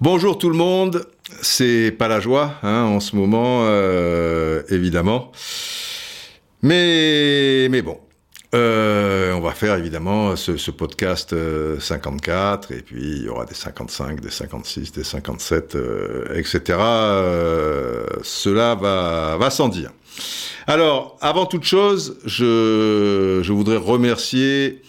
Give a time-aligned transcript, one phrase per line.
[0.00, 1.06] Bonjour tout le monde,
[1.42, 5.32] c'est pas la joie hein, en ce moment, euh, évidemment.
[6.62, 8.00] Mais, mais bon,
[8.54, 13.54] euh, on va faire évidemment ce, podcast euh, 54, et puis il y aura des
[13.54, 16.78] 55, des 56, des 57, euh, etc.
[16.80, 19.90] Euh, cela va, va sans dire.
[20.66, 24.82] Alors, avant toute chose, je, je voudrais remercier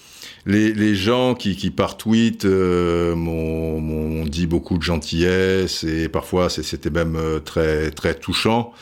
[0.45, 6.49] les, les gens qui, qui par tweet euh, m'ont dit beaucoup de gentillesse et parfois
[6.49, 8.73] c'était même euh, très très touchant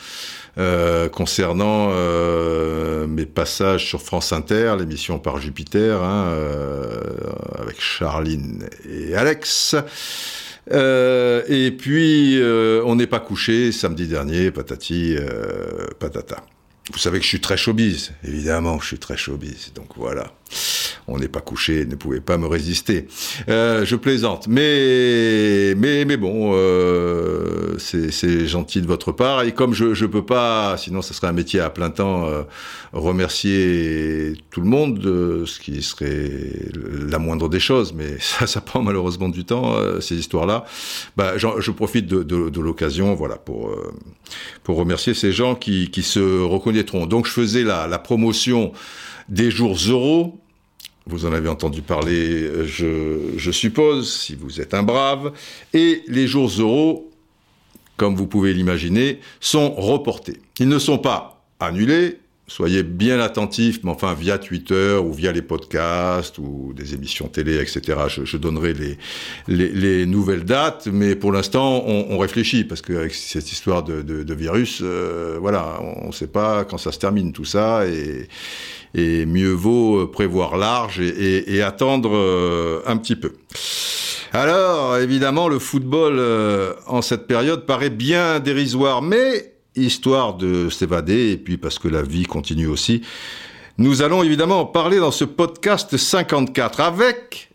[0.58, 7.00] euh, concernant euh, mes passages sur France Inter, l'émission par Jupiter, hein, euh,
[7.60, 9.76] avec Charline et Alex.
[10.70, 12.40] Et puis,
[12.84, 15.16] on n'est pas couché samedi dernier, patati,
[15.98, 16.44] patata.
[16.92, 20.32] Vous savez que je suis très showbiz, évidemment, je suis très showbiz, donc voilà.
[21.10, 23.08] On n'est pas couché, ne pouvait pas me résister.
[23.48, 29.42] Euh, je plaisante, mais mais mais bon, euh, c'est gentil de votre part.
[29.42, 32.42] Et comme je je peux pas, sinon ça serait un métier à plein temps, euh,
[32.92, 35.00] remercier tout le monde,
[35.46, 36.30] ce qui serait
[37.08, 37.94] la moindre des choses.
[37.94, 40.66] Mais ça ça prend malheureusement du temps ces histoires-là.
[41.16, 43.74] Bah, je profite de, l'occasion, voilà, pour
[44.62, 47.06] pour remercier ces gens qui qui se reconnaîtront.
[47.06, 48.72] Donc je faisais la la promotion
[49.30, 50.38] des jours euros
[51.08, 55.32] vous en avez entendu parler, je, suppose, si vous êtes un brave.
[55.72, 57.10] Et les jours euros,
[57.96, 60.40] comme vous pouvez l'imaginer, sont reportés.
[60.58, 62.18] Ils ne sont pas annulés.
[62.46, 67.60] Soyez bien attentifs, mais enfin via Twitter ou via les podcasts ou des émissions télé,
[67.60, 67.98] etc.
[68.24, 68.96] Je, donnerai les,
[69.48, 74.80] les, les nouvelles dates, mais pour l'instant on, réfléchit parce qu'avec cette histoire de virus,
[74.82, 78.28] euh, voilà, on ne sait pas quand ça se termine tout ça et,
[78.94, 83.32] et mieux vaut prévoir large et attendre euh, un petit peu.
[84.32, 91.32] Alors, évidemment, le football euh, en cette période paraît bien dérisoire, mais histoire de s'évader,
[91.32, 93.02] et puis parce que la vie continue aussi,
[93.78, 97.47] nous allons évidemment en parler dans ce podcast 54, avec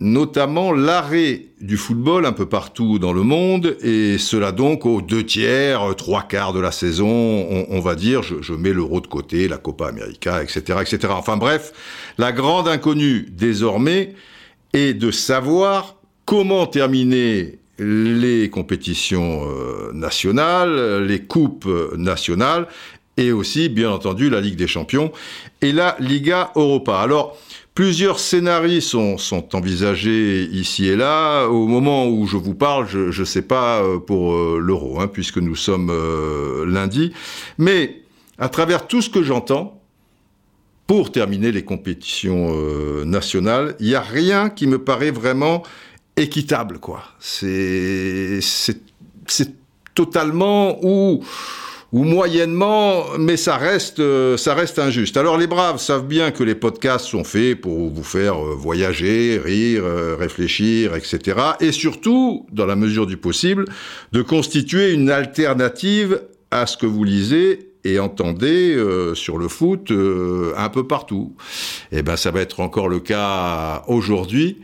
[0.00, 5.24] notamment l'arrêt du football un peu partout dans le monde, et cela donc aux deux
[5.24, 9.06] tiers, trois quarts de la saison, on, on va dire, je, je mets l'euro de
[9.06, 11.12] côté, la Copa América, etc., etc.
[11.16, 11.72] Enfin bref,
[12.16, 14.14] la grande inconnue désormais
[14.72, 22.68] est de savoir comment terminer les compétitions euh, nationales, les coupes euh, nationales,
[23.16, 25.12] et aussi, bien entendu, la Ligue des Champions
[25.60, 27.00] et la Liga Europa.
[27.00, 27.36] Alors,
[27.80, 31.46] Plusieurs scénarios sont, envisagés ici et là.
[31.46, 35.06] Au moment où je vous parle, je ne sais pas euh, pour euh, l'euro, hein,
[35.06, 37.14] puisque nous sommes euh, lundi.
[37.56, 38.02] Mais
[38.36, 39.80] à travers tout ce que j'entends,
[40.86, 42.54] pour terminer les compétitions
[43.06, 45.62] nationales, il n'y a rien qui me paraît vraiment
[46.18, 47.04] équitable, quoi.
[47.18, 48.40] C'est
[49.94, 51.24] totalement ou
[51.92, 55.16] ou moyennement, mais ça reste, euh, ça reste injuste.
[55.16, 59.40] Alors les braves savent bien que les podcasts sont faits pour vous faire euh, voyager,
[59.42, 61.40] rire, euh, réfléchir, etc.
[61.58, 63.64] Et surtout, dans la mesure du possible,
[64.12, 68.76] de constituer une alternative à ce que vous lisez et entendez
[69.14, 71.34] sur le foot un peu partout.
[71.92, 74.58] Et ben ça va être encore le cas aujourd'hui,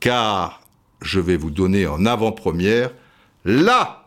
[0.00, 0.60] car
[1.00, 2.90] je vais vous donner en avant-première
[3.46, 4.04] la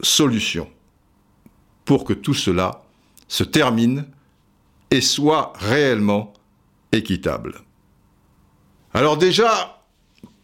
[0.00, 0.68] solution
[1.86, 2.82] pour que tout cela
[3.28, 4.04] se termine
[4.90, 6.34] et soit réellement
[6.92, 7.62] équitable.
[8.92, 9.82] Alors déjà,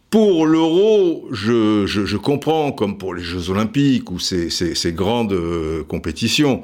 [0.09, 6.61] pour l'euro, je, comprends, comme pour les Jeux olympiques ou ces, grandes euh, compétitions.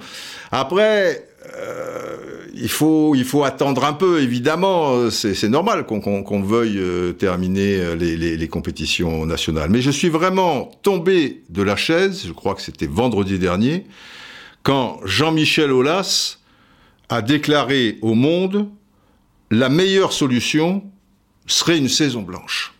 [0.51, 8.47] Après, euh, il, faut, attendre un peu, évidemment, c'est normal qu'on veuille euh, terminer les
[8.47, 9.71] compétitions nationales.
[9.71, 13.85] Mais je suis vraiment tombé de la chaise, je crois que c'était vendredi dernier,
[14.69, 16.37] quand Jean-Michel Aulas
[17.09, 18.69] a déclaré au monde
[19.49, 20.83] la meilleure solution
[21.47, 22.75] serait une saison blanche.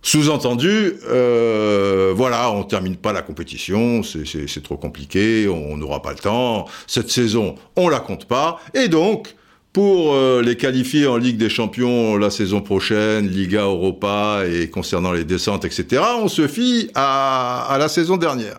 [0.00, 6.18] Sous-entendu, euh, voilà, on termine pas la compétition, c'est- trop compliqué, on n'aura pas le
[6.20, 9.34] temps, cette saison, on la compte pas, et donc,
[9.74, 15.12] pour euh, les qualifier en Ligue des Champions la saison prochaine, Liga Europa et concernant
[15.12, 18.56] les descentes, etc., on se fie à la saison dernière.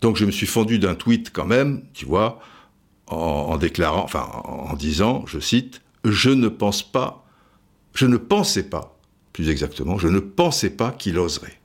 [0.00, 2.40] Donc je me suis fendu d'un tweet quand même, tu vois,
[3.06, 7.26] en, déclarant, enfin en disant, je cite, je ne pense pas,
[7.94, 8.98] je ne pensais pas,
[9.32, 11.58] plus exactement, je ne pensais pas qu'il oserait.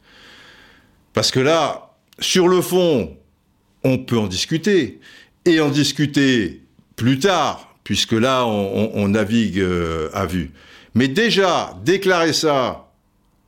[1.14, 3.16] Parce que là, sur le fond,
[3.84, 5.00] on peut en discuter,
[5.46, 6.62] et en discuter
[6.96, 10.52] plus tard, puisque là, on, navigue euh, à vue.
[10.96, 12.83] Mais déjà, déclarer ça,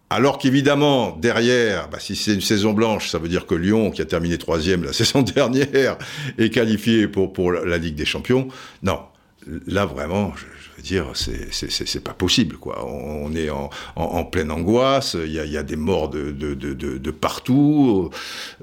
[0.09, 4.01] alors qu'évidemment, derrière, bah, si c'est une saison blanche, ça veut dire que Lyon, qui
[4.01, 5.97] a terminé troisième la saison dernière,
[6.37, 8.47] est qualifié pour, pour la Ligue des Champions.
[8.83, 8.99] Non,
[9.65, 10.45] là vraiment, je,
[10.77, 12.85] veux dire, c'est pas possible, quoi.
[12.85, 16.53] On, est en, en, pleine angoisse, il y a, y a, des morts de, de,
[16.53, 18.11] de, de partout,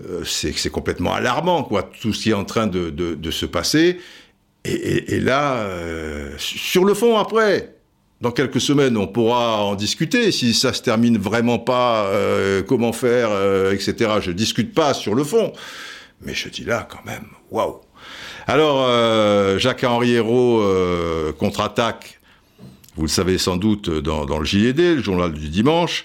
[0.08, 3.98] euh, c'est complètement alarmant, quoi, tout ce qui est en train de, se passer.
[4.64, 7.71] Et, et, là, euh, sur le fond, après,
[8.22, 10.30] dans quelques semaines, on pourra en discuter.
[10.30, 14.12] Si ça se termine vraiment pas, euh, comment faire, euh, etc.
[14.20, 15.52] Je discute pas sur le fond,
[16.24, 17.80] mais je dis là quand même, waouh.
[18.46, 20.64] Alors, euh, Jacques-Henri Hérault
[21.38, 22.20] contre-attaque.
[22.96, 26.04] Vous le savez sans doute dans, le JED, le journal du dimanche.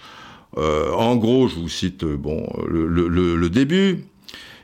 [0.56, 4.06] en gros, je vous cite bon le début.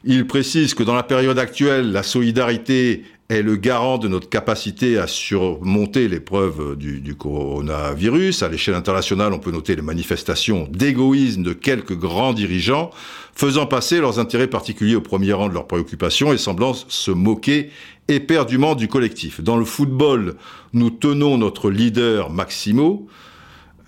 [0.06, 3.04] Il précise que dans la période actuelle, la solidarité
[3.34, 8.44] est le garant de notre capacité à surmonter l'épreuve du, coronavirus.
[8.44, 12.92] À l'échelle internationale, on peut noter les manifestations d'égoïsme de quelques grands dirigeants,
[13.36, 17.70] faisant passer leurs intérêts particuliers au premier rang de leurs préoccupations et semblant se moquer
[18.08, 19.42] éperdument du collectif.
[19.42, 20.36] Dans le football,
[20.74, 23.08] nous tenons notre leader Maximo,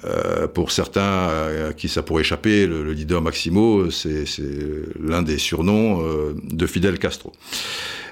[0.06, 4.26] euh, pour certains euh, qui ça pourrait échapper, le, leader Maximo, c'est
[5.02, 7.34] l'un des surnoms euh, de Fidel Castro.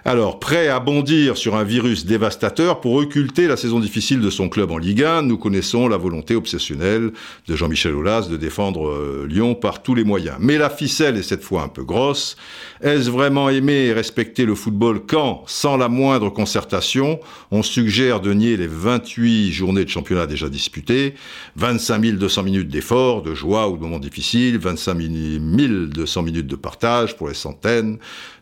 [0.06, 4.50] Alors, prêt à bondir sur un virus dévastateur pour occulter la saison difficile de son
[4.50, 7.12] club en Ligue 1, nous connaissons la volonté obsessionnelle
[7.48, 10.36] de Jean-Michel Aulas de défendre Lyon par tous les moyens.
[10.42, 12.36] Mais la ficelle est cette fois un peu grosse.
[12.81, 18.34] Est-ce vraiment aimer et respecter le football quand, sans la moindre concertation, on suggère de
[18.34, 21.13] nier les 28 journées de championnat déjà disputées,
[21.56, 27.18] 25 200 minutes d'effort, de joie ou de moments difficiles, 25 200 minutes de partage
[27.18, 27.97] pour les centaines,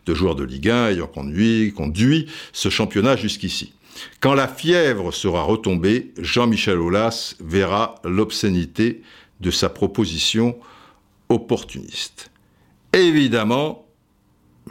[0.06, 3.72] de joueurs de Ligue 1 ayant conduit, conduit ce championnat jusqu'ici.
[4.20, 9.02] Quand la fièvre sera retombée, Jean-Michel Aulas verra l'obscénité
[9.40, 10.56] de sa proposition
[11.28, 12.30] opportuniste.
[12.92, 13.81] Évidemment,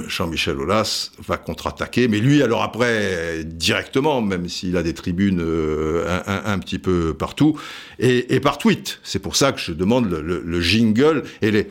[0.07, 6.21] Jean-Michel Aulas va contre-attaquer, mais lui, alors après, directement, même s'il a des tribunes euh,
[6.25, 7.59] un, petit peu partout,
[7.99, 8.99] et, par tweet.
[9.03, 11.67] C'est pour ça que je demande le, le jingle et les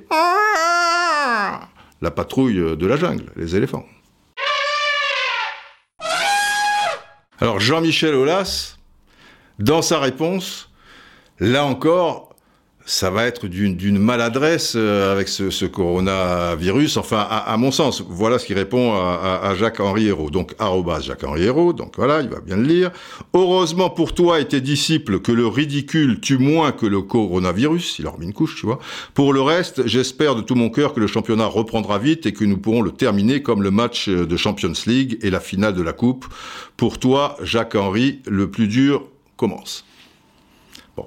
[2.02, 3.86] la patrouille de la jungle, les éléphants.
[7.40, 8.76] Alors Jean-Michel Aulas,
[9.58, 10.70] dans sa réponse,
[11.38, 12.29] là encore,
[12.86, 18.02] ça va être d'une maladresse euh, avec ce, coronavirus, enfin, à, mon sens.
[18.08, 20.30] Voilà ce qui répond à, Jacques-Henri Hérault.
[20.30, 22.90] Donc, arrobas Jacques-Henri Hérault, donc voilà, il va bien le lire.
[23.34, 28.06] Heureusement pour toi et tes disciples que le ridicule tue moins que le coronavirus, il
[28.06, 28.80] a remis une couche, tu vois.
[29.14, 32.44] Pour le reste, j'espère de tout mon cœur que le championnat reprendra vite et que
[32.44, 35.92] nous pourrons le terminer comme le match de Champions League et la finale de la
[35.92, 36.26] Coupe.
[36.76, 39.04] Pour toi, Jacques-Henri, le plus dur
[39.36, 39.84] commence.
[40.96, 41.06] Bon.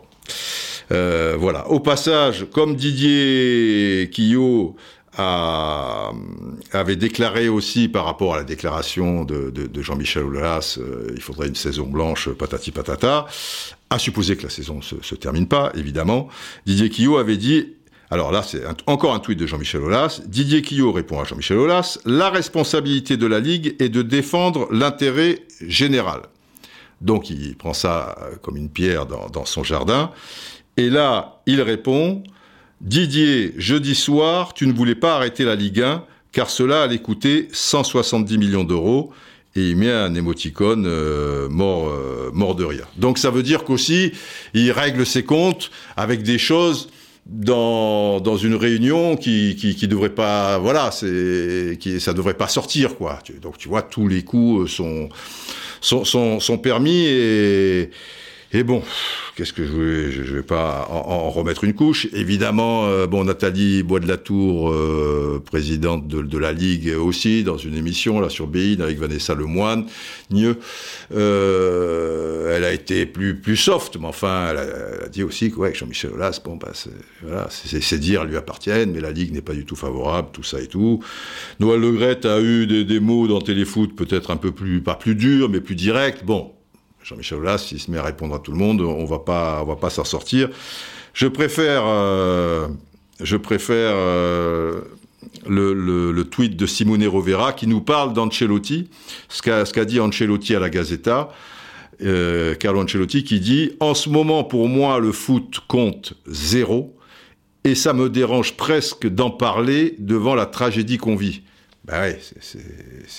[0.91, 1.67] Euh, voilà.
[1.69, 4.75] Au passage, comme Didier Quillot
[5.15, 11.55] avait déclaré aussi par rapport à la déclaration de, Jean-Michel Aulas, euh, il faudrait une
[11.55, 13.27] saison blanche, patati patata,
[13.89, 16.29] à supposer que la saison se, se termine pas, évidemment.
[16.65, 17.75] Didier Quillot avait dit
[18.09, 20.21] alors là, c'est encore un tweet de Jean-Michel Aulas.
[20.27, 21.97] Didier Quillot répond à Jean-Michel Aulas.
[22.05, 26.21] La responsabilité de la Ligue est de défendre l'intérêt général.
[27.01, 30.11] Donc il prend ça comme une pierre dans son jardin.
[30.77, 32.23] Et là, il répond
[32.81, 36.03] Didier, jeudi soir, tu ne voulais pas arrêter la Ligue 1
[36.33, 39.11] car cela allait coûter 170 millions d'euros.
[39.55, 42.87] Et il met un émoticône euh, mort, euh, mort de rire.
[42.97, 44.11] Donc ça veut dire qu'aussi,
[44.55, 46.89] il règle ses comptes avec des choses
[47.27, 52.47] dans, dans une réunion qui, qui, qui devrait pas, voilà, c'est, qui, ça devrait pas
[52.47, 53.19] sortir, quoi.
[53.41, 55.07] Donc tu vois, tous les coups sont,
[55.81, 57.91] sont, sont, sont permis et,
[58.55, 58.83] et bon,
[59.35, 62.07] qu'est-ce que je vais, je vais pas en, remettre une couche.
[62.13, 67.57] Évidemment, euh, bon, Nathalie Bois de la Tour, euh, présidente de, la Ligue aussi, dans
[67.57, 69.87] une émission là sur Bein avec Vanessa Lemoine,
[70.29, 70.57] mieux,
[71.15, 75.73] euh, elle a été plus plus soft, mais enfin, elle a, dit aussi que ouais,
[75.73, 76.71] Jean-Michel Aulas, bon, bah,
[77.23, 80.61] voilà, ses dires lui appartiennent, mais la Ligue n'est pas du tout favorable, tout ça
[80.61, 81.03] et tout.
[81.59, 85.15] Noël Legrette a eu des, des mots dans Téléfoot peut-être un peu plus, pas plus
[85.15, 86.23] durs, mais plus directs.
[86.23, 86.51] Bon,
[87.03, 89.65] Jean-Michel Aulas, s'il se met à répondre à tout le monde, on va pas, on
[89.65, 90.49] va pas s'en sortir.
[91.13, 92.69] Je préfère, euh,
[93.21, 94.03] euh,
[95.45, 98.89] le, tweet de Simone Rovera qui nous parle d'Ancelotti,
[99.27, 101.29] ce qu'a dit Ancelotti à la Gazeta.
[102.01, 106.97] Euh, Carlo Ancelotti qui dit En ce moment, pour moi, le foot compte zéro
[107.65, 111.43] et ça me dérange presque d'en parler devant la tragédie qu'on vit.
[111.85, 112.45] Ben oui,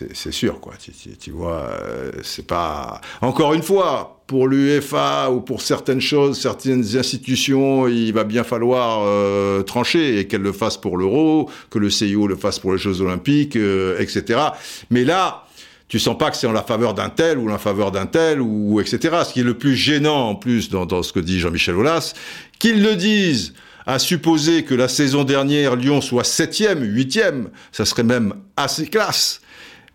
[0.01, 0.73] c'est sûr, quoi.
[0.83, 3.03] Tu, tu, vois, euh, c'est pas.
[3.21, 9.03] Encore une fois, pour l'UEFA ou pour certaines choses, certaines institutions, il va bien falloir
[9.05, 12.79] euh, trancher et qu'elles le fassent pour l'Euro, que le CIO le fasse pour les
[12.79, 14.41] Jeux Olympiques, euh, etc.
[14.89, 15.45] Mais là,
[15.89, 18.07] tu sens pas que c'est en la faveur d'un tel ou en la faveur d'un
[18.07, 18.99] tel ou etc.
[19.29, 22.15] Ce qui est le plus gênant en plus dans, dans ce que dit Jean-Michel Aulas,
[22.59, 23.53] qu'ils le disent
[23.87, 29.41] à supposer que la saison dernière, Lyon soit septième, huitième, ça serait même assez classe.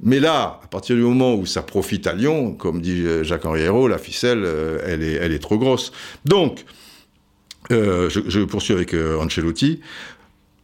[0.01, 3.87] Mais là, à partir du moment où ça profite à Lyon, comme dit Jacques-Henri Hérault,
[3.87, 5.91] la ficelle, euh, elle, est, elle est trop grosse.
[6.23, 6.63] Donc,
[7.71, 9.81] euh, je, poursuis avec euh, Ancelotti.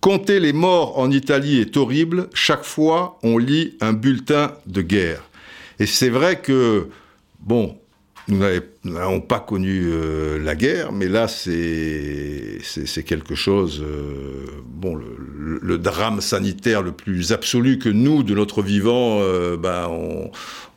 [0.02, 2.30] Compter les morts en Italie est horrible.
[2.34, 5.24] Chaque fois, on lit un bulletin de guerre.
[5.80, 6.90] Et c'est vrai que,
[7.42, 7.78] bon,
[8.28, 8.40] nous
[8.84, 12.60] n'avons pas connu euh, la guerre, mais là, c'est
[13.06, 19.20] quelque chose, euh, bon, le, drame sanitaire le plus absolu que nous, de notre vivant,
[19.58, 19.90] ben,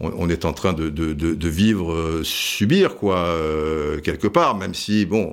[0.01, 3.35] on, est en train de, vivre, euh, subir, quoi,
[4.05, 5.33] quelque part, même si, bon,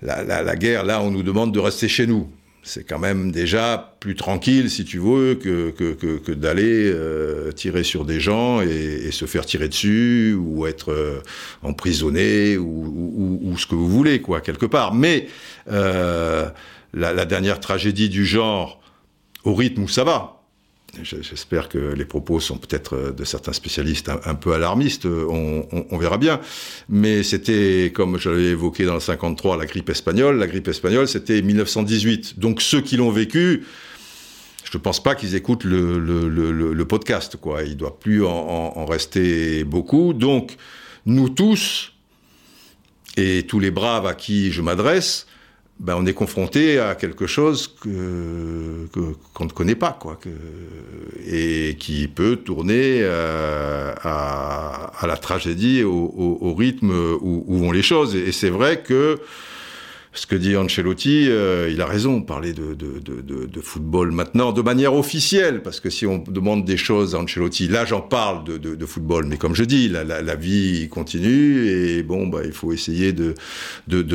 [0.00, 2.28] la, la, la guerre, là, on nous demande de rester chez nous
[2.64, 7.84] c'est quand même déjà plus tranquille, si tu veux, que, que, que, d'aller euh, tirer
[7.84, 11.20] sur des gens et, se faire tirer dessus ou être euh,
[11.62, 14.94] emprisonné ou, ou, ou, ce que vous voulez, quoi, quelque part.
[14.94, 15.28] Mais
[15.70, 16.48] euh,
[16.94, 18.80] la, la, dernière tragédie du genre,
[19.44, 20.33] au rythme où ça va,
[21.02, 25.98] J'espère que les propos sont peut-être euh, de certains spécialistes un, peu alarmistes, on, on,
[25.98, 26.40] verra bien.
[26.88, 30.38] Mais c'était, comme je l'avais évoqué dans le 53, la grippe espagnole.
[30.38, 32.38] La grippe espagnole, c'était 1918.
[32.38, 33.64] Donc ceux qui l'ont vécu,
[34.64, 37.36] je ne pense pas qu'ils écoutent le, podcast.
[37.64, 40.14] Il ne doit plus en, rester beaucoup.
[40.14, 40.56] Donc
[41.06, 41.92] nous tous,
[43.16, 45.26] et tous les braves à qui je m'adresse,
[45.80, 48.86] ben, on est confronté à quelque chose que
[49.34, 50.30] qu'on ne connaît pas, quoi, que,
[51.26, 57.58] et qui peut tourner euh, à, à, la tragédie au, au, au rythme où, où,
[57.58, 58.14] vont les choses.
[58.14, 59.18] Et, et c'est vrai que
[60.14, 64.52] ce que dit Ancelotti, euh, il a raison, parler de, de, de, de, football maintenant
[64.52, 68.44] de manière officielle, parce que si on demande des choses à Ancelotti, là j'en parle
[68.44, 72.72] de, football, mais comme je dis, la, la, vie continue et bon, bah, il faut
[72.72, 73.34] essayer de,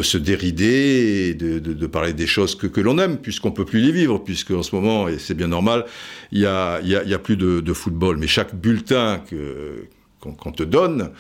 [0.02, 3.92] se dérider et de, parler des choses que, que l'on aime, puisqu'on peut plus les
[3.92, 5.86] vivre, puisque en ce moment, et c'est bien normal,
[6.32, 9.86] il y a, y, a, y a plus de, football, mais chaque bulletin que
[10.20, 11.12] qu'on te donne,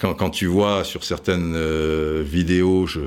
[0.00, 3.00] quand, quand, tu vois sur certaines euh, vidéos, je,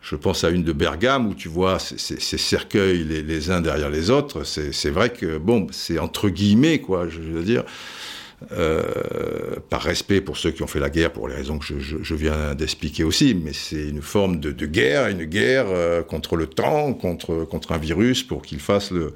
[0.00, 3.50] je, pense à une de Bergame où tu vois ces, ces, ces cercueils les, les,
[3.50, 4.44] uns derrière les autres.
[4.44, 7.64] C'est vrai que bon, c'est entre guillemets quoi, je veux dire.
[8.52, 11.80] Euh, par respect pour ceux qui ont fait la guerre, pour les raisons que je,
[11.80, 16.04] je, je viens d'expliquer aussi, mais c'est une forme de, de, guerre, une guerre euh,
[16.04, 19.12] contre le temps, contre, contre un virus, pour qu'il fasse le,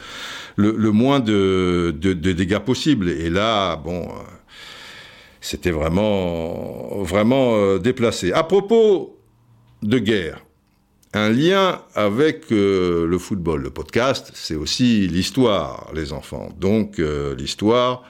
[0.57, 3.11] le, le, moins de, de, de, dégâts possible.
[3.11, 4.09] Et là, bon, euh,
[5.42, 8.32] c'était vraiment, vraiment euh, déplacé.
[8.32, 9.18] À propos
[9.82, 10.46] de guerre,
[11.12, 13.62] un lien avec euh, le football.
[13.62, 16.49] Le podcast, c'est aussi l'histoire, les enfants.
[16.58, 18.04] Donc, euh, l'histoire,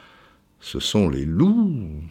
[0.61, 2.03] ce sont les loups.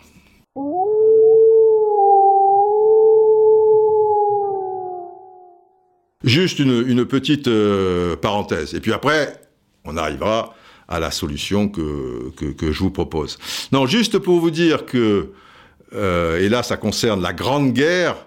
[6.23, 7.49] Juste une, petite
[8.21, 8.73] parenthèse.
[8.75, 9.39] Et puis après,
[9.85, 10.55] on arrivera
[10.91, 13.39] à la solution que, que, je vous propose.
[13.71, 15.29] Non, juste pour vous dire que,
[15.93, 18.17] euh, et là ça concerne la Grande Guerre,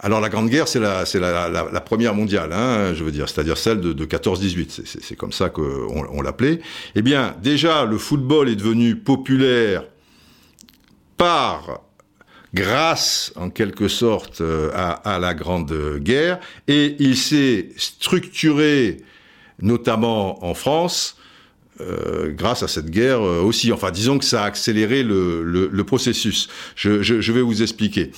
[0.00, 3.28] alors la Grande Guerre c'est la, la, la, la, première mondiale, hein, je veux dire,
[3.28, 6.60] c'est-à-dire celle de, de 14-18, c'est comme ça qu'on on, l'appelait.
[6.96, 9.84] Eh bien déjà le football est devenu populaire
[11.16, 11.82] par
[12.52, 18.98] grâce en quelque sorte euh, à, la Grande Guerre, et il s'est structuré
[19.62, 21.15] notamment en France
[21.80, 23.72] euh, grâce à cette guerre euh, aussi.
[23.72, 26.48] Enfin, disons que ça a accéléré le, le, le processus.
[26.74, 28.10] Je, je, je, vais vous expliquer.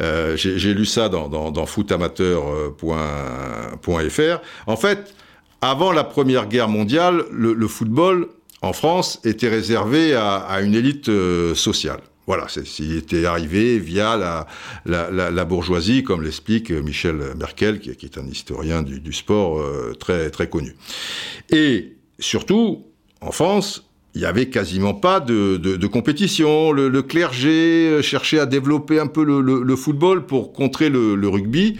[0.00, 4.40] Euh, J'ai lu ça dans, dans, dans footamateur.fr.
[4.66, 5.14] En fait,
[5.60, 8.28] avant la Première Guerre mondiale, le, le football
[8.62, 12.00] en France était réservé à, à une élite euh, sociale.
[12.26, 12.46] Voilà,
[12.78, 14.46] il était arrivé via la,
[14.86, 19.58] la, la, bourgeoisie, comme l'explique Michel Merkel, qui, qui, est un historien du, du sport
[19.58, 20.76] euh, très, très connu.
[21.50, 22.86] Et surtout,
[23.20, 23.84] en France,
[24.14, 26.72] il n'y avait quasiment pas de, compétition.
[26.72, 31.78] Le, le, clergé euh, cherchait à développer un peu le, football pour contrer le, rugby,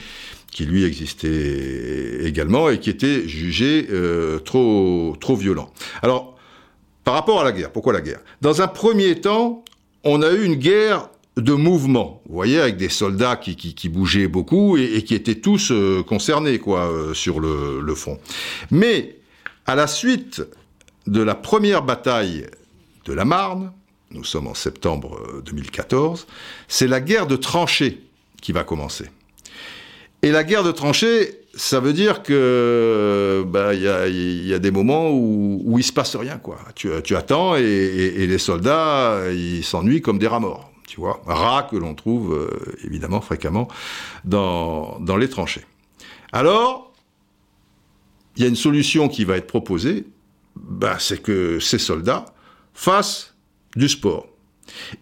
[0.53, 5.73] qui lui existait également et qui était jugé euh, trop, trop violent.
[6.03, 6.37] Alors,
[7.05, 8.21] par rapport à la guerre, pourquoi la guerre?
[8.41, 9.65] Dans un premier temps,
[10.05, 14.29] on a eu une guerre de mouvement, vous voyez, avec des soldats qui, qui, bougeaient
[14.29, 18.19] beaucoup et, qui étaient tous euh, concernés quoi, sur le front.
[18.71, 19.17] Mais
[19.67, 20.43] à la suite
[21.11, 22.47] de la première bataille
[23.05, 23.73] de la Marne,
[24.13, 26.27] nous sommes en septembre 2014,
[26.69, 28.01] c'est la guerre de tranchées
[28.41, 29.07] qui va commencer.
[30.23, 35.11] Et la guerre de tranchées, ça veut dire que bah, il y, a, des moments
[35.11, 36.59] où, où il se passe rien quoi.
[36.77, 41.77] Tu, attends et, les soldats ils s'ennuient comme des rats morts, tu vois, rats que
[41.77, 43.67] l'on trouve euh, évidemment fréquemment
[44.25, 45.65] dans les tranchées.
[46.33, 46.93] Alors
[48.37, 50.07] il y a une solution qui va être proposée,
[50.57, 52.27] bah, c'est que ces soldats
[52.75, 53.35] fassent
[53.77, 54.27] du sport.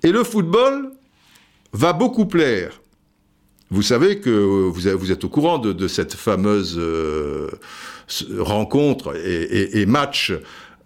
[0.02, 0.92] Et le football
[1.72, 2.80] va beaucoup plaire
[3.70, 7.50] vous savez que vous, êtes au courant de, cette fameuse euh,
[8.38, 10.32] rencontre et, match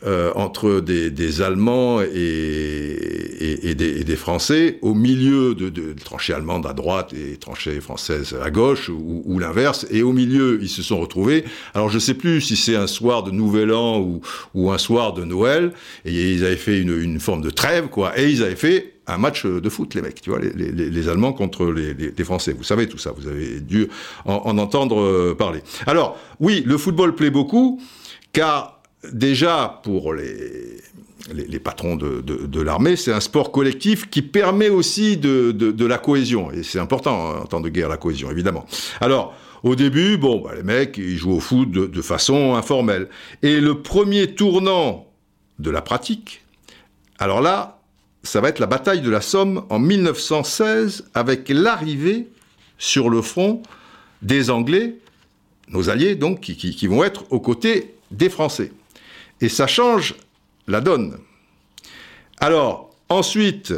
[0.05, 7.13] euh, entre des, Allemands et, des, Français au milieu de, de, tranchées allemandes à droite
[7.13, 9.87] et tranchées françaises à gauche ou, l'inverse.
[9.91, 11.45] Et au milieu, ils se sont retrouvés.
[11.75, 14.21] Alors je ne sais plus si c'est un soir de Nouvel An
[14.55, 15.73] ou, un soir de Noël.
[16.05, 18.19] Et ils avaient fait une, une forme de trêve, quoi.
[18.19, 21.67] Et ils avaient fait un match de foot, les mecs, tu vois, les, Allemands contre
[21.67, 22.53] les, Français.
[22.53, 23.89] Vous savez tout ça, vous avez dû
[24.25, 25.61] en, entendre euh, parler.
[25.87, 27.81] Alors, oui, le football plaît beaucoup,
[28.33, 30.79] car déjà, pour les,
[31.33, 36.51] les, patrons de, l'armée, c'est un sport collectif qui permet aussi de, la cohésion.
[36.51, 38.67] Et c'est important hein, en temps de guerre, la cohésion, évidemment.
[39.01, 43.09] Alors, au début, bon, bah, les mecs, ils jouent au foot de façon informelle.
[43.43, 45.07] Et le premier tournant
[45.59, 46.43] de la pratique,
[47.19, 47.79] alors là,
[48.23, 52.29] ça va être la bataille de la Somme en 1916 avec l'arrivée
[52.79, 53.63] sur le front
[54.23, 54.97] des Anglais,
[55.69, 58.73] nos alliés donc, qui, vont être aux côtés des Français.
[59.43, 60.15] Et ça change
[60.69, 61.19] la donne.
[62.39, 63.75] Alors, ensuite,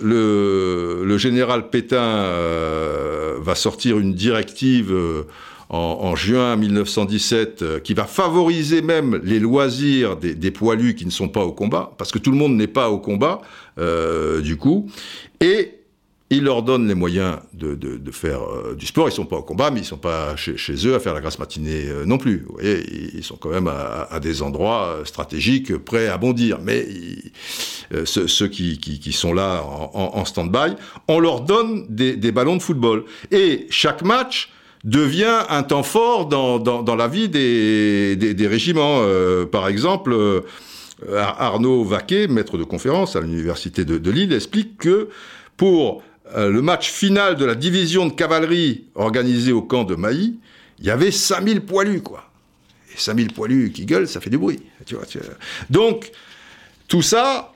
[0.00, 5.22] le, général Pétain euh, va sortir une directive euh,
[5.70, 11.28] en, juin 1917 euh, qui va favoriser même les loisirs des, poilus qui ne sont
[11.28, 13.40] pas au combat, parce que tout le monde n'est pas au combat,
[14.42, 14.90] du coup,
[15.40, 15.72] et
[16.30, 17.76] il leur donne les moyens de,
[18.10, 19.08] faire euh, du sport.
[19.08, 20.56] Ils sont pas au combat, mais ils sont pas chez,
[20.86, 22.44] eux à faire la grasse matinée non plus.
[22.48, 22.84] Vous voyez,
[23.14, 26.58] ils sont quand même à, des endroits stratégiques, prêts à bondir.
[26.60, 26.86] Mais
[28.04, 30.74] ceux, qui, sont là en, stand-by,
[31.08, 33.04] on leur donne des, des, ballons de football.
[33.30, 34.50] Et chaque match
[34.86, 39.00] devient un temps fort dans, dans, la vie des, des, régiments.
[39.00, 40.42] Euh, par exemple, euh,
[41.12, 45.08] Arnaud Vaquet, maître de conférence à l'université de, Lille, explique que
[45.56, 46.02] pour
[46.34, 50.38] euh, le match final de la division de cavalerie organisée au camp de Mailly,
[50.78, 52.30] il y avait 5000 poilus, quoi.
[52.94, 54.62] Et 5000 poilus qui gueulent, ça fait du bruit.
[54.84, 55.04] Tu vois,
[55.70, 56.10] Donc,
[56.88, 57.52] tout ça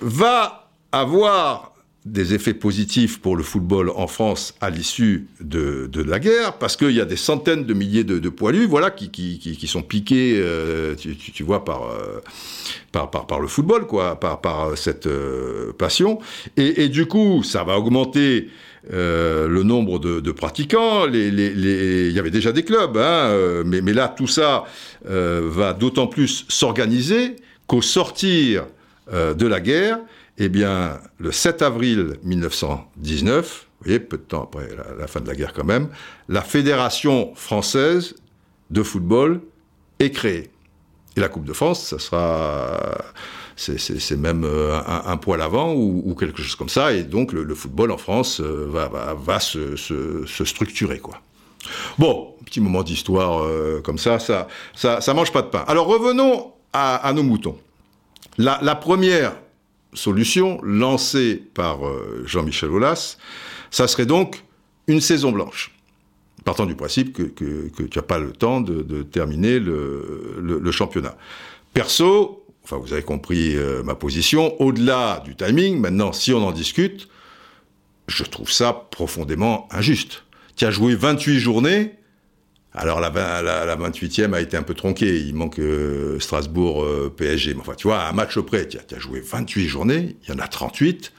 [0.00, 1.73] va avoir
[2.04, 6.90] des effets positifs pour le football en France à l'issue de, la guerre, parce qu'il
[6.90, 11.42] y a des centaines de milliers de, poilus, voilà, qui, qui, sont piqués, euh, tu,
[11.42, 12.20] vois, par, euh,
[12.92, 16.18] par, par, le football, quoi, par, par cette euh, passion.
[16.58, 18.50] Et, du coup, ça va augmenter
[18.90, 21.06] le nombre de, pratiquants.
[21.10, 24.64] Il y avait déjà des clubs, hein, mais, mais là, tout ça
[25.06, 27.36] va d'autant plus s'organiser
[27.66, 28.66] qu'au sortir
[29.10, 30.00] de la guerre,
[30.38, 34.68] eh bien, le 7 avril 1919, vous voyez, peu de temps après
[34.98, 35.88] la, fin de la guerre quand même,
[36.28, 38.16] la Fédération française
[38.70, 39.40] de football
[40.00, 40.50] est créée.
[41.16, 42.98] Et la Coupe de France, ça sera,
[43.56, 46.92] c'est même euh, un, poil avant ou, quelque chose comme ça.
[46.92, 49.76] Et donc le, football en France euh, va, va, se,
[50.26, 51.20] structurer, quoi.
[51.98, 55.64] Bon, petit moment d'histoire euh, comme ça, ça, ça, mange pas de pain.
[55.68, 57.56] Alors revenons à, nos moutons.
[58.36, 59.34] La première
[59.94, 63.16] solution lancée par euh, Jean-Michel Aulas,
[63.70, 64.44] ça serait donc
[64.86, 65.72] une saison blanche.
[66.44, 71.16] Partant du principe que, tu n'as pas le temps de, terminer le, championnat.
[71.72, 76.52] Perso, enfin vous avez compris euh, ma position, au-delà du timing, maintenant si on en
[76.52, 77.08] discute,
[78.08, 80.24] je trouve ça profondément injuste.
[80.56, 81.94] Tu as joué 28 journées,
[82.74, 85.20] alors la, la, 28e a été un peu tronquée.
[85.20, 87.54] Il manque euh, Strasbourg, euh, PSG.
[87.54, 90.40] Mais enfin, tu vois, un match près, tu as, joué 28 journées, il y en
[90.40, 91.12] a 38.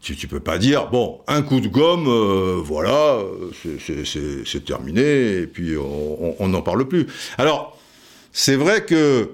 [0.00, 3.18] Tu, ne peux pas dire, bon, un coup de gomme, euh, voilà,
[3.64, 7.06] c'est terminé, et puis on n'en parle plus.
[7.38, 7.76] Alors,
[8.32, 9.30] c'est vrai que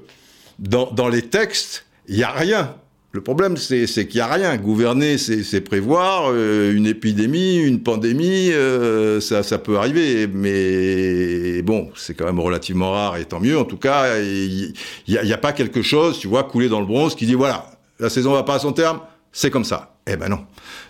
[0.58, 2.74] dans, dans les textes, il n'y a rien
[3.14, 4.56] le problème, c'est qu'il n'y a rien.
[4.56, 6.30] Gouverner, c'est prévoir.
[6.32, 10.26] Euh, une épidémie, une pandémie, euh, ça, peut arriver.
[10.26, 13.58] Mais bon, c'est quand même relativement rare et tant mieux.
[13.58, 14.72] En tout cas, il
[15.06, 17.70] n'y a, pas quelque chose, tu vois, coulé dans le bronze qui dit voilà,
[18.00, 19.94] la saison va pas à son terme, c'est comme ça.
[20.06, 20.46] Eh ben non.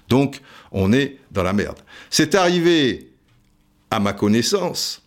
[0.09, 1.79] Donc, on est dans la merde.
[2.09, 3.11] C'est arrivé,
[3.91, 5.02] à ma connaissance,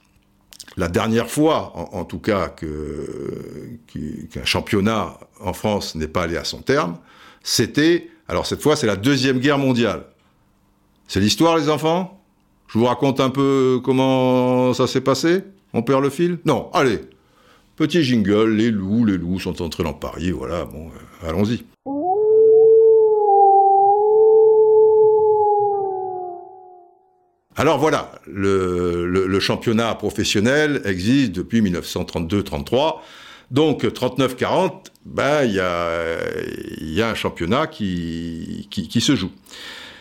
[0.77, 6.61] la dernière fois, en, tout cas, qu'un championnat en France n'est pas allé à son
[6.61, 6.97] terme,
[7.43, 10.03] c'était, alors cette fois, c'est la Deuxième Guerre mondiale.
[11.07, 12.21] C'est l'histoire, les enfants?
[12.67, 15.43] Je vous raconte un peu comment ça s'est passé?
[15.73, 16.39] On perd le fil?
[16.45, 16.99] Non, allez.
[17.75, 21.63] Petit jingle, les loups, les loups sont entrés dans Paris, voilà, bon, euh, allons-y.
[27.57, 32.95] Alors voilà, le, championnat professionnel existe depuis 1932-33.
[33.51, 34.71] Donc 39-40,
[35.05, 38.67] ben, il y, a, un championnat qui,
[38.99, 39.31] se joue.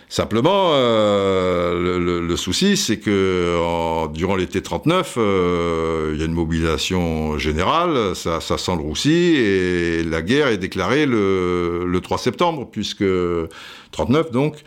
[0.09, 7.39] Simplement, euh, le, souci, c'est que durant l'été 39, euh, il y a une mobilisation
[7.39, 13.05] générale, ça, ça sent le et la guerre est déclarée le, le 3 septembre, puisque
[13.93, 14.65] 39 donc,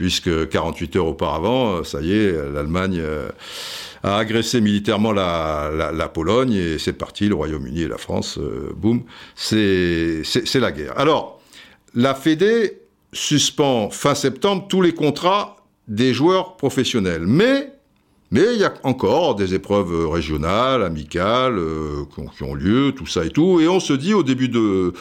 [0.00, 3.28] puisque 48 heures auparavant, euh, ça y est, l'Allemagne euh,
[4.02, 9.02] a agressé militairement la, Pologne et c'est parti, le Royaume-Uni et la France, euh, boum,
[9.34, 10.22] c'est
[10.54, 10.98] la guerre.
[10.98, 11.38] Alors,
[11.94, 12.78] la Fédé
[13.12, 17.70] suspend fin septembre tous les contrats des joueurs professionnels, mais
[18.30, 21.60] mais il y a encore des épreuves régionales, amicales,
[22.36, 23.60] qui ont lieu, tout ça et tout.
[23.60, 24.94] Et on se dit au début de,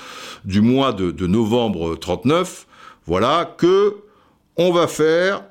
[0.45, 2.65] du mois de, de novembre 39,
[3.05, 3.97] voilà, que
[4.59, 5.45] on va faire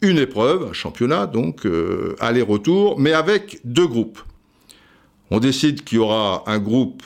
[0.00, 4.18] une épreuve, un championnat, donc euh, aller-retour, mais avec deux groupes.
[5.30, 7.02] On décide qu'il y aura un groupe,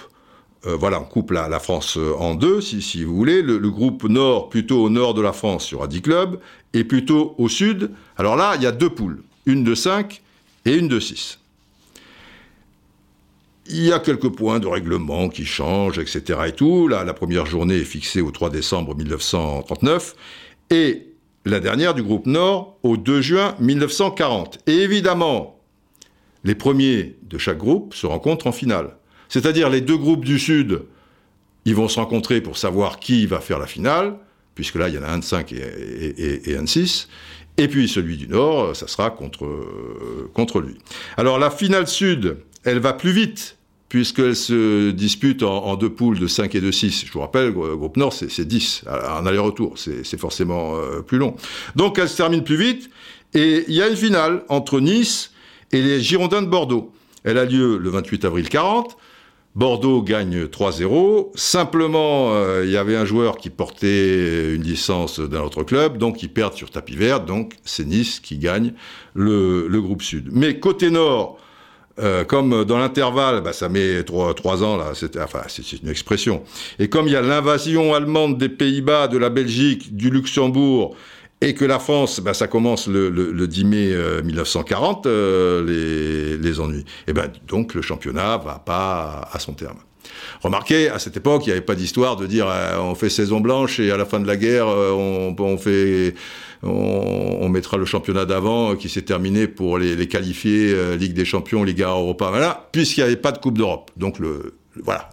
[0.67, 3.43] euh, voilà, on coupe la, France euh, en deux, si, vous voulez.
[3.43, 6.41] Le, groupe nord, plutôt au nord de la France, il y aura 10 clubs,
[6.75, 10.23] et plutôt au sud, alors là, il y a deux poules, une de 5
[10.65, 11.41] et une de 6.
[13.67, 16.39] Il y a quelques points de règlement qui changent, etc.
[16.47, 16.87] et tout.
[16.87, 20.15] La première journée est fixée au 3 décembre 1939,
[20.71, 21.09] et
[21.45, 24.59] la dernière du groupe Nord au 2 juin 1940.
[24.67, 25.59] Et évidemment,
[26.45, 28.97] les premiers de chaque groupe se rencontrent en finale.
[29.29, 30.83] C'est-à-dire les deux groupes du Sud,
[31.65, 34.17] ils vont se rencontrer pour savoir qui va faire la finale,
[34.55, 37.09] puisque là, il y en a un de 5 et, un de 6.
[37.59, 40.79] Et puis celui du Nord, ça sera contre, euh, contre lui.
[41.17, 43.58] Alors la finale Sud, elle va plus vite
[43.89, 47.05] puisqu'elle se dispute en, deux poules de 5 et de 6.
[47.07, 49.75] Je vous rappelle, groupe Nord, c'est 10 en aller-retour.
[49.77, 51.35] C'est forcément euh, plus long.
[51.77, 52.91] Donc elle se termine plus vite.
[53.35, 55.33] Et il y a une finale entre Nice
[55.73, 56.93] et les Girondins de Bordeaux.
[57.25, 58.97] Elle a lieu le 28 avril 40.
[59.55, 61.31] Bordeaux gagne 3-0.
[61.35, 66.23] Simplement, euh, il y avait un joueur qui portait une licence d'un autre club, donc
[66.23, 67.21] ils perdent sur tapis vert.
[67.21, 68.75] Donc c'est Nice qui gagne
[69.15, 70.29] le groupe Sud.
[70.31, 71.39] Mais côté Nord,
[72.01, 75.89] euh, comme dans l'intervalle, bah, ça met trois, trois ans là, c'est enfin c'est une
[75.89, 76.43] expression.
[76.79, 80.97] Et comme il y a l'invasion allemande des Pays-Bas, de la Belgique, du Luxembourg,
[81.41, 86.37] et que la France, bah, ça commence le, le, 10 mai 1940, euh, euh, les,
[86.37, 86.85] les, ennuis.
[87.07, 89.79] Et ben donc le championnat va pas à son terme.
[90.41, 92.47] Remarquez, à cette époque, il n'y avait pas d'histoire de dire
[92.81, 96.15] on fait saison blanche et à la fin de la guerre, on, on fait
[96.63, 101.25] on, mettra le championnat d'avant qui s'est terminé pour les, les qualifier euh, Ligue des
[101.25, 103.91] Champions, Liga Europa, voilà, puisqu'il n'y avait pas de Coupe d'Europe.
[103.97, 105.09] Donc le, voilà,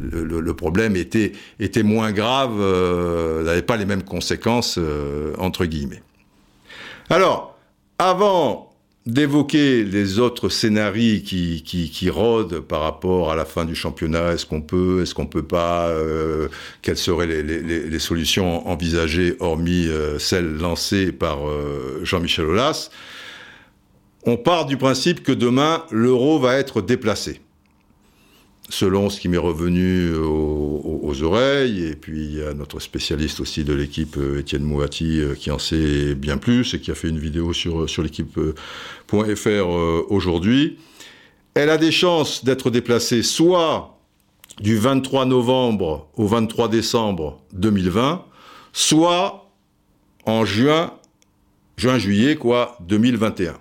[0.00, 6.02] le, problème était, était moins grave, euh, n'avait pas les mêmes conséquences, euh, entre guillemets.
[7.10, 7.58] Alors,
[7.98, 8.71] avant
[9.06, 14.32] d'évoquer les autres scénarios qui, qui, rôdent par rapport à la fin du championnat.
[14.32, 16.48] Est-ce qu'on peut, est-ce qu'on peut pas euh,
[16.82, 22.90] Quelles seraient les, les, solutions envisagées, hormis euh, celles lancées par euh, Jean-Michel Aulas?
[24.24, 27.40] On part du principe que demain, l'euro va être déplacé
[28.72, 31.84] selon ce qui m'est revenu aux, oreilles.
[31.84, 35.50] Et puis il y a notre spécialiste aussi de l'équipe, euh, Étienne Mouati, euh, qui
[35.50, 40.78] en sait bien plus et qui a fait une vidéo sur, sur l'équipe.fr euh, aujourd'hui.
[41.54, 43.98] Elle a des chances d'être déplacée soit
[44.58, 48.24] du 23 novembre au 23 décembre 2020,
[48.72, 49.50] soit
[50.24, 50.94] en juin,
[51.76, 53.54] juin-juillet, quoi, 2021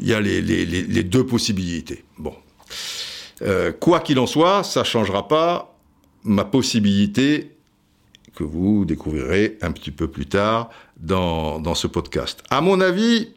[0.00, 2.04] il y a les, deux possibilités.
[2.18, 2.34] Bon.
[3.42, 5.74] Euh, quoi qu'il en soit, ça ne changera pas
[6.24, 7.52] ma possibilité
[8.34, 12.42] que vous découvrirez un petit peu plus tard dans, ce podcast.
[12.50, 13.28] À mon avis,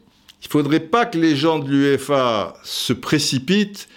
[0.42, 3.88] il ne faudrait pas que les gens de l'UEFA se précipitent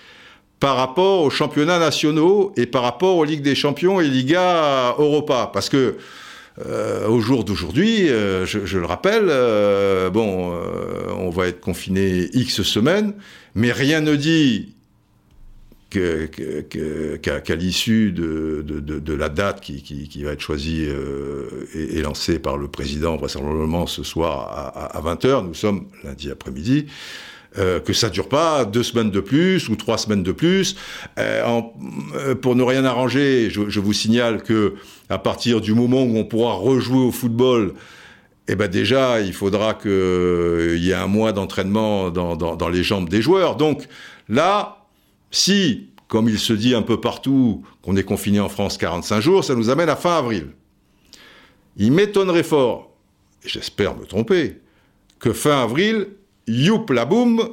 [0.60, 5.50] par rapport aux championnats nationaux et par rapport aux Ligues des Champions et Liga Europa.
[5.54, 5.98] Parce que
[6.66, 10.52] euh, au jour d'aujourd'hui, euh, je, le rappelle, euh, bon,
[11.18, 13.14] on va être confiné X semaines,
[13.54, 14.74] mais rien ne dit
[15.92, 20.88] qu'à l'issue de, la date qui, va être choisie
[21.76, 26.88] et, lancée par le président vraisemblablement ce soir à, 20h, nous sommes lundi après-midi,
[27.58, 30.76] euh, que ça dure pas deux semaines de plus ou trois semaines de plus.
[31.18, 31.62] Euh,
[32.42, 34.76] pour ne rien arranger, je, vous signale que
[35.10, 37.74] à partir du moment où on pourra rejouer au football,
[38.48, 43.10] eh ben déjà, il faudra qu'il y ait un mois d'entraînement dans, dans les jambes
[43.10, 43.56] des joueurs.
[43.56, 43.88] Donc
[44.30, 44.86] là,
[45.32, 49.44] si, comme il se dit un peu partout, qu'on est confiné en France 45 jours,
[49.44, 50.50] ça nous amène à fin avril.
[51.76, 52.92] Il m'étonnerait fort,
[53.44, 54.60] et j'espère me tromper,
[55.20, 56.08] que fin avril,
[56.48, 57.50] youp la boum,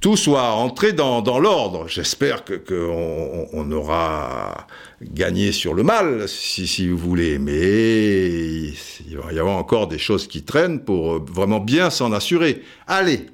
[0.00, 1.88] tout soit rentré dans, l'ordre.
[1.88, 4.66] J'espère qu'on on aura
[5.02, 7.38] gagné sur le mal, si, vous voulez.
[7.38, 8.68] Mais
[9.08, 12.62] il va y avoir encore des choses qui traînent pour vraiment bien s'en assurer.
[12.86, 13.26] Allez,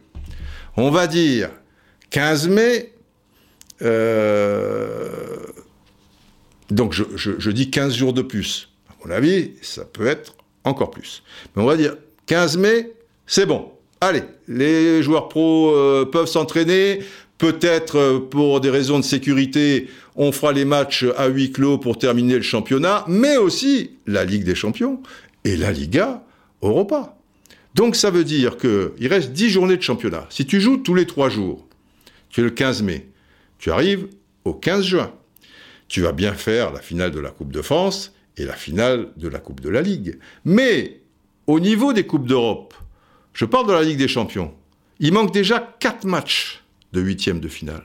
[0.77, 1.51] on va dire
[2.11, 2.93] 15 mai.
[3.83, 5.39] Euh,
[6.71, 8.71] donc je, je dis 15 jours de plus.
[8.89, 11.23] À mon avis, ça peut être encore plus.
[11.55, 12.93] Mais on va dire 15 mai,
[13.27, 13.73] c'est bon.
[14.03, 17.05] Allez, les joueurs pros euh, peuvent s'entraîner.
[17.39, 19.87] Peut-être euh, pour des raisons de sécurité,
[20.17, 24.43] on fera les matchs à huis clos pour terminer le championnat, mais aussi la Ligue
[24.43, 25.01] des Champions
[25.45, 26.25] et la Liga
[26.63, 27.17] Europa.
[27.77, 30.27] Donc ça veut dire qu'il reste 10 journées de championnat.
[30.31, 31.65] Si tu joues tous les 3 jours,
[32.29, 33.07] tu es le 15 mai,
[33.59, 34.09] tu arrives
[34.45, 35.13] au 15 juin.
[35.87, 39.29] Tu vas bien faire la finale de la Coupe de France et la finale de
[39.29, 40.19] la Coupe de la Ligue.
[40.45, 41.03] Mais
[41.47, 42.75] au niveau des Coupes d'Europe,
[43.33, 44.53] je parle de la Ligue des Champions.
[45.01, 47.85] Il manque déjà quatre matchs de huitième de finale.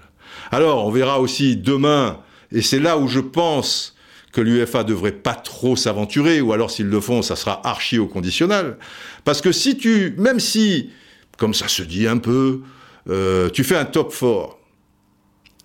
[0.52, 2.20] Alors, on verra aussi demain,
[2.52, 3.96] et c'est là où je pense
[4.32, 8.08] que l'UFA devrait pas trop s'aventurer, ou alors s'ils le font, ça sera archi au
[8.08, 8.78] conditionnel.
[9.24, 10.92] Parce que si tu, même si,
[11.38, 12.62] comme ça se dit un peu,
[13.10, 14.58] euh, tu fais un top 4,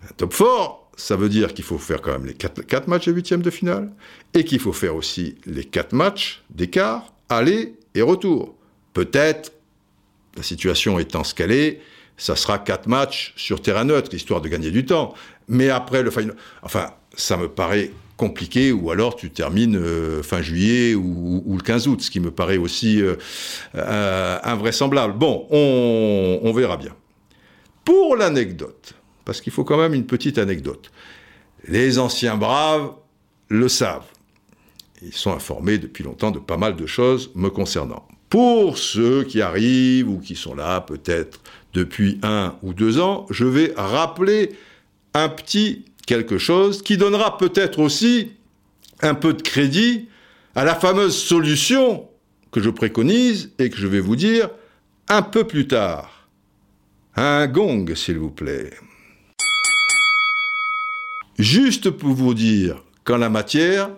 [0.04, 3.12] un top 4, ça veut dire qu'il faut faire quand même les quatre, matchs de
[3.12, 3.92] huitième de finale,
[4.34, 8.54] et qu'il faut faire aussi les quatre matchs d'écart, aller et retour.
[8.94, 9.52] Peut-être
[10.36, 11.80] la situation étant ce qu'elle est,
[12.16, 15.14] ça sera quatre matchs sur terrain neutre, histoire de gagner du temps.
[15.48, 20.42] Mais après le final, enfin, ça me paraît compliqué, ou alors tu termines euh, fin
[20.42, 23.16] juillet ou, le 15 août, ce qui me paraît aussi euh,
[23.74, 25.14] euh, invraisemblable.
[25.14, 26.94] Bon, on, on verra bien.
[27.84, 30.92] Pour l'anecdote, parce qu'il faut quand même une petite anecdote,
[31.66, 32.92] les anciens braves
[33.48, 34.06] le savent.
[35.02, 38.06] Ils sont informés depuis longtemps de pas mal de choses me concernant.
[38.32, 41.38] Pour ceux qui arrivent ou qui sont là peut-être
[41.74, 44.56] depuis un ou deux ans, je vais rappeler
[45.12, 48.30] un petit quelque chose qui donnera peut-être aussi
[49.02, 50.08] un peu de crédit
[50.54, 52.08] à la fameuse solution
[52.52, 54.48] que je préconise et que je vais vous dire
[55.08, 56.26] un peu plus tard.
[57.16, 58.70] Un gong, s'il vous plaît.
[61.38, 63.90] Juste pour vous dire qu'en la matière,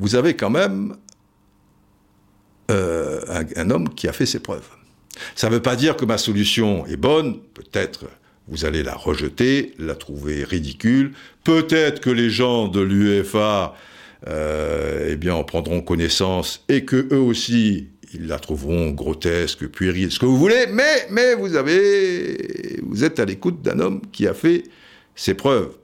[0.00, 0.96] vous avez quand même
[2.70, 3.20] euh,
[3.56, 4.68] un, homme qui a fait ses preuves.
[5.34, 8.04] Ça ne veut pas dire que ma solution est bonne, peut-être
[8.48, 11.12] vous allez la rejeter, la trouver ridicule,
[11.44, 13.74] peut-être que les gens de l'UEFA
[14.26, 20.18] euh, eh en prendront connaissance et que eux aussi, ils la trouveront grotesque, puérile, ce
[20.18, 24.34] que vous voulez, mais, mais vous avez, vous êtes à l'écoute d'un homme qui a
[24.34, 24.64] fait
[25.14, 25.76] ses preuves.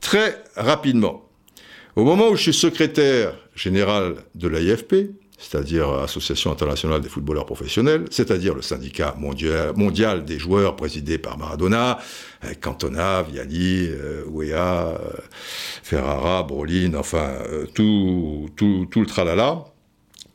[0.00, 1.28] Très rapidement.
[1.96, 5.10] Au moment où je suis secrétaire général de l'AIFP,
[5.44, 11.98] c'est-à-dire Association internationale des footballeurs professionnels, c'est-à-dire le syndicat mondial, des joueurs présidé par Maradona,
[12.60, 14.98] Cantona, Viali, euh, euh,
[15.82, 19.64] Ferrara, Brolin, enfin euh, tout, tout, tout le tralala.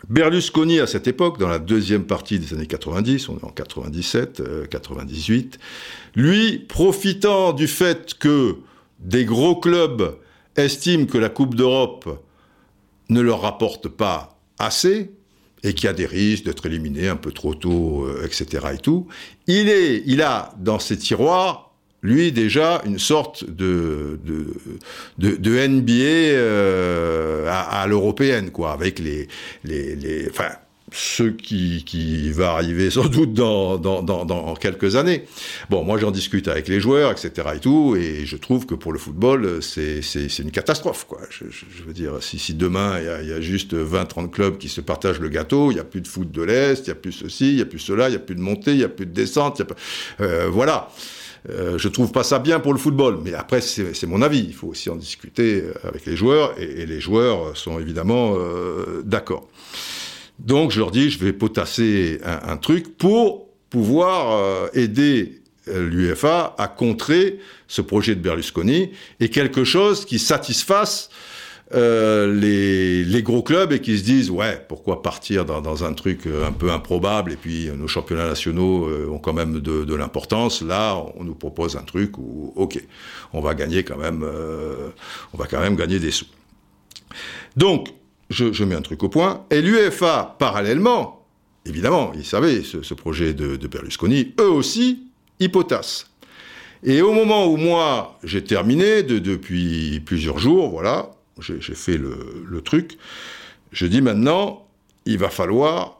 [0.07, 4.69] Berlusconi, à cette époque, dans la deuxième partie des années 90, on est en 97,
[4.69, 5.59] 98,
[6.15, 8.57] lui, profitant du fait que
[8.99, 10.15] des gros clubs
[10.55, 12.23] estiment que la Coupe d'Europe
[13.09, 15.11] ne leur rapporte pas assez
[15.63, 18.67] et qui a des risques d'être éliminé un peu trop tôt, euh, etc.
[18.73, 19.07] et tout,
[19.47, 25.91] il, est, il a dans ses tiroirs, lui, déjà, une sorte de, de, de, NBA
[25.91, 29.27] euh, à, à l'européenne, quoi, avec les,
[29.65, 30.51] les, les, enfin,
[30.93, 35.25] ce qui, va arriver sans doute dans, quelques années.
[35.69, 37.49] Bon, moi j'en discute avec les joueurs, etc.
[37.55, 41.19] et tout, et je trouve que pour le football, c'est une catastrophe, quoi.
[41.29, 41.45] Je,
[41.85, 45.71] veux dire, si, demain il y a, juste 20-30 clubs qui se partagent le gâteau,
[45.71, 47.61] il n'y a plus de foot de l'Est, il n'y a plus ceci, il n'y
[47.61, 49.59] a plus cela, il n'y a plus de montée, il n'y a plus de descente,
[49.59, 49.65] y a.
[50.21, 50.89] Euh, voilà.
[51.49, 54.43] Euh, je trouve pas ça bien pour le football, mais après c'est mon avis.
[54.45, 59.01] Il faut aussi en discuter avec les joueurs, et, et les joueurs sont évidemment euh,
[59.05, 59.47] d'accord.
[60.39, 66.55] Donc je leur dis, je vais potasser un, truc pour pouvoir euh, aider euh, l'UFA
[66.57, 71.09] à contrer ce projet de Berlusconi et quelque chose qui satisfasse
[71.75, 76.53] euh, les, gros clubs et qui se disent ouais pourquoi partir dans, un truc un
[76.53, 80.63] peu improbable et puis nos championnats nationaux ont quand même de, l'importance.
[80.63, 82.81] Là on nous propose un truc où ok
[83.33, 84.25] on va gagner quand même
[85.33, 86.25] on va quand même gagner des sous.
[87.55, 87.89] Donc
[88.29, 91.25] je, mets un truc au point et l'UEFA parallèlement
[91.65, 95.03] évidemment ils savaient ce, projet de, de Berlusconi eux aussi
[95.39, 96.11] ils potassent
[96.83, 101.11] et au moment où moi j'ai terminé depuis plusieurs jours voilà
[101.41, 102.97] j'ai fait le, truc.
[103.71, 104.67] Je dis maintenant,
[105.05, 105.99] il va falloir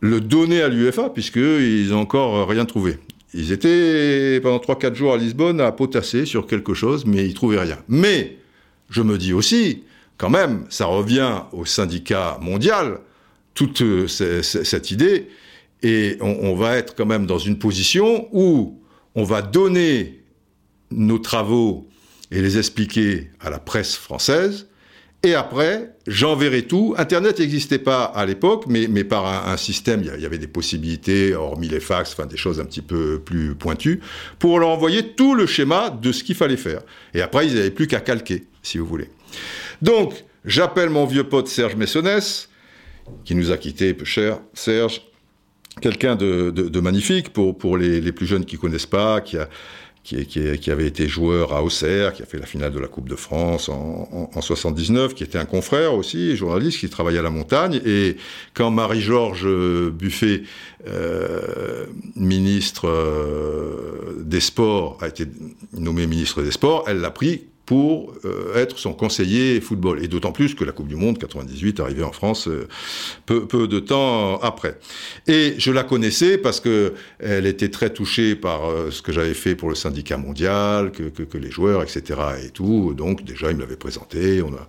[0.00, 2.98] le donner à l'UFA, puisqu'ils n'ont encore rien trouvé.
[3.34, 7.60] Ils étaient pendant 3-4 jours à Lisbonne à potasser sur quelque chose, mais ils trouvaient
[7.60, 7.78] rien.
[7.88, 8.38] Mais,
[8.88, 9.84] je me dis aussi,
[10.20, 12.98] quand même, ça revient au syndicat mondial,
[13.54, 15.28] toute euh, cette idée,
[15.82, 18.82] et on va être quand même dans une position où
[19.14, 20.20] on va donner
[20.90, 21.88] nos travaux
[22.30, 24.66] et les expliquer à la presse française.
[25.22, 26.94] Et après, j'enverrai tout.
[26.98, 31.68] Internet n'existait pas à l'époque, mais, par un, système, il y avait des possibilités, hormis
[31.68, 34.00] les fax, enfin des choses un petit peu plus pointues,
[34.38, 36.82] pour leur envoyer tout le schéma de ce qu'il fallait faire.
[37.14, 39.08] Et après, ils n'avaient plus qu'à calquer, si vous voulez.
[39.82, 42.48] Donc, j'appelle mon vieux pote Serge Messonès,
[43.24, 44.40] qui nous a quittés peu cher.
[44.54, 45.02] Serge,
[45.80, 49.36] quelqu'un de, magnifique pour, les, plus jeunes qui connaissent pas, qui,
[50.70, 53.68] avait été joueur à Auxerre, qui a fait la finale de la Coupe de France
[53.68, 57.80] en, en, 79, qui était un confrère aussi, journaliste, qui travaillait à la montagne.
[57.84, 58.16] Et
[58.54, 59.48] quand Marie-Georges
[59.90, 60.42] Buffet,
[60.86, 65.26] euh, ministre euh, des Sports, a été
[65.72, 70.02] nommée ministre des Sports, elle l'a pris pour euh, être son conseiller football.
[70.02, 72.66] Et d'autant plus que la Coupe du Monde 98 arrivait en France euh,
[73.26, 74.76] peu, peu, de temps après.
[75.28, 79.34] Et je la connaissais parce que elle était très touchée par euh, ce que j'avais
[79.34, 82.18] fait pour le syndicat mondial, que, que, les joueurs, etc.
[82.44, 82.92] et tout.
[82.92, 84.42] Donc déjà, il me l'avait présenté.
[84.42, 84.66] On a,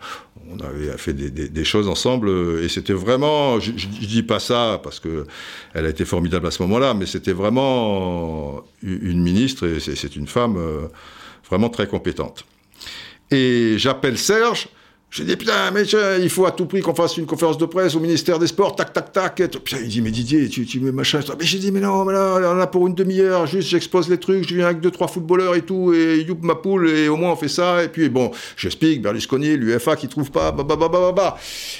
[0.52, 2.30] on avait fait des, des, choses ensemble
[2.62, 3.60] et c'était vraiment.
[3.60, 5.26] Je, je, dis pas ça parce que
[5.74, 10.28] elle a été formidable à ce moment-là, mais c'était vraiment une ministre et c'est une
[10.28, 10.60] femme
[11.50, 12.46] vraiment très compétente.
[13.32, 14.67] Et j'appelle Serge,
[15.12, 15.84] je dis, putain, mais
[16.21, 18.78] il faut à tout prix qu'on fasse une conférence de presse au ministère des Sports,
[18.78, 19.41] tac, tac, tac.
[19.41, 21.19] Et puis il dit, mais Didier, tu, tu mets machin.
[21.38, 24.17] Mais j'ai dit, mais non, mais là, on a pour une demi-heure, juste j'expose les
[24.17, 27.17] trucs, je viens avec deux, trois footballeurs et tout, et youp ma poule, et au
[27.17, 27.84] moins on fait ça.
[27.84, 31.38] Et puis bon, j'explique, Berlusconi, l'UFA qui trouve pas, bah, bah, bah, bah, bah.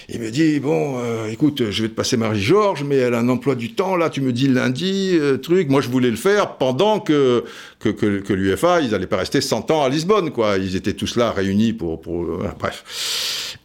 [0.10, 3.30] Il me dit, bon, euh, écoute, je vais te passer Marie-Georges, mais elle a un
[3.30, 5.70] emploi du temps, là, tu me dis lundi, euh, truc.
[5.70, 7.46] Moi, je voulais le faire pendant que,
[7.80, 10.58] que, que, l'UFA, ils n'allaient pas rester 100 ans à Lisbonne, quoi.
[10.58, 12.84] Ils étaient tous là réunis pour, pour euh, bref.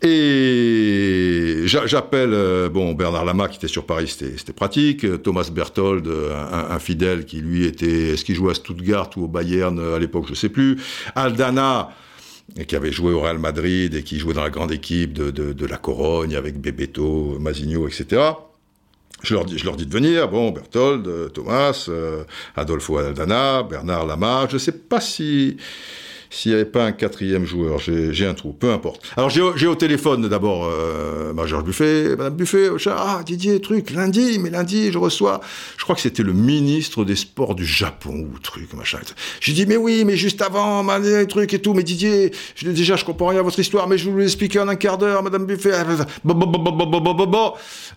[0.02, 5.22] Et j'appelle euh, bon Bernard Lama qui était sur Paris, c'était pratique.
[5.22, 9.78] Thomas Berthold, un, fidèle qui lui était, est-ce qu'il jouait à Stuttgart ou au Bayern
[9.78, 10.76] à l'époque, je sais plus.
[11.14, 11.90] Aldana
[12.68, 15.76] qui avait joué au Real Madrid et qui jouait dans la grande équipe de, la
[15.76, 18.22] Corogne avec Bebeto, Masigno, etc.
[19.22, 24.06] Je leur, dis, je leur dis de venir, bon, Berthold, Thomas, euh, Adolfo Aldana, Bernard
[24.06, 25.56] Lama, je ne sais pas si
[26.30, 27.78] s'il n'y avait pas un quatrième joueur.
[27.78, 29.02] J'ai un trou, peu importe.
[29.16, 34.92] Alors j'ai au téléphone d'abord euh, Buffet, Madame Buffet, ah Didier, truc, lundi, mais lundi
[34.92, 35.40] je reçois,
[35.76, 38.98] je crois que c'était le ministre des Sports du Japon ou truc, machin.
[39.40, 40.84] J'ai dit mais oui, mais juste avant,
[41.28, 44.08] truc et tout, mais Didier, je, déjà je comprends rien à votre histoire, mais je
[44.08, 45.72] vous l'expliquer en un quart d'heure, Madame Buffet.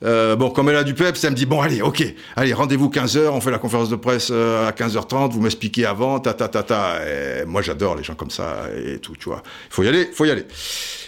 [0.04, 2.04] Euh, bon, comme elle a du pep, ça me dit bon allez, ok,
[2.36, 5.86] allez rendez-vous 15 h on fait la conférence de presse euh, à 15h30, vous m'expliquez
[5.86, 7.00] avant, ta ta ta ta.
[7.06, 9.42] Et moi j'adore les gens comme ça et tout, tu vois.
[9.70, 10.46] Il faut y aller, il faut y aller.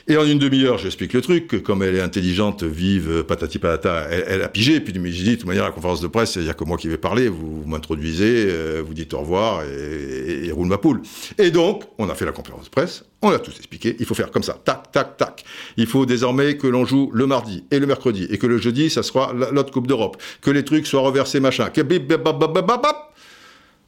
[0.08, 4.42] Et en une demi-heure, j'explique le truc, comme elle est intelligente, vive, patati patata, elle,
[4.42, 6.54] a pigé, puis je dis, de toute manière, la conférence de presse, il n'y a
[6.54, 10.78] que moi qui vais parler, vous, m'introduisez, euh, vous dites au revoir, et, roule ma
[10.78, 11.02] poule.
[11.38, 14.16] Et donc, on a fait la conférence de presse, on a tout expliqué, il faut
[14.16, 15.46] faire comme ça, tac, tac, tac.
[15.78, 18.90] Il faut désormais que l'on joue le mardi et le mercredi, et que le jeudi,
[18.90, 21.82] ça sera l'autre Coupe d'Europe, que les trucs soient reversés, machin, que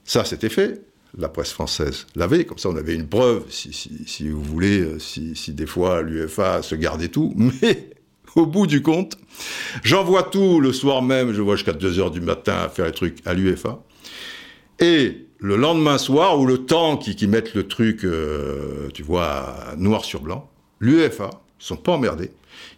[0.06, 0.82] ça, c'était fait
[1.18, 5.54] la presse française l'avait, comme ça on avait une preuve, si, vous voulez, euh, si,
[5.54, 7.90] des fois l'UFA se gardait tout, mais
[8.36, 9.18] au bout du compte,
[9.84, 13.34] j'envoie tout le soir même, je vois jusqu'à 2h du matin faire les trucs à
[13.34, 13.84] l'UFA,
[14.80, 19.74] et le lendemain soir, ou le temps qui, qui mettent le truc, euh, tu vois,
[19.78, 20.50] noir sur blanc,
[20.80, 22.32] l'UEFA, ils sont pas emmerdés,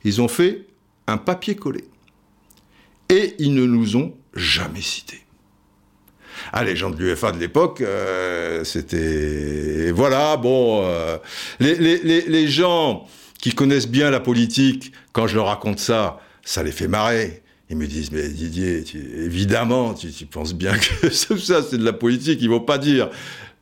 [0.03, 0.65] ils ont fait
[1.07, 1.85] un papier collé.
[3.09, 5.24] Et ils ne nous ont jamais cités.
[6.53, 9.91] Ah, les gens de l'UFA de l'époque, euh, c'était...
[9.91, 10.83] Voilà, bon...
[10.83, 11.17] Euh,
[11.59, 13.07] les, les, les, gens
[13.41, 17.41] qui connaissent bien la politique, quand je leur raconte ça, ça les fait marrer.
[17.69, 18.83] Ils me disent, mais Didier,
[19.17, 22.39] évidemment, tu, penses bien que ça, c'est de la politique.
[22.41, 23.09] Ils vont pas dire,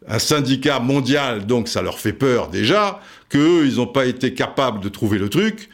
[0.08, 4.82] un syndicat mondial, donc ça leur fait peur déjà, qu'eux, ils n'ont pas été capables
[4.82, 5.70] de trouver le truc,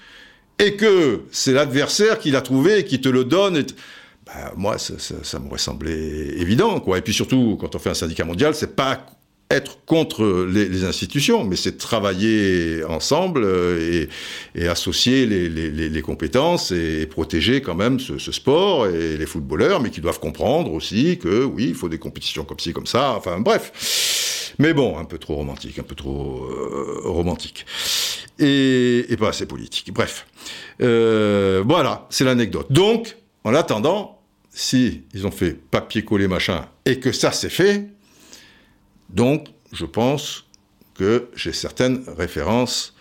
[0.59, 3.63] et que c'est l'adversaire qui l'a trouvé et qui te le donne.
[4.33, 6.97] Ben, moi, ça, ça, m'aurait semblé évident, quoi.
[6.97, 9.05] Et puis surtout, quand on fait un syndicat mondial, c'est pas
[9.51, 14.05] être contre les, institutions, mais c'est travailler ensemble euh,
[14.53, 20.01] et, associer les, compétences et, protéger quand même ce, sport et les footballeurs, mais qui
[20.01, 24.53] doivent comprendre aussi que oui, il faut des compétitions comme ci, comme ça, enfin bref.
[24.59, 27.65] Mais bon, un peu trop romantique, un peu trop euh, romantique.
[28.37, 29.91] Et, pas assez politique.
[29.91, 30.27] Bref.
[30.81, 32.71] Euh, voilà, c'est l'anecdote.
[32.71, 34.18] Donc, en attendant,
[34.51, 37.89] si ils ont fait papier-coller machin et que ça c'est fait,
[39.09, 40.45] donc, je pense
[40.93, 42.95] que j'ai certaines références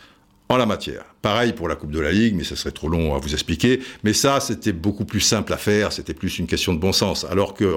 [0.48, 1.04] en la matière.
[1.20, 3.80] Pareil pour la Coupe de la Ligue, mais ce serait trop long à vous expliquer.
[4.02, 7.24] Mais ça, c'était beaucoup plus simple à faire, c'était plus une question de bon sens.
[7.24, 7.76] Alors que,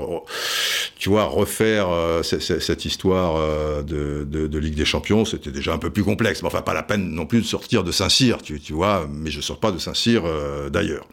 [0.97, 5.89] tu vois, refaire euh, cette histoire euh, de, Ligue des Champions, c'était déjà un peu
[5.89, 6.43] plus complexe.
[6.43, 9.41] Mais enfin, pas la peine non plus de sortir de Saint-Cyr, tu, vois, mais je
[9.41, 11.07] sors pas de Saint-Cyr euh, d'ailleurs.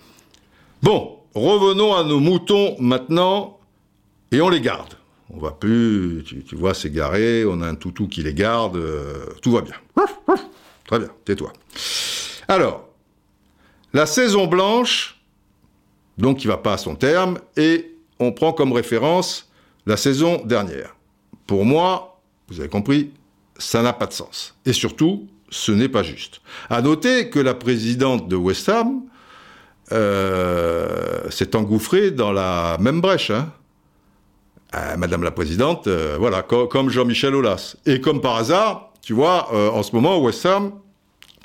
[0.82, 3.58] Bon, revenons à nos moutons maintenant,
[4.32, 4.94] et on les garde.
[5.30, 9.52] On va plus, tu, vois, s'égarer, on a un toutou qui les garde, euh, tout
[9.52, 9.74] va bien.
[10.86, 11.52] Très bien, tais-toi.
[12.48, 12.88] Alors,
[13.92, 15.20] la saison blanche,
[16.16, 19.50] donc qui va pas à son terme, et on prend comme référence
[19.86, 20.96] la saison dernière.
[21.46, 23.10] Pour moi, vous avez compris,
[23.58, 24.54] ça n'a pas de sens.
[24.64, 26.40] Et surtout, ce n'est pas juste.
[26.70, 29.02] À noter que la présidente de West Ham
[29.92, 33.30] euh, s'est engouffrée dans la même brèche.
[33.30, 33.52] Hein.
[34.74, 37.76] Euh, Madame la Présidente, euh, voilà, comme Jean-Michel Aulas.
[37.86, 40.72] Et comme par hasard, tu vois, en ce moment, West Ham,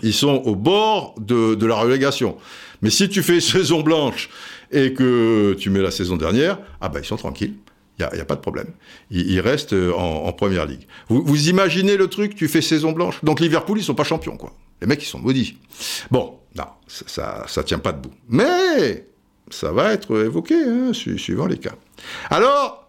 [0.02, 2.36] ils sont au bord de, la relégation.
[2.82, 4.30] Mais si tu fais saison blanche
[4.72, 7.54] et que tu mets la saison dernière, ah ben ils sont tranquilles.
[8.00, 8.68] Il n'y a, pas de problème.
[9.12, 10.88] Ils, restent en, première ligue.
[11.08, 13.24] Vous, imaginez le truc, tu fais saison blanche?
[13.24, 14.52] Donc Liverpool, ils sont pas champions, quoi.
[14.84, 15.56] Les mecs, ils sont maudits.
[16.12, 18.14] Bon, non, ça, ça, tient pas debout.
[18.28, 19.08] Mais
[19.50, 21.76] ça va être évoqué, hein, suivant les cas.
[22.30, 22.86] Alors,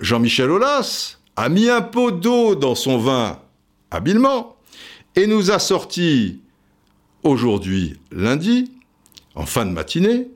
[0.00, 3.38] Jean-Michel Aulas a mis un pot d'eau dans son vin
[3.92, 4.56] habilement
[5.14, 6.40] et nous a sorti
[7.22, 8.72] aujourd'hui lundi,
[9.36, 10.26] en fin de matinée,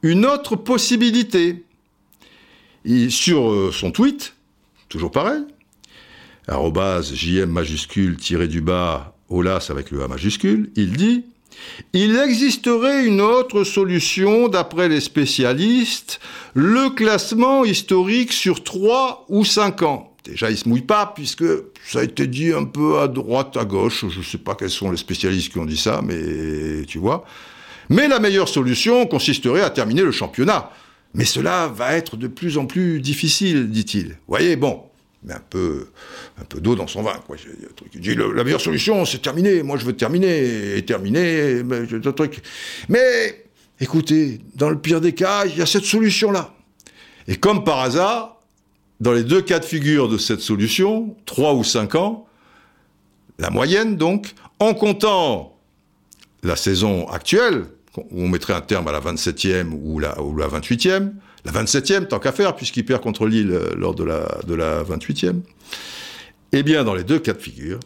[0.00, 1.62] une autre possibilité.
[3.10, 4.34] sur euh, son tweet,
[4.88, 5.42] toujours pareil,
[6.46, 11.24] arrobase JM majuscule tiré du bas, Olas avec le A majuscule, il dit
[11.92, 16.20] il existerait une autre solution, d'après les spécialistes,
[16.54, 20.12] le classement historique sur 3 ou 5 ans.
[20.24, 21.44] Déjà, il se mouille pas, puisque
[21.86, 24.04] ça a été dit un peu à droite, à gauche.
[24.08, 27.24] Je ne sais pas quels sont les spécialistes qui ont dit ça, mais tu vois.
[27.88, 30.70] Mais la meilleure solution consisterait à terminer le championnat.
[31.14, 34.18] Mais cela va être de plus en plus difficile, dit-il.
[34.28, 34.82] Voyez, bon,
[35.24, 35.88] mais un peu,
[36.40, 37.20] un peu d'eau dans son vin.
[37.26, 37.36] Quoi.
[37.94, 39.62] Dit la meilleure solution, c'est terminer.
[39.62, 41.62] Moi, je veux terminer et terminer.
[41.64, 42.40] Mais, truc.
[42.88, 43.44] mais
[43.80, 46.54] écoutez, dans le pire des cas, il y a cette solution-là.
[47.26, 48.40] Et comme par hasard,
[49.00, 52.26] dans les deux cas de figure de cette solution, trois ou cinq ans,
[53.38, 55.56] la moyenne donc, en comptant
[56.42, 57.66] la saison actuelle,
[57.96, 61.12] où on mettrait un terme à la 27e ou la, ou la 28e,
[61.44, 64.82] la 27e, tant qu'à faire, puisqu'il perd contre Lille euh, lors de la, de la
[64.82, 65.40] 28e.
[66.52, 67.78] Eh bien, dans les deux cas de figure,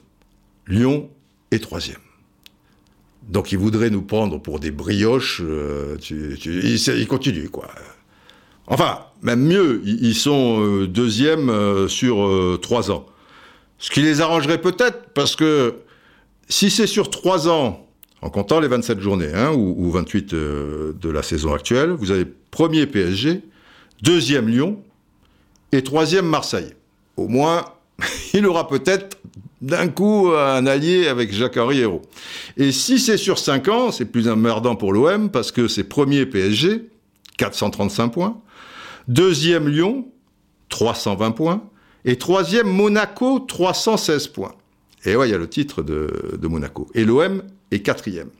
[0.67, 1.11] Lyon
[1.51, 1.99] est troisième.
[3.29, 5.43] Donc il voudrait nous prendre pour des brioches.
[5.45, 7.69] Euh, il, continue, quoi.
[8.67, 13.07] Enfin, même mieux, ils sont euh, deuxième sur trois ans.
[13.79, 15.75] Ce qui les arrangerait peut-être, parce que
[16.49, 17.87] si c'est sur trois ans,
[18.23, 22.27] en comptant les 27 journées, hein, ou, ou, 28 de la saison actuelle, vous avez
[22.53, 23.41] premier PSG,
[24.03, 24.81] deuxième Lyon
[25.73, 26.75] et troisième Marseille.
[27.17, 27.65] Au moins,
[28.35, 29.19] il aura peut-être
[29.61, 32.03] d'un coup un allié avec Jacques-Henri Hérault.
[32.57, 36.27] Et si c'est sur 5 ans, c'est plus emmerdant pour l'OM parce que c'est premier
[36.27, 36.89] PSG,
[37.39, 38.41] 435 points,
[39.09, 40.07] deuxième Lyon,
[40.69, 41.65] 320 points,
[42.05, 44.55] et troisième Monaco, 316 points.
[45.05, 46.89] Et ouais, il y a le titre de, de Monaco.
[46.95, 48.31] Et l'OM est quatrième.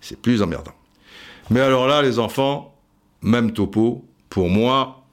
[0.00, 0.72] C'est plus emmerdant.
[1.50, 2.69] Mais alors là, les enfants,
[3.22, 5.04] même topo, pour moi,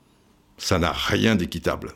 [0.58, 1.94] ça n'a rien d'équitable.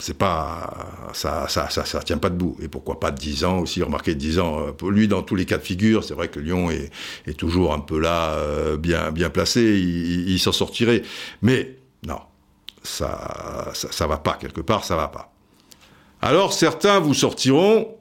[0.00, 2.56] C'est pas, ça, ça, ça, ça, tient pas debout.
[2.62, 4.60] Et pourquoi pas 10 ans aussi, remarquez 10 ans.
[4.60, 7.74] Euh, pour lui, dans tous les cas de figure, c'est vrai que Lyon est, toujours
[7.74, 11.02] un peu là, euh, bien, bien placé, il, s'en sortirait.
[11.42, 12.20] Mais, non.
[12.84, 15.32] Ça, ça, ça va pas, quelque part, ça va pas.
[16.22, 17.96] Alors, certains vous sortiront,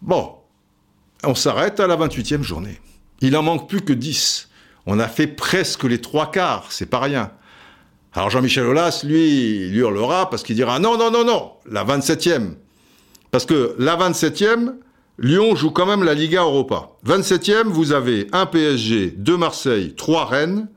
[0.00, 0.34] bon,
[1.24, 2.80] on s'arrête à la 28e journée.
[3.20, 4.48] Il en manque plus que 10.
[4.86, 7.30] On a fait presque les trois quarts, c'est pas rien.
[8.14, 12.54] Alors Jean-Michel Aulas, lui, il hurlera parce qu'il dira non, non, non, non, la 27e.
[13.30, 14.74] Parce que la 27e,
[15.18, 16.90] Lyon joue quand même la Liga Europa.
[17.06, 20.68] 27e, vous avez un PSG, 2 Marseille, 3 Rennes,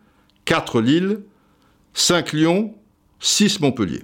[0.45, 1.21] 4 Lille,
[1.93, 2.73] 5 Lyon,
[3.19, 4.03] 6 Montpellier.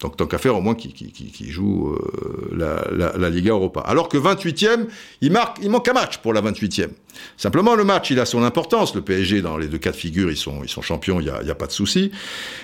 [0.00, 3.80] Donc tant qu'à faire au moins qui, qui, joue euh, la, Liga Europa.
[3.80, 4.86] Alors que 28e,
[5.20, 6.88] il, marque, il manque un match pour la 28e.
[7.36, 8.94] Simplement le match, il a son importance.
[8.94, 11.30] Le PSG, dans les deux cas de figure, ils sont, ils sont champions, il n'y
[11.30, 12.12] a, a, pas de souci.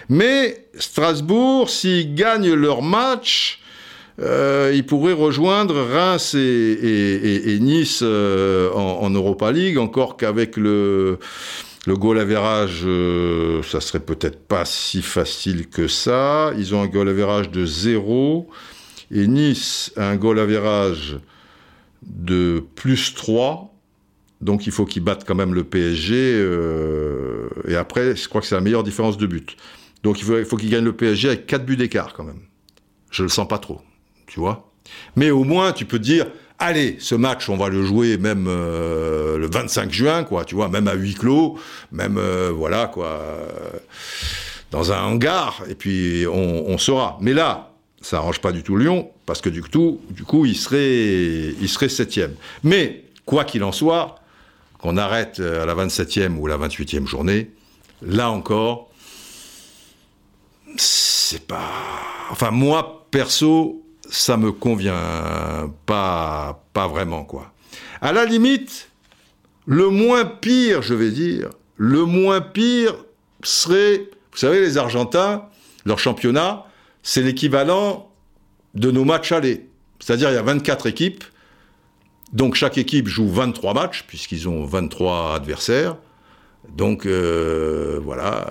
[0.09, 3.61] Mais Strasbourg, s'ils gagnent leur match,
[4.19, 11.19] euh, il pourrait rejoindre Reims et, Nice euh, en, Europa League, encore qu'avec le,
[11.87, 16.53] le goal average, euh, ça serait peut-être pas si facile que ça.
[16.59, 18.49] Ils ont un goal average de 0
[19.11, 21.19] et Nice a un goal average
[22.03, 23.73] de plus 3.
[24.41, 26.43] Donc il faut qu'ils battent quand même le PSG.
[27.69, 29.57] et après, je crois que c'est la meilleure différence de but.
[30.03, 32.43] Donc il faut, il faut qu'ils gagnent le PSG avec 4 buts d'écart quand même.
[33.11, 33.81] Je le sens pas trop
[34.27, 34.71] tu vois.
[35.15, 36.27] Mais au moins, tu peux dire,
[36.59, 40.69] allez, ce match, on va le jouer même euh, le 25 juin, quoi, tu vois,
[40.69, 41.59] même à huis clos,
[41.93, 43.21] même, euh, voilà, quoi,
[44.71, 47.19] dans un hangar, et puis on, saura.
[47.21, 50.57] Mais là, ça arrange pas du tout Lyon, parce que du coup, du coup il
[50.57, 52.35] serait, il serait septième.
[52.63, 54.17] Mais, quoi qu'il en soit,
[54.79, 57.51] qu'on arrête à la 27e ou la 28e journée,
[58.03, 58.91] là encore,
[60.77, 61.73] c'est pas...
[62.31, 67.53] Enfin, moi, perso, ça me convient pas, pas vraiment, quoi.
[68.01, 68.91] À la limite,
[69.67, 72.95] le moins pire, je vais dire, le moins pire
[73.43, 75.45] serait, vous savez, les Argentins,
[75.85, 76.65] leur championnat,
[77.03, 78.11] c'est l'équivalent
[78.75, 79.69] de nos matchs allés.
[79.99, 81.25] C'est-à-dire, il y a 24 équipes,
[82.33, 85.97] donc chaque équipe joue 23 matchs, puisqu'ils ont 23 adversaires.
[86.77, 88.51] Donc, euh, voilà.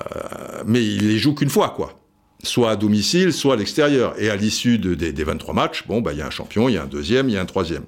[0.66, 2.00] Mais ils les jouent qu'une fois, quoi
[2.46, 4.14] soit à domicile, soit à l'extérieur.
[4.18, 6.78] Et à l'issue des 23 matchs, bon, bah, il y a un champion, il y
[6.78, 7.84] a un deuxième, il y a un troisième.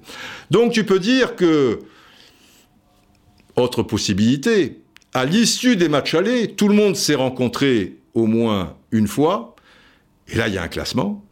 [0.51, 1.79] Donc tu peux dire que,
[3.55, 4.81] autre possibilité,
[5.13, 9.55] à l'issue des matchs allés, tout le monde s'est rencontré au moins une fois,
[10.27, 11.23] et là il y a un classement,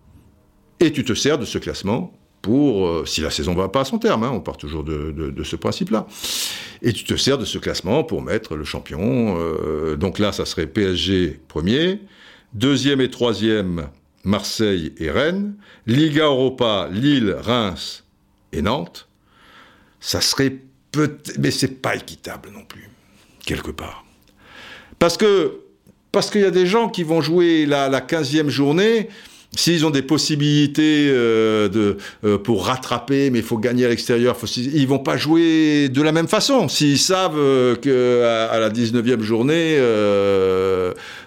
[0.80, 3.86] et tu te sers de ce classement pour, euh, si la saison va pas à
[3.86, 6.06] son terme, hein, on part toujours de, ce principe-là,
[6.82, 9.36] et tu te sers de ce classement pour mettre le champion.
[9.40, 12.00] Euh, donc là, ça serait PSG premier,
[12.56, 13.90] Deuxième et troisième,
[14.24, 15.56] Marseille et Rennes.
[15.86, 18.06] Liga Europa, Lille, Reims
[18.54, 19.10] et Nantes.
[20.00, 20.56] Ça serait
[20.94, 21.38] peut-être...
[21.38, 22.90] Mais c'est pas équitable non plus,
[23.46, 24.06] quelque part.
[25.00, 25.60] Parce que
[26.14, 29.10] parce qu'il y a des gens qui vont jouer la, la 15e journée,
[29.56, 34.38] s'ils ont des possibilités euh, de, euh, pour rattraper, mais il faut gagner à l'extérieur,
[34.58, 36.68] ils vont pas jouer de la même façon.
[36.68, 39.78] S'ils savent euh, qu'à à la 19e journée,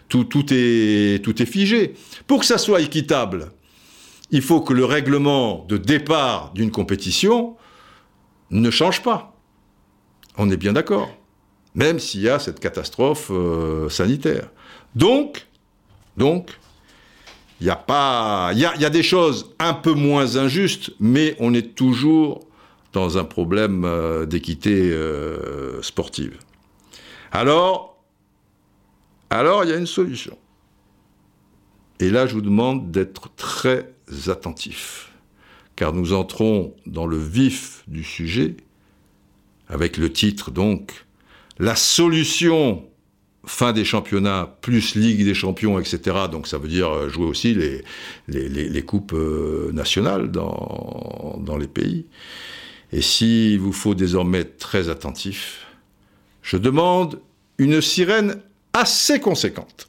[0.09, 1.95] tout, tout, est, tout est figé.
[2.27, 3.51] Pour que ça soit équitable,
[4.31, 7.57] il faut que le règlement de départ d'une compétition
[8.51, 9.35] ne change pas.
[10.37, 11.11] On est bien d'accord.
[11.75, 13.31] Même s'il y a cette catastrophe
[13.89, 14.49] sanitaire.
[14.95, 15.47] Donc,
[16.17, 16.51] donc,
[17.61, 17.71] il y
[18.85, 22.41] a des choses un peu moins injustes, mais on est toujours
[22.93, 26.39] dans un problème euh, d'équité euh, sportive.
[27.33, 28.03] Alors,
[29.31, 30.39] alors, il y a une solution.
[32.01, 33.93] Et là, je vous demande d'être très
[34.29, 35.13] attentif,
[35.77, 38.57] car nous entrons dans le vif du sujet,
[39.69, 41.05] avec le titre donc
[41.59, 42.89] La solution
[43.47, 46.17] fin des championnats, plus Ligue des champions, etc.
[46.31, 47.55] Donc ça veut dire euh, jouer aussi
[48.29, 52.07] les, coupes euh, nationales dans, dans les pays.
[52.93, 55.67] Et s'il vous faut désormais être très attentif,
[56.43, 57.21] je demande
[57.59, 58.41] une sirène
[58.73, 59.89] assez conséquente.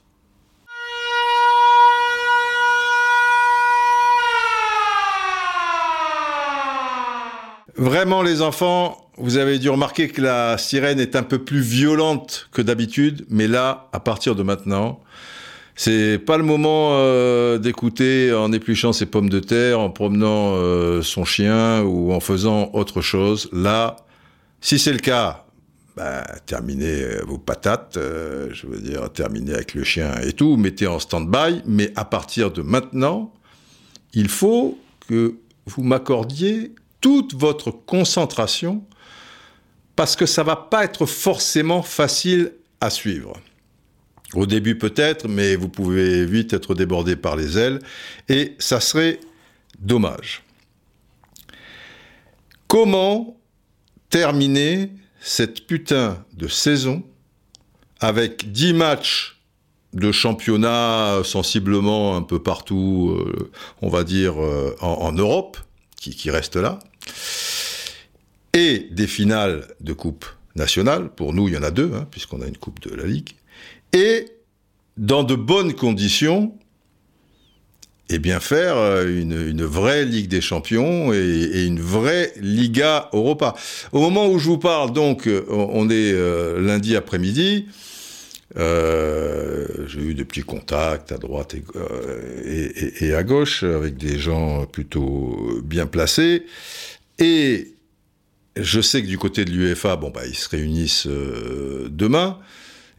[7.77, 12.49] Vraiment les enfants, vous avez dû remarquer que la sirène est un peu plus violente
[12.51, 15.01] que d'habitude, mais là, à partir de maintenant,
[15.75, 21.01] c'est pas le moment euh, d'écouter en épluchant ses pommes de terre, en promenant euh,
[21.01, 23.49] son chien ou en faisant autre chose.
[23.53, 23.97] Là,
[24.61, 25.45] si c'est le cas,
[25.95, 30.87] bah, terminez euh, vos patates, je veux dire, terminez avec le chien et tout, mettez
[30.87, 33.33] en stand-by, mais à partir de maintenant,
[34.13, 38.83] il faut que vous m'accordiez toute votre concentration
[39.99, 43.33] parce que ça va pas être forcément facile à suivre.
[44.33, 47.79] Au début peut-être, mais vous pouvez vite être débordé par les ailes
[48.29, 49.19] et ça serait
[49.77, 50.41] dommage.
[52.69, 53.37] Comment
[54.09, 54.89] terminer
[55.19, 57.03] cette putain de saison
[57.99, 59.41] avec 10 matchs
[59.91, 65.57] de championnat sensiblement un peu partout, euh, on va dire, euh, en, Europe,
[65.99, 66.79] qui, qui restent là,
[68.53, 70.25] et des finales de Coupe
[70.55, 71.09] nationale.
[71.09, 73.31] Pour nous, il y en a deux, hein, puisqu'on a une Coupe de la Ligue.
[73.93, 74.25] Et
[74.97, 76.53] dans de bonnes conditions,
[78.11, 83.53] et eh bien faire euh, une, vraie Ligue des Champions et, une vraie Liga Europa.
[83.91, 87.67] Au moment où je vous parle, donc, euh, on est euh, lundi après-midi.
[88.55, 95.61] J'ai eu des petits contacts à droite et, et, à gauche avec des gens plutôt
[95.63, 96.47] bien placés.
[97.19, 97.73] Et
[98.61, 102.39] je sais que du côté de l'UEFA, bon, bah, ils se réunissent demain.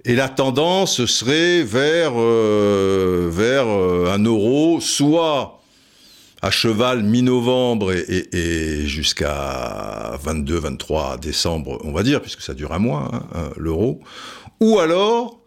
[0.05, 5.61] Et la tendance serait vers, euh, vers euh, un euro, soit
[6.41, 13.11] à cheval mi-novembre et, jusqu'à 22-23 décembre, on va dire, puisque ça dure un mois,
[13.35, 14.01] hein, l'euro,
[14.59, 15.39] ou alors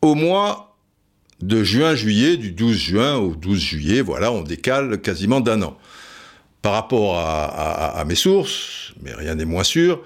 [0.00, 0.76] au mois
[1.40, 5.76] de juin-juillet, du 12 juin au 12 juillet, voilà, on décale quasiment d'un an.
[6.62, 10.02] Par rapport à, mes sources, mais rien n'est moins sûr,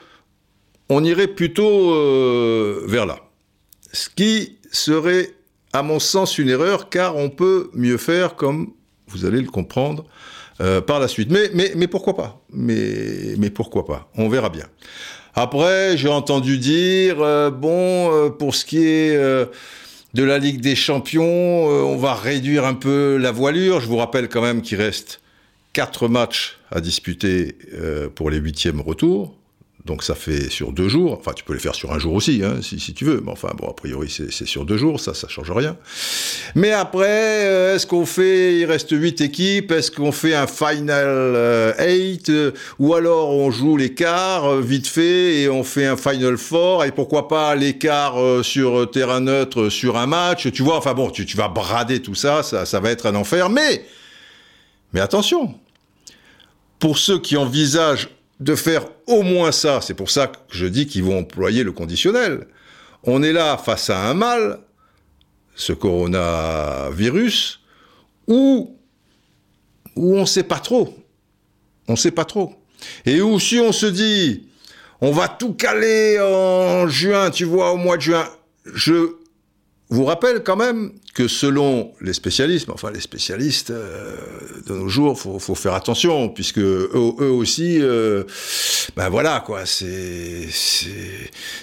[0.88, 3.18] on irait plutôt euh, vers là.
[3.92, 5.30] Ce qui serait,
[5.72, 8.72] à mon sens, une erreur, car on peut mieux faire, comme
[9.08, 10.04] vous allez le comprendre
[10.60, 11.30] euh, par la suite.
[11.30, 12.40] Mais, mais, mais pourquoi pas?
[12.50, 14.08] Mais, mais pourquoi pas?
[14.16, 14.66] On verra bien.
[15.34, 19.16] Après, j'ai entendu dire, euh, bon, euh, pour ce qui est
[20.14, 23.80] de la Ligue des Champions, on va réduire un peu la voilure.
[23.80, 25.20] Je vous rappelle quand même qu'il reste
[25.76, 27.56] quatre matchs à disputer
[28.14, 29.36] pour les huitièmes retours.
[29.86, 32.42] Donc ça fait sur deux jours, enfin tu peux les faire sur un jour aussi,
[32.44, 35.28] hein, si, tu veux, mais enfin bon, a priori c'est sur deux jours, ça, ça
[35.28, 35.76] change rien.
[36.56, 41.72] Mais après, euh, est-ce qu'on fait, il reste huit équipes, est-ce qu'on fait un final
[41.78, 42.50] 8, euh,
[42.80, 46.90] ou alors on joue l'écart euh, vite fait et on fait un final four, et
[46.90, 51.36] pourquoi pas l'écart sur terrain neutre sur un match, tu vois, enfin bon, tu, tu
[51.36, 53.86] vas brader tout ça, ça, ça va être un enfer, mais,
[54.92, 55.54] mais attention,
[56.78, 58.08] pour ceux qui envisagent
[58.40, 59.80] de faire au moins ça.
[59.80, 62.46] C'est pour ça que je dis qu'ils vont employer le conditionnel.
[63.04, 64.60] On est là face à un mal,
[65.54, 67.60] ce coronavirus,
[68.26, 68.76] où,
[69.94, 70.94] où on ne sait pas trop.
[71.88, 72.54] On ne sait pas trop.
[73.04, 74.48] Et où si on se dit,
[75.00, 78.28] on va tout caler en juin, tu vois, au mois de juin,
[78.64, 79.16] je
[79.88, 84.16] vous rappelle quand même que selon les spécialistes, enfin les spécialistes euh,
[84.66, 88.24] de nos jours, faut, faut faire attention puisque eux, aussi, euh,
[88.96, 90.48] ben voilà quoi, c'est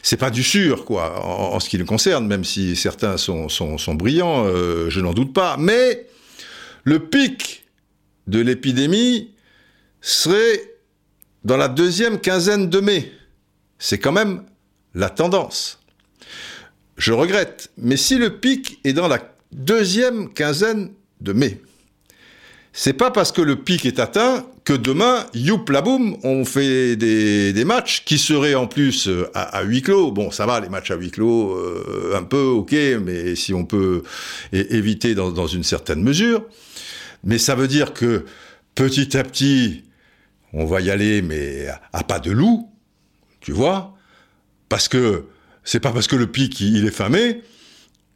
[0.01, 3.77] c'est pas du sûr quoi en, ce qui le concerne, même si certains sont sont,
[3.77, 5.57] sont brillants, euh, je n'en doute pas.
[5.59, 6.07] Mais
[6.85, 7.65] le pic
[8.27, 9.31] de l'épidémie
[9.99, 10.61] serait
[11.43, 13.11] dans la deuxième quinzaine de mai.
[13.79, 14.43] C'est quand même
[14.93, 15.82] la tendance.
[16.97, 19.19] Je regrette, mais si le pic est dans la
[19.51, 20.91] deuxième quinzaine
[21.21, 21.61] de mai,
[22.71, 26.95] c'est pas parce que le pic est atteint que demain, youp la boum, on fait
[26.95, 30.11] des, matchs qui seraient en plus euh, à, huis clos.
[30.11, 32.73] Bon, ça va, les matchs à huis clos, euh, un peu, ok,
[33.03, 34.03] mais si on peut
[34.51, 36.45] éviter dans, une certaine mesure.
[37.23, 38.25] Mais ça veut dire que
[38.73, 39.83] petit à petit,
[40.51, 42.71] on va y aller, mais à pas de loup,
[43.39, 43.95] tu vois,
[44.69, 45.25] parce que
[45.63, 47.41] c'est pas parce que le pic il est fin mai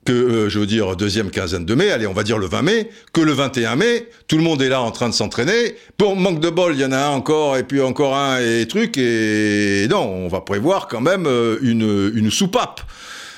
[0.07, 2.61] que, euh, je veux dire, deuxième quinzaine de mai, allez, on va dire le 20
[2.61, 5.75] mai, que le 21 mai, tout le monde est là en train de s'entraîner.
[5.97, 8.65] Pour manque de bol, il y en a un encore, et puis encore un, et
[8.69, 12.79] truc, et non, on va prévoir quand même euh, une, une soupape.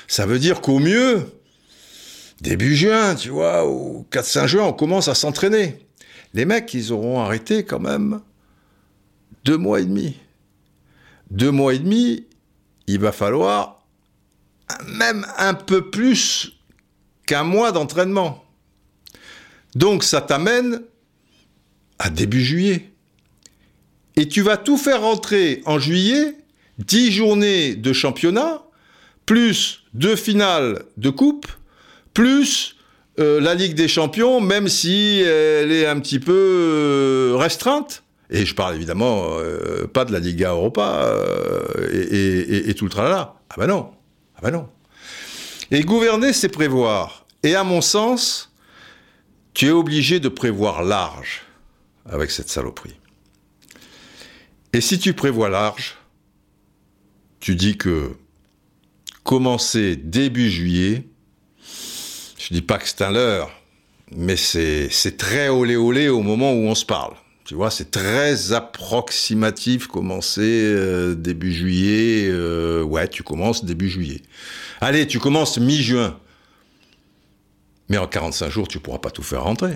[0.06, 1.26] Ça veut dire qu'au mieux,
[2.40, 5.84] début juin, tu vois, ou 4-5 juin, on commence à s'entraîner.
[6.34, 8.20] Les mecs, ils auront arrêté quand même
[9.44, 10.14] deux mois et demi.
[11.32, 12.26] Deux mois et demi,
[12.86, 13.79] il va falloir
[14.86, 16.52] même un peu plus
[17.26, 18.44] qu'un mois d'entraînement.
[19.74, 20.82] Donc ça t'amène
[21.98, 22.90] à début juillet.
[24.16, 26.34] Et tu vas tout faire rentrer en juillet,
[26.78, 28.62] 10 journées de championnat,
[29.26, 31.46] plus deux finales de coupe,
[32.14, 32.76] plus
[33.18, 38.02] euh, la Ligue des Champions, même si elle est un petit peu euh, restreinte.
[38.30, 41.04] Et je parle évidemment euh, pas de la Liga Europa
[41.92, 43.34] et, tout le tralala.
[43.50, 43.90] Ah ben non.
[44.40, 44.68] Ah ben non.
[45.70, 47.26] Et gouverner, c'est prévoir.
[47.42, 48.52] Et à mon sens,
[49.52, 51.42] tu es obligé de prévoir large
[52.06, 52.96] avec cette saloperie.
[54.72, 55.98] Et si tu prévois large,
[57.40, 58.16] tu dis que
[59.24, 61.06] commencer début juillet,
[62.38, 63.50] je dis pas que c'est un leurre,
[64.12, 67.14] mais c'est très olé olé au moment où on se parle.
[67.50, 72.28] Tu vois, c'est très approximatif, commencer euh, début juillet.
[72.30, 74.22] Euh, ouais, tu commences début juillet.
[74.80, 76.16] Allez, tu commences mi-juin.
[77.88, 79.74] Mais en 45 jours, tu ne pourras pas tout faire rentrer.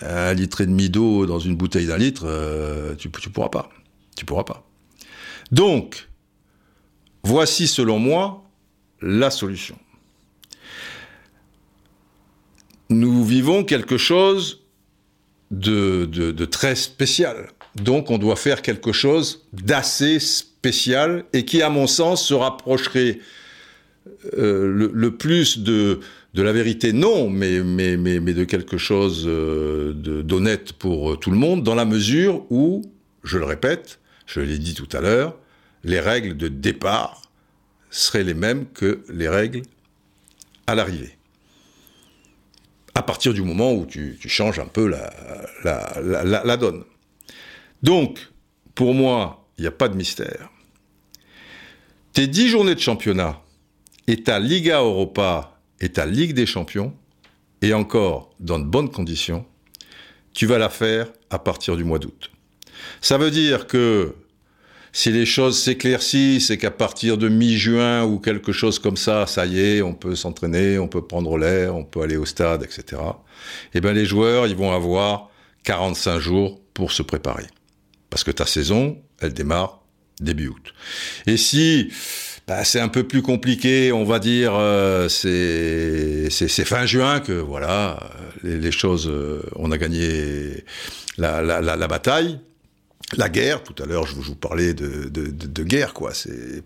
[0.00, 3.70] Un litre et demi d'eau dans une bouteille d'un litre, euh, tu ne pourras pas.
[4.16, 4.68] Tu pourras pas.
[5.52, 6.08] Donc,
[7.22, 8.42] voici selon moi
[9.00, 9.78] la solution.
[12.90, 14.61] Nous vivons quelque chose
[15.52, 17.50] de, très spécial.
[17.76, 23.18] Donc on doit faire quelque chose d'assez spécial et qui, à mon sens, se rapprocherait
[24.36, 26.00] euh, le, plus de,
[26.34, 31.84] la vérité, non, mais, de quelque chose euh, d'honnête pour tout le monde, dans la
[31.84, 32.82] mesure où,
[33.22, 35.38] je le répète, je l'ai dit tout à l'heure,
[35.84, 37.22] les règles de départ
[37.90, 39.62] seraient les mêmes que les règles
[40.66, 41.16] à l'arrivée.
[42.94, 45.12] À partir du moment où tu, changes un peu la,
[45.64, 46.84] la, donne.
[47.82, 48.18] Donc,
[48.74, 50.50] pour moi, il n'y a pas de mystère.
[52.12, 53.40] Tes dix journées de championnat
[54.06, 56.94] et ta Liga Europa et ta Ligue des Champions,
[57.62, 59.46] et encore dans de bonnes conditions,
[60.34, 62.30] tu vas la faire à partir du mois d'août.
[63.00, 64.14] Ça veut dire que
[64.92, 69.46] si les choses s'éclaircissent et qu'à partir de mi-juin ou quelque chose comme ça, ça
[69.46, 73.00] y est, on peut s'entraîner, on peut prendre l'air, on peut aller au stade, etc.
[73.74, 75.30] Eh bien, les joueurs, ils vont avoir
[75.64, 77.46] 45 jours pour se préparer.
[78.10, 79.82] Parce que ta saison, elle démarre
[80.20, 80.74] début août.
[81.26, 81.90] Et si
[82.46, 86.28] bah, c'est un peu plus compliqué, on va dire, euh, c'est
[86.64, 87.98] fin juin que voilà,
[88.42, 90.64] les, choses, euh, on a gagné
[91.18, 92.38] la, la, la, bataille.
[93.16, 96.12] La guerre, tout à l'heure je vous parlais de, guerre, quoi.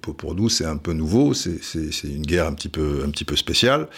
[0.01, 1.59] Pour, nous c'est un peu nouveau, c'est
[2.05, 3.89] une guerre un petit peu un petit peu spéciale.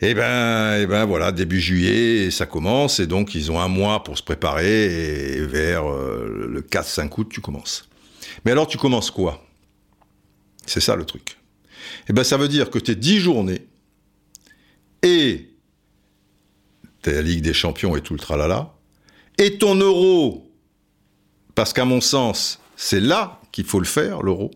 [0.00, 3.58] Et eh ben, et eh ben voilà, début juillet, ça commence, et donc ils ont
[3.58, 7.88] un mois pour se préparer, et vers euh, le 4-5 août, tu commences.
[8.44, 9.44] Mais alors tu commences quoi?
[10.66, 11.38] C'est ça le truc.
[12.08, 13.66] Eh bien, ça veut dire que tes 10 journées
[15.02, 15.50] et
[17.02, 18.74] ta Ligue des Champions et tout le tralala,
[19.36, 20.47] et ton euro,
[21.58, 24.52] parce qu'à mon sens, c'est là qu'il faut le faire, l'euro,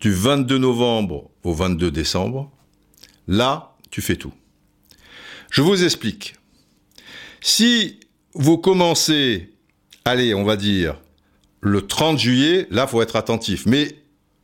[0.00, 2.50] du 22 novembre au 22 décembre,
[3.28, 4.32] là, tu fais tout.
[5.50, 6.36] Je vous explique.
[7.42, 8.00] Si
[8.32, 9.52] vous commencez,
[10.06, 10.98] allez, on va dire,
[11.60, 13.66] le 30 juillet, là, faut être attentif.
[13.66, 13.94] Mais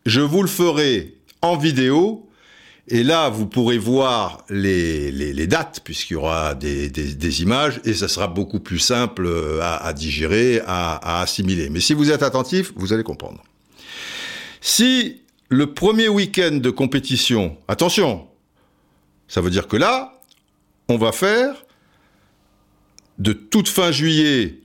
[0.05, 2.29] je vous le ferai en vidéo.
[2.93, 8.27] Et là, vous pourrez voir les, dates, puisqu'il y aura des, images, et ça sera
[8.27, 11.71] beaucoup plus simple euh, à, digérer, à, à, assimiler.
[11.71, 13.43] Mais si vous êtes attentif, vous allez comprendre.
[14.61, 18.27] Si le premier week-end de compétition, attention,
[19.29, 20.21] ça veut dire que là,
[20.89, 21.55] on va faire
[23.19, 24.59] de toute fin juillet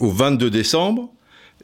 [0.00, 1.10] au 22 décembre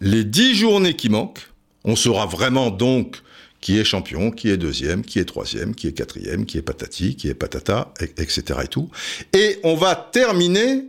[0.01, 1.51] les 10 journées qui manquent,
[1.84, 3.22] on saura vraiment donc
[3.61, 7.16] qui est champion, qui est deuxième, qui est troisième, qui est quatrième, qui est patati,
[7.16, 8.42] qui est patata, etc.
[8.64, 8.90] et tout.
[9.32, 10.84] Et on va terminer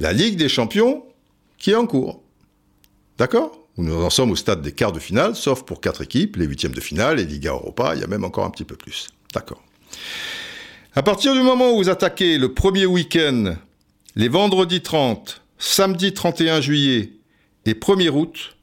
[0.00, 1.04] la Ligue des champions
[1.58, 2.22] qui est en cours.
[3.18, 3.66] D'accord?
[3.76, 6.74] Nous en sommes au stade des quarts de finale, sauf pour quatre équipes, les huitièmes
[6.74, 9.08] de finale, les Liga Europa, il y a même encore un petit peu plus.
[9.34, 9.62] D'accord.
[10.94, 13.56] À partir du moment où vous attaquez le premier week-end,
[14.16, 17.12] les vendredis 30, samedi 31 juillet
[17.66, 18.56] et 1er août,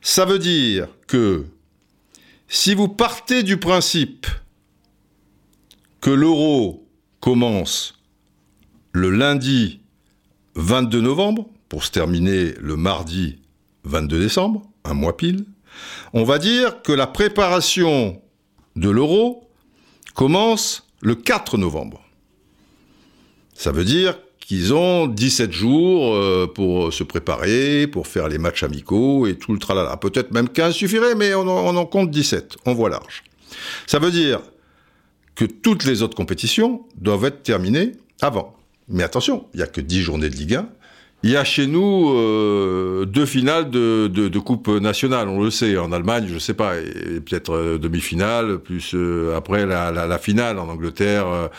[0.00, 1.44] ça veut dire que
[2.50, 4.26] si vous partez du principe
[6.00, 6.84] que l'euro
[7.20, 7.94] commence
[8.92, 9.80] le lundi
[10.56, 13.38] 22 novembre, pour se terminer le mardi
[13.84, 15.46] 22 décembre, un mois pile,
[16.12, 18.20] on va dire que la préparation
[18.74, 19.48] de l'euro
[20.14, 22.04] commence le 4 novembre.
[23.54, 24.18] Ça veut dire
[24.50, 29.52] qu'ils ont 17 jours euh, pour se préparer, pour faire les matchs amicaux et tout
[29.52, 29.96] le tralala.
[29.96, 32.56] Peut-être même 15 suffirait, mais on en, compte 17.
[32.66, 33.22] On voit large.
[33.86, 34.40] Ça veut dire
[35.36, 38.56] que toutes les autres compétitions doivent être terminées avant.
[38.88, 40.68] Mais attention, il n'y a que 10 journées de Ligue 1
[41.22, 45.76] il y a chez nous euh, deux finales de, de, Coupe nationale, on le sait.
[45.76, 50.58] En Allemagne, je sais pas, peut-être euh, demi-finale, plus euh, après la, la, finale.
[50.58, 51.50] En Angleterre,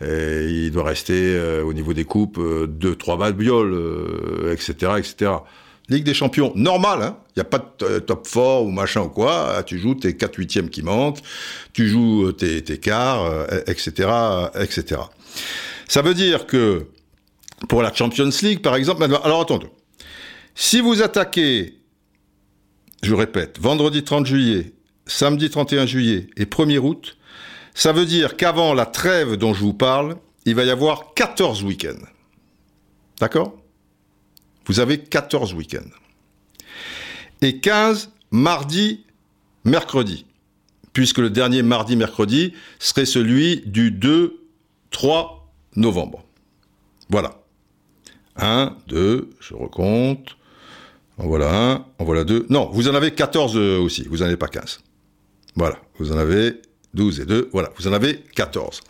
[0.00, 3.76] il doit rester au niveau des coupes deux, trois babioles,
[4.52, 5.32] etc., etc.
[5.88, 9.08] Ligue des champions, normal, hein il n'y a pas de top 4 ou machin ou
[9.08, 9.62] quoi.
[9.64, 11.20] Tu joues tes 4 huitièmes qui manquent,
[11.72, 14.08] tu joues tes, tes quarts, etc.,
[14.60, 15.00] etc.
[15.88, 16.86] Ça veut dire que
[17.68, 19.02] pour la Champions League, par exemple.
[19.04, 19.68] Alors attendez.
[20.54, 21.78] Si vous attaquez,
[23.02, 24.72] je répète, vendredi 30 juillet,
[25.06, 27.16] samedi 31 juillet et 1er août,
[27.74, 31.62] ça veut dire qu'avant la trêve dont je vous parle, il va y avoir 14
[31.62, 32.06] week-ends.
[33.20, 33.56] D'accord?
[34.66, 35.90] Vous avez 14 week-ends.
[37.40, 39.04] Et 15 mardi,
[39.64, 40.26] mercredi.
[40.92, 45.42] Puisque le dernier mardi, mercredi serait celui du 2-3
[45.76, 46.24] novembre.
[47.08, 47.37] Voilà.
[48.38, 50.36] 1, 2, je recompte.
[51.18, 52.46] En voilà un, en voilà deux.
[52.48, 54.80] Non, vous en avez 14 euh, aussi, vous n'en avez pas 15.
[55.56, 56.62] Voilà, vous en avez
[56.94, 58.80] 12 et 2, voilà, vous en avez 14.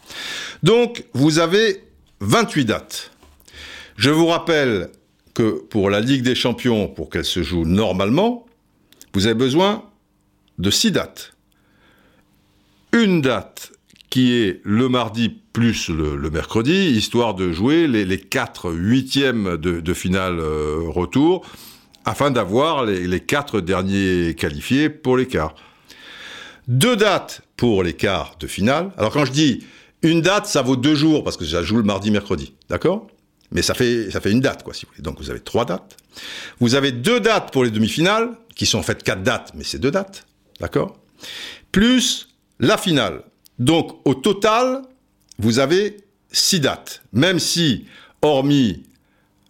[0.62, 1.82] Donc, vous avez
[2.20, 3.10] 28 dates.
[3.96, 4.90] Je vous rappelle
[5.32, 8.46] que pour la Ligue des Champions, pour qu'elle se joue normalement,
[9.14, 9.84] vous avez besoin
[10.58, 11.32] de 6 dates.
[12.92, 13.72] Une date
[14.10, 20.38] qui est le mardi plus le, mercredi, histoire de jouer les, 4 huitièmes de, finale
[20.38, 21.44] euh, retour,
[22.04, 25.54] afin d'avoir les, les 4 derniers qualifiés pour les quarts.
[26.68, 28.92] Deux dates pour les quarts de finale.
[28.96, 29.64] Alors quand je dis
[30.02, 32.54] une date, ça vaut deux jours, parce que ça joue le mardi, mercredi.
[32.68, 33.08] D'accord?
[33.50, 35.02] Mais ça fait, ça fait une date, quoi, si vous voulez.
[35.02, 35.96] Donc vous avez trois dates.
[36.60, 39.78] Vous avez deux dates pour les demi-finales, qui sont en fait quatre dates, mais c'est
[39.78, 40.26] deux dates.
[40.60, 40.98] D'accord?
[41.72, 42.28] Plus
[42.60, 43.22] la finale.
[43.58, 44.82] Donc au total,
[45.38, 45.98] vous avez
[46.30, 47.02] six dates.
[47.12, 47.86] Même si,
[48.22, 48.84] hormis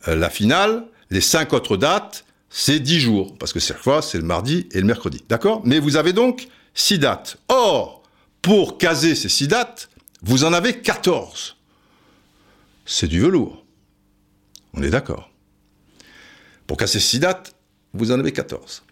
[0.07, 3.37] euh, la finale, les cinq autres dates, c'est dix jours.
[3.39, 5.23] Parce que cette fois, c'est le mardi et le mercredi.
[5.29, 5.63] D'accord?
[5.65, 7.37] Mais vous avez donc six dates.
[7.49, 8.03] Or,
[8.43, 9.91] pour caser ces six dates,
[10.23, 11.57] vous en avez 14.
[12.87, 13.65] C'est du velours.
[14.75, 15.31] On est d'accord?
[16.67, 17.55] Pour casser six dates,
[17.93, 18.83] vous en avez 14.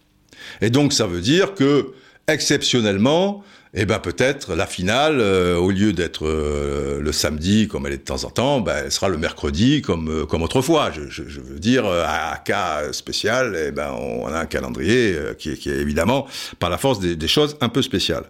[0.61, 1.95] Et donc ça veut dire que,
[2.27, 3.45] exceptionnellement,
[3.79, 7.99] eh ben peut-être la finale, euh, au lieu d'être euh, le samedi comme elle est
[7.99, 10.91] de temps en temps, ben, elle sera le mercredi comme euh, comme autrefois.
[10.91, 15.69] Je, veux dire, à, cas spécial, eh ben on a un calendrier qui est, qui,
[15.69, 16.27] est, évidemment
[16.59, 18.25] par la force des, des, choses un peu spéciales.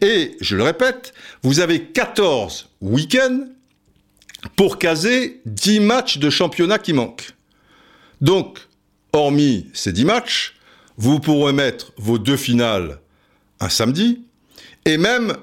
[0.00, 3.48] Et je le répète, vous avez 14 week-ends
[4.54, 7.32] pour caser 10 matchs de championnat qui manquent.
[8.20, 8.60] Donc,
[9.12, 10.54] hormis ces 10 matchs,
[10.96, 13.00] vous pourrez mettre vos deux finales
[13.58, 14.24] un samedi,
[14.84, 15.34] et même,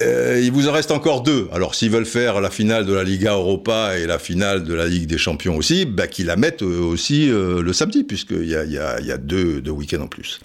[0.00, 1.48] euh, il vous en reste encore deux.
[1.52, 4.86] Alors, s'ils veulent faire la finale de la Liga Europa et la finale de la
[4.86, 8.56] Ligue des Champions aussi, bah, qu'ils la mettent euh, aussi euh, le samedi, puisqu'il y
[8.56, 10.40] a, y, a, y a deux, deux week-ends en plus.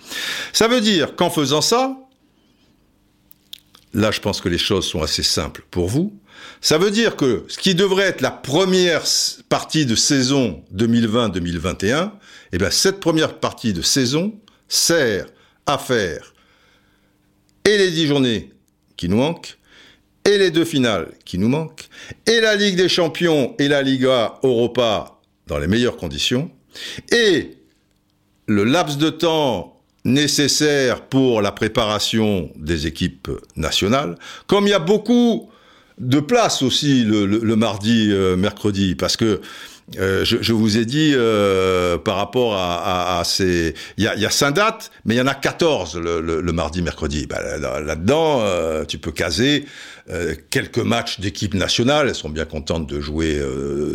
[0.51, 1.97] Ça veut dire qu'en faisant ça,
[3.93, 6.19] là, je pense que les choses sont assez simples pour vous.
[6.59, 9.03] Ça veut dire que ce qui devrait être la première
[9.47, 12.11] partie de saison 2020-2021,
[12.51, 14.33] eh bien, cette première partie de saison
[14.67, 15.27] sert
[15.65, 16.34] à faire
[17.65, 18.49] et les 10 journées
[18.97, 19.57] qui nous manquent,
[20.23, 21.87] et les deux finales qui nous manquent,
[22.25, 26.49] et la Ligue des Champions et la Liga Europa dans les meilleures conditions,
[27.11, 27.57] et
[28.47, 34.79] le laps de temps nécessaire pour la préparation des équipes nationales, comme il y a
[34.79, 35.49] beaucoup
[35.97, 39.41] de place aussi le, mardi, euh, mercredi, parce que
[39.99, 43.75] euh, je, vous ai dit euh, par rapport à, ces...
[43.97, 47.27] Il y a, y dates, mais il y en a 14 le, mardi, mercredi.
[47.27, 49.65] Bah, là-dedans, euh, tu peux caser
[50.49, 52.07] quelques matchs d'équipe nationale.
[52.07, 53.41] Elles sont bien contentes de jouer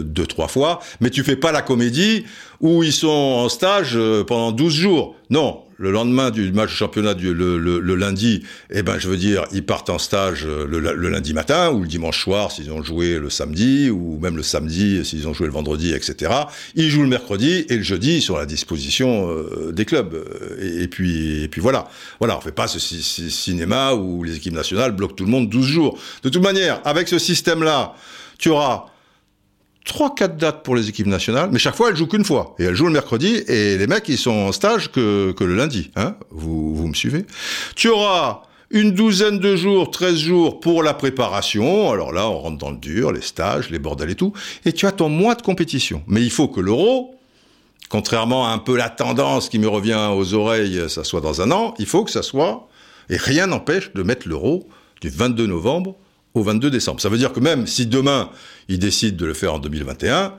[0.01, 0.81] deux, trois fois.
[1.01, 2.25] Mais tu fais pas la comédie
[2.61, 5.17] où ils sont en stage pendant 12 jours.
[5.31, 9.47] Non, le lendemain du match championnat du, le, le, lundi, eh ben, je veux dire,
[9.51, 12.83] ils partent en stage euh, le, le lundi matin ou le dimanche soir s'ils ont
[12.83, 16.33] joué le samedi ou même le samedi s'ils ont joué le vendredi, etc.
[16.75, 20.23] Ils jouent le mercredi et le jeudi ils sont à la disposition euh, des clubs.
[20.61, 21.89] Et, puis, et puis voilà.
[22.19, 25.67] Voilà, on fait pas ce, cinéma où les équipes nationales bloquent tout le monde 12
[25.67, 25.99] jours.
[26.23, 27.95] De toute manière, avec ce système-là,
[28.39, 28.87] tu auras
[29.87, 32.55] 3-4 dates pour les équipes nationales, mais chaque fois, elles jouent qu'une fois.
[32.59, 35.91] Et elles jouent le mercredi, et les mecs, ils sont en stage que, le lundi.
[35.97, 37.27] Hein vous, vous me suivez
[37.77, 41.91] Tu auras une douzaine de jours, 13 jours pour la préparation.
[41.91, 44.33] Alors là, on rentre dans le dur, les stages, les bordels et tout.
[44.65, 46.05] Et tu as ton mois de compétition.
[46.07, 47.17] Mais il faut que l'euro,
[47.89, 51.51] contrairement à un peu la tendance qui me revient aux oreilles, ça soit dans un
[51.51, 52.69] an, il faut que ça soit...
[53.13, 54.69] Et rien n'empêche de mettre l'euro
[55.01, 55.97] du 22 novembre
[56.35, 57.01] au 22 décembre.
[57.01, 58.31] Ça veut dire que même si demain,
[58.69, 60.35] ils décident de le faire en 2021,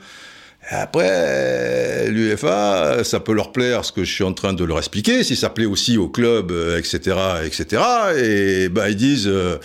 [0.70, 5.24] après, l'UFA, ça peut leur plaire ce que je suis en train de leur expliquer,
[5.24, 7.84] si ça plaît aussi au club, etc., etc.,
[8.18, 9.57] et ben, ils disent, euh,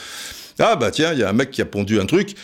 [0.58, 2.34] ah bah tiens, il y a un mec qui a pondu un truc,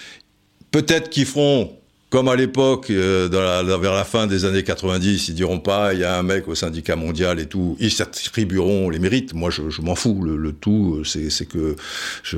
[0.70, 1.78] peut-être qu'ils feront
[2.12, 6.04] comme à l'époque, euh, vers la fin des années 90, ils diront pas, il y
[6.04, 9.32] a un mec au syndicat mondial et tout, ils s'attribueront les mérites.
[9.32, 10.22] Moi, je, m'en fous.
[10.22, 11.74] Le, tout, euh, c'est que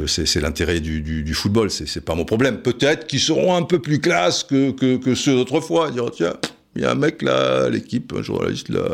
[0.07, 1.72] c'est l'intérêt du, du, football.
[1.72, 2.59] C'est pas mon problème.
[2.59, 5.87] Peut-être qu'ils seront un peu plus classe que, que, que ceux d'autrefois.
[5.89, 6.35] Ils diront, tiens,
[6.77, 8.85] il y a un mec là, l'équipe, un journaliste là,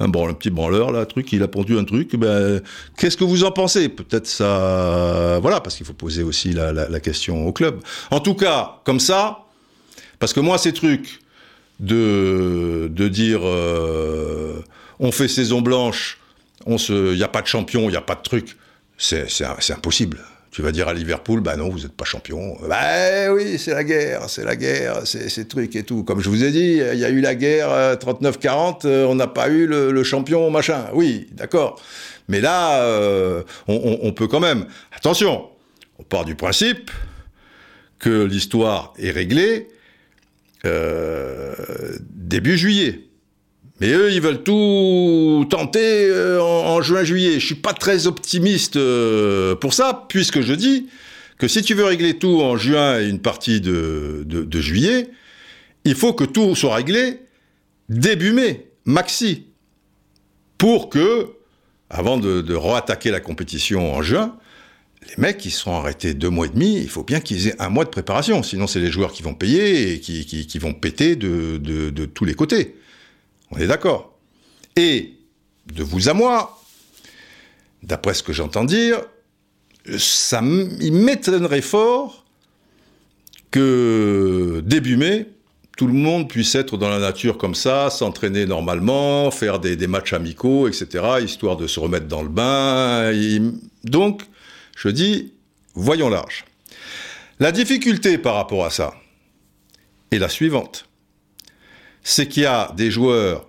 [0.00, 2.14] un, bon, un petit branleur là, truc, il a pondu un truc.
[2.16, 2.60] Ben,
[2.98, 3.88] qu'est-ce que vous en pensez?
[3.88, 7.80] Peut-être ça, voilà, parce qu'il faut poser aussi la, la, la question au club.
[8.10, 9.45] En tout cas, comme ça,
[10.18, 11.20] parce que moi, ces trucs
[11.80, 14.62] de, de dire euh,
[14.98, 16.18] on fait saison blanche,
[16.66, 18.56] il n'y a pas de champion, il n'y a pas de truc,
[18.98, 19.26] c'est
[19.70, 20.18] impossible.
[20.50, 22.56] Tu vas dire à Liverpool, bah non, vous n'êtes pas champion.
[22.66, 26.02] Bah oui, c'est la guerre, c'est la guerre, c'est ces trucs et tout.
[26.02, 29.50] Comme je vous ai dit, il y a eu la guerre 39-40, on n'a pas
[29.50, 30.86] eu le, champion, machin.
[30.94, 31.78] Oui, d'accord.
[32.28, 32.82] Mais là,
[33.68, 34.64] on, peut quand même.
[34.96, 35.46] Attention,
[35.98, 36.90] on part du principe
[37.98, 39.75] que l'histoire est réglée euh,
[42.10, 43.06] début juillet.
[43.80, 47.38] Mais eux, ils veulent tout tenter euh, en, juin-juillet.
[47.38, 50.88] Je suis pas très optimiste euh, pour ça, puisque je dis
[51.38, 55.10] que si tu veux régler tout en juin et une partie de, de, juillet,
[55.84, 57.20] il faut que tout soit réglé
[57.90, 59.44] début mai, maxi,
[60.56, 61.26] pour que,
[61.90, 64.38] avant de, de re-attaquer la compétition en juin,
[65.08, 67.68] les mecs qui seront arrêtés deux mois et demi, il faut bien qu'ils aient un
[67.68, 68.42] mois de préparation.
[68.42, 72.76] Sinon, c'est les joueurs qui vont payer et qui, vont péter de, tous les côtés.
[73.50, 74.18] On est d'accord.
[74.76, 75.12] Et,
[75.72, 76.60] de vous à moi,
[77.82, 79.00] d'après ce que j'entends dire,
[79.98, 82.24] ça, il m'étonnerait fort
[83.50, 85.26] que début mai,
[85.76, 89.86] tout le monde puisse être dans la nature comme ça, s'entraîner normalement, faire des, des,
[89.86, 93.12] matchs amicaux, etc., histoire de se remettre dans le bain.
[93.84, 94.22] Donc,
[94.76, 95.32] je dis,
[95.74, 96.44] voyons large.
[97.40, 98.94] La difficulté par rapport à ça
[100.12, 100.88] est la suivante.
[102.04, 103.48] C'est qu'il y a des joueurs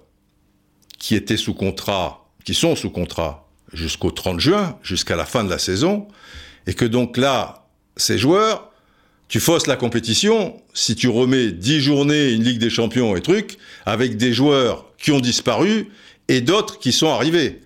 [0.97, 5.49] qui étaient sous contrat, qui sont sous contrat jusqu'au 30 juin, jusqu'à la fin de
[5.49, 6.07] la saison,
[6.65, 7.67] et que donc là,
[7.97, 8.71] ces joueurs,
[9.28, 13.57] tu fausses la compétition si tu remets 10 journées, une Ligue des Champions et trucs,
[13.86, 15.89] avec des joueurs qui ont disparu
[16.30, 17.61] et d'autres qui sont arrivés.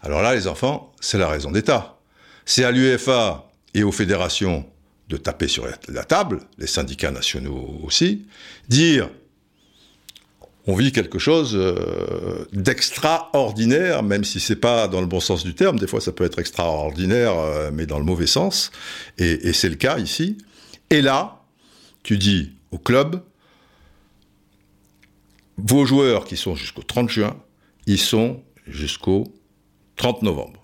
[0.00, 1.93] Alors là, les enfants, c'est la raison d'État.
[2.44, 4.66] C'est à l'UEFA et aux fédérations
[5.08, 8.26] de taper sur la table, les syndicats nationaux aussi,
[8.68, 9.10] dire
[10.66, 15.54] on vit quelque chose euh, d'extraordinaire, même si c'est pas dans le bon sens du
[15.54, 15.78] terme.
[15.78, 18.70] Des fois, ça peut être extraordinaire, euh, mais dans le mauvais sens.
[19.18, 20.38] Et, et c'est le cas ici.
[20.88, 21.42] Et là,
[22.02, 23.22] tu dis au club,
[25.58, 27.36] vos joueurs qui sont jusqu'au 30 juin,
[27.86, 29.24] ils sont jusqu'au
[29.96, 30.63] 30 novembre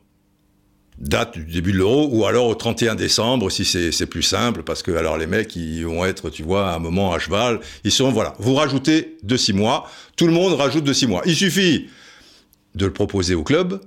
[1.01, 4.83] date du début de l'euro, ou alors au 31 décembre, si c'est plus simple, parce
[4.83, 7.91] que alors les mecs, ils vont être, tu vois, à un moment à cheval, ils
[7.91, 11.23] sont, voilà, vous rajoutez de six mois, tout le monde rajoute de six mois.
[11.25, 11.89] Il suffit
[12.75, 13.81] de le proposer au club,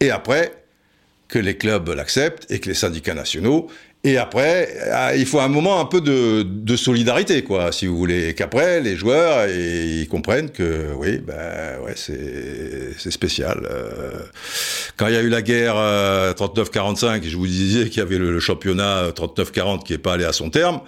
[0.00, 0.64] et après,
[1.28, 3.68] que les clubs l'acceptent, et que les syndicats nationaux,
[4.04, 8.34] et après, ah, il faut un moment un peu de, solidarité, quoi, si vous voulez.
[8.34, 13.64] Qu'après, les joueurs, ils comprennent que, oui, ben, ouais, c'est spécial.
[13.70, 14.22] Euh.
[14.96, 18.18] quand il y a eu la guerre 39-45, euh, je vous disais qu'il y avait
[18.18, 20.80] le, championnat 39-40 qui n'est pas allé à son terme.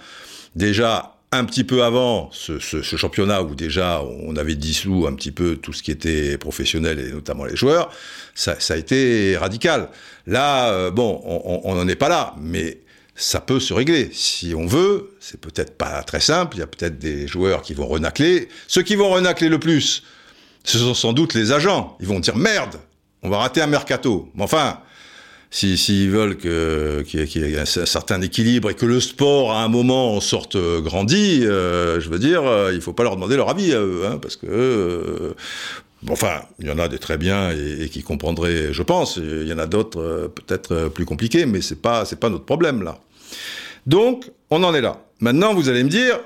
[0.57, 5.55] Déjà, un petit peu avant ce, championnat où déjà on avait dissous un petit peu
[5.55, 7.91] tout ce qui était professionnel et notamment les joueurs,
[8.33, 9.87] ça, a été radical.
[10.27, 12.79] Là, euh, bon, on n'en est pas là, mais
[13.15, 14.09] ça peut se régler.
[14.13, 17.73] Si on veut, c'est peut-être pas très simple, il y a peut-être des joueurs qui
[17.73, 18.49] vont renacler.
[18.67, 20.03] Ceux qui vont renacler le plus,
[20.63, 21.97] ce sont sans doute les agents.
[22.01, 22.75] Ils vont dire merde,
[23.23, 24.29] on va rater un mercato.
[24.35, 24.79] Mais enfin,
[25.49, 30.13] s'ils veulent qu'il y, ait un certain équilibre et que le sport à un moment
[30.13, 33.73] en sorte grandi, euh, je veux dire, euh, il faut pas leur demander leur avis
[33.73, 35.33] à eux, hein, parce que euh,
[36.09, 39.17] Enfin, il y en a des très bien et, qui comprendraient, je pense.
[39.17, 42.83] Il y en a d'autres peut-être plus compliqués, mais c'est pas c'est pas notre problème
[42.83, 42.99] là.
[43.85, 45.05] Donc, on en est là.
[45.19, 46.19] Maintenant, vous allez me dire,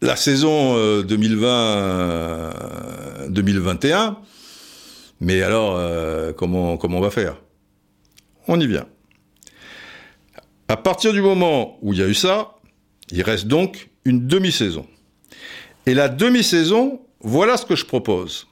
[0.00, 4.10] la saison 2020-2021, euh,
[5.20, 7.36] mais alors, euh, comment, comment on va faire?
[8.48, 8.86] On y vient.
[10.68, 12.56] À partir du moment où il y a eu ça,
[13.10, 14.86] il reste donc une demi-saison.
[15.86, 18.46] Et la demi-saison, voilà ce que je propose.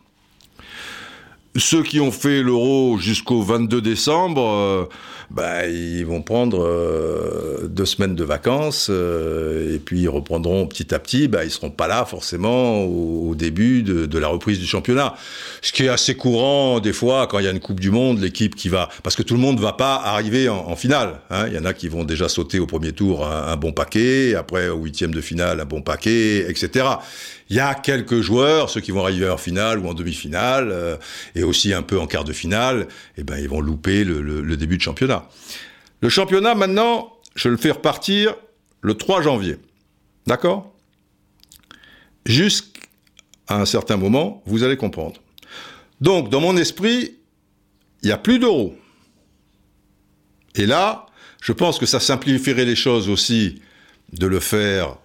[1.59, 4.85] Ceux qui ont fait l'euro jusqu'au 22 décembre, euh,
[5.31, 10.95] bah, ils vont prendre euh, deux semaines de vacances euh, et puis ils reprendront petit
[10.95, 11.27] à petit.
[11.27, 15.17] Bah, ils seront pas là forcément au, début de, la reprise du championnat.
[15.61, 18.21] Ce qui est assez courant des fois quand il y a une Coupe du Monde,
[18.21, 21.21] l'équipe qui va, parce que tout le monde va pas arriver en, finale.
[21.31, 21.47] Hein.
[21.49, 24.35] Il y en a qui vont déjà sauter au premier tour un, un bon paquet,
[24.35, 26.85] après au huitième de finale un bon paquet, etc.
[27.51, 30.97] Il y a quelques joueurs, ceux qui vont arriver en finale ou en demi-finale, euh,
[31.35, 34.77] et aussi un peu en quart de finale, eh ben ils vont louper le, début
[34.77, 35.29] de championnat.
[36.01, 38.35] Le championnat, maintenant, je le fais repartir
[38.83, 39.57] le 3 janvier.
[40.27, 40.75] D'accord?
[42.27, 42.69] Jusqu'à
[43.49, 45.21] un certain moment, vous allez comprendre.
[46.01, 47.17] Donc, dans mon esprit,
[48.03, 48.77] il n'y a plus d'euros.
[50.55, 51.07] Et là,
[51.41, 53.63] je pense que ça simplifierait les choses aussi
[54.13, 54.99] de le faire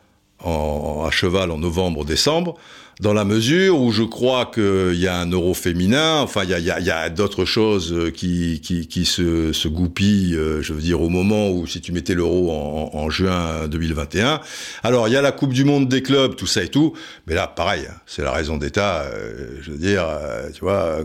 [0.43, 2.55] à cheval en novembre-décembre
[2.99, 6.53] dans la mesure où je crois qu'il y a un euro féminin, enfin il y
[6.53, 10.81] a, y a, d'autres choses euh, qui, qui, qui se, se, goupillent, euh, je veux
[10.81, 14.41] dire, au moment où si tu mettais l'euro en, en, juin 2021.
[14.83, 16.93] Alors il y a la Coupe du Monde des clubs, tout ça et tout,
[17.25, 20.05] mais là pareil, hein, c'est la raison d'État, euh, je veux dire,
[20.53, 20.99] tu vois,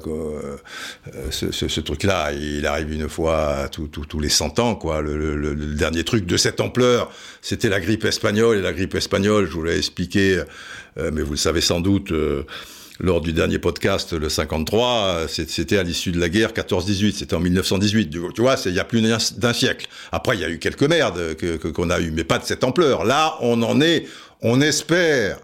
[1.30, 5.00] ce, ce, ce truc-là, il arrive une fois tous les 100 ans, quoi.
[5.00, 7.10] Le, le, le, dernier truc de cette ampleur,
[7.40, 10.42] c'était la grippe espagnole, et la grippe espagnole, je vous l'ai expliqué,
[10.98, 12.44] mais vous le savez sans doute euh,
[13.00, 17.40] lors du dernier podcast, le 53, c'était à l'issue de la guerre 14-18, c'était en
[17.40, 18.10] 1918.
[18.34, 19.00] Tu vois, il y a plus
[19.36, 19.86] d'un siècle.
[20.10, 21.36] Après, il y a eu quelques merdes
[21.74, 23.04] qu'on a eu, mais pas de cette ampleur.
[23.04, 24.06] Là, on en est,
[24.42, 25.38] on espère,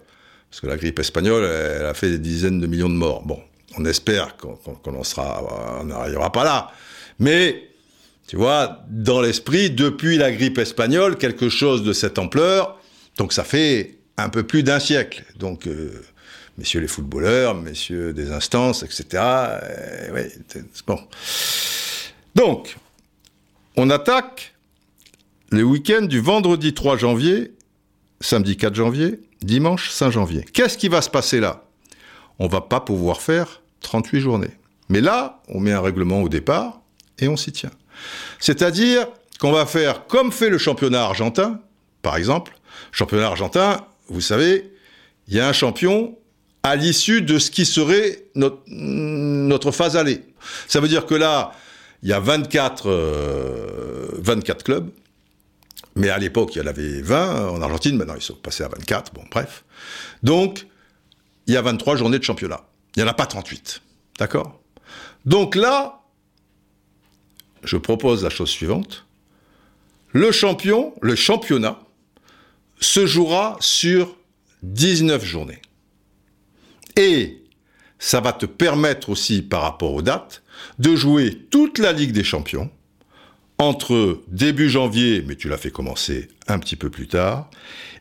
[0.50, 3.22] parce que la grippe espagnole, elle a fait des dizaines de millions de morts.
[3.24, 3.38] Bon,
[3.78, 6.72] on espère qu'on on n'arrivera pas là.
[7.20, 7.68] Mais,
[8.26, 12.80] tu vois, dans l'esprit, depuis la grippe espagnole, quelque chose de cette ampleur,
[13.16, 15.24] donc ça fait un peu plus d'un siècle.
[15.36, 16.02] Donc, euh,
[16.58, 19.22] messieurs les footballeurs, messieurs des instances, etc.
[19.22, 20.28] Euh,
[20.86, 21.00] bon.
[22.34, 22.76] Donc,
[23.76, 24.54] on attaque
[25.50, 27.52] les week-ends du vendredi 3 janvier,
[28.20, 30.44] samedi 4 janvier, dimanche 5 janvier.
[30.52, 31.64] Qu'est-ce qui va se passer là?
[32.38, 34.50] On va pas pouvoir faire 38 journées.
[34.88, 36.80] Mais là, on met un règlement au départ
[37.18, 37.70] et on s'y tient.
[38.38, 39.06] C'est-à-dire
[39.40, 41.60] qu'on va faire comme fait le championnat argentin,
[42.02, 42.56] par exemple.
[42.92, 44.72] Championnat argentin, vous savez,
[45.28, 46.16] il y a un champion
[46.62, 50.22] à l'issue de ce qui serait notre, phase allée.
[50.66, 51.52] Ça veut dire que là,
[52.02, 52.90] il y a 24,
[54.18, 54.90] 24 euh, clubs,
[55.96, 58.68] mais à l'époque, il y en avait 20 en Argentine, maintenant ils sont passés à
[58.68, 59.64] 24, bon bref.
[60.22, 60.66] Donc,
[61.46, 62.64] il y a 23 journées de championnat.
[62.96, 63.82] Il n'y en a pas 38.
[64.18, 64.60] D'accord?
[65.26, 66.00] Donc là,
[67.62, 69.06] je propose la chose suivante.
[70.12, 71.78] Le champion, le championnat,
[72.84, 74.16] se jouera sur
[74.62, 75.62] 19 journées.
[76.96, 77.42] Et
[77.98, 80.42] ça va te permettre aussi, par rapport aux dates,
[80.78, 82.70] de jouer toute la Ligue des Champions
[83.58, 87.48] entre début janvier, mais tu l'as fait commencer un petit peu plus tard,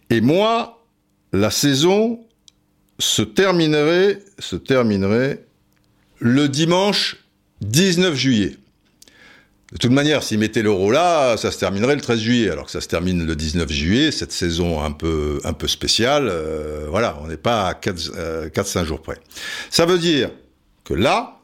[0.10, 0.84] et moi,
[1.32, 2.20] la saison
[3.00, 5.46] se terminerait, se terminerait
[6.20, 7.18] le dimanche
[7.62, 8.58] 19 juillet.
[9.74, 12.72] De toute manière, s'ils mettaient l'euro là, ça se terminerait le 13 juillet, alors que
[12.72, 16.28] ça se termine le 19 juillet, cette saison un peu, spéciale.
[16.30, 19.18] Euh, voilà, on n'est pas à 4-5 euh, jours près.
[19.72, 20.30] Ça veut dire
[20.84, 21.40] que là,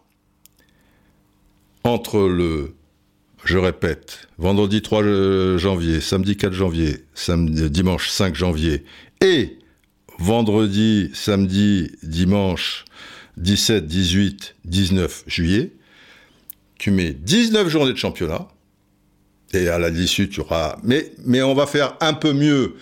[1.84, 2.76] entre le,
[3.46, 8.84] je répète, vendredi 3 janvier, samedi 4 janvier, dimanche 5 janvier,
[9.22, 9.58] et
[10.20, 12.86] vendredi, samedi, dimanche
[13.38, 15.72] 17, 18, 19 juillet,
[16.80, 18.48] tu mets 19 journées de championnat,
[19.54, 20.78] et à l'issue, tu auras...
[20.84, 22.76] Mais, mais on va faire un peu mieux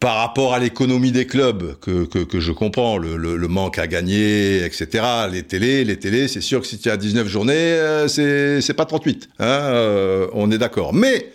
[0.00, 4.64] par rapport à l'économie des clubs, que, que, je comprends, le, le, manque à gagner,
[4.64, 5.04] etc.
[5.30, 8.72] Les télés, les télés, c'est sûr que si tu as 19 journées, euh, c'est, c'est
[8.72, 9.28] pas 38.
[9.38, 10.94] Hein, euh, on est d'accord.
[10.94, 11.30] Mais,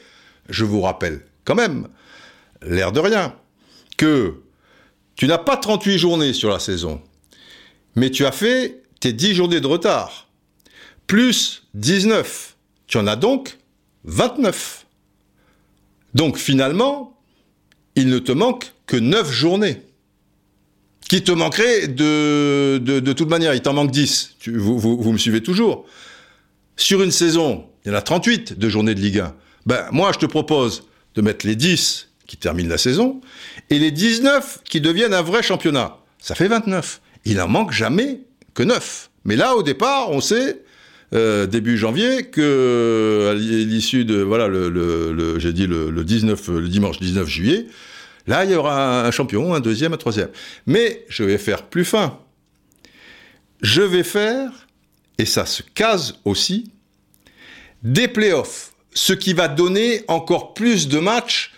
[0.49, 1.88] je vous rappelle quand même,
[2.65, 3.36] l'air de rien,
[3.97, 4.33] que
[5.15, 7.01] tu n'as pas 38 journées sur la saison,
[7.95, 10.24] mais tu as fait tes 10 journées de retard
[11.08, 12.56] plus 19.
[12.88, 13.58] Tu en as donc
[14.06, 14.86] 29.
[16.14, 17.18] Donc finalement,
[17.95, 19.82] il ne te manque que 9 journées.
[21.08, 24.38] Qui te manqueraient de, de, toute manière, il t'en manque 10.
[24.47, 25.86] vous, vous, me suivez toujours.
[26.78, 29.36] Sur une saison, il y en a 38 de journées de Ligue 1.
[29.68, 30.84] Ben, moi, je te propose
[31.14, 33.22] de mettre les 10 qui terminent la saison
[33.70, 35.97] et les 19 qui deviennent un vrai championnat.
[36.20, 37.01] Ça fait 29.
[37.26, 38.22] Il n'en manque jamais
[38.56, 39.12] que 9.
[39.26, 40.64] Mais là, au départ, on sait
[41.16, 46.99] euh, début janvier que à l'issue de voilà le, j'ai dit le, 19 le dimanche
[46.99, 47.68] 19 juillet
[48.28, 50.30] là il y aura un champion un deuxième un troisième.
[50.66, 52.20] Mais je vais faire plus fin.
[53.61, 54.51] Je vais faire
[55.17, 56.71] et ça se case aussi
[57.82, 58.74] des playoffs.
[58.93, 61.54] Ce qui va donner encore plus de matchs.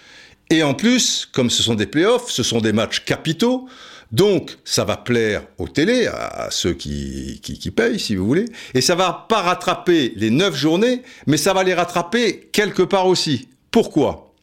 [0.49, 3.67] Et en plus comme ce sont des playoffs ce sont des matchs capitaux
[4.11, 8.81] donc, ça va plaire aux télés, à, ceux qui, qui, payent, si vous voulez, et
[8.81, 13.49] ça va pas rattraper les neuf journées, mais ça va les rattraper quelque part aussi.
[13.69, 14.34] Pourquoi?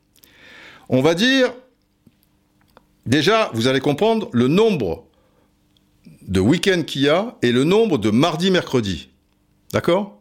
[0.91, 1.53] On va dire,
[3.07, 5.07] déjà, vous allez comprendre le nombre
[6.28, 9.09] de week-ends qu'il y a et le nombre de mardi-mercredi.
[9.73, 10.20] D'accord?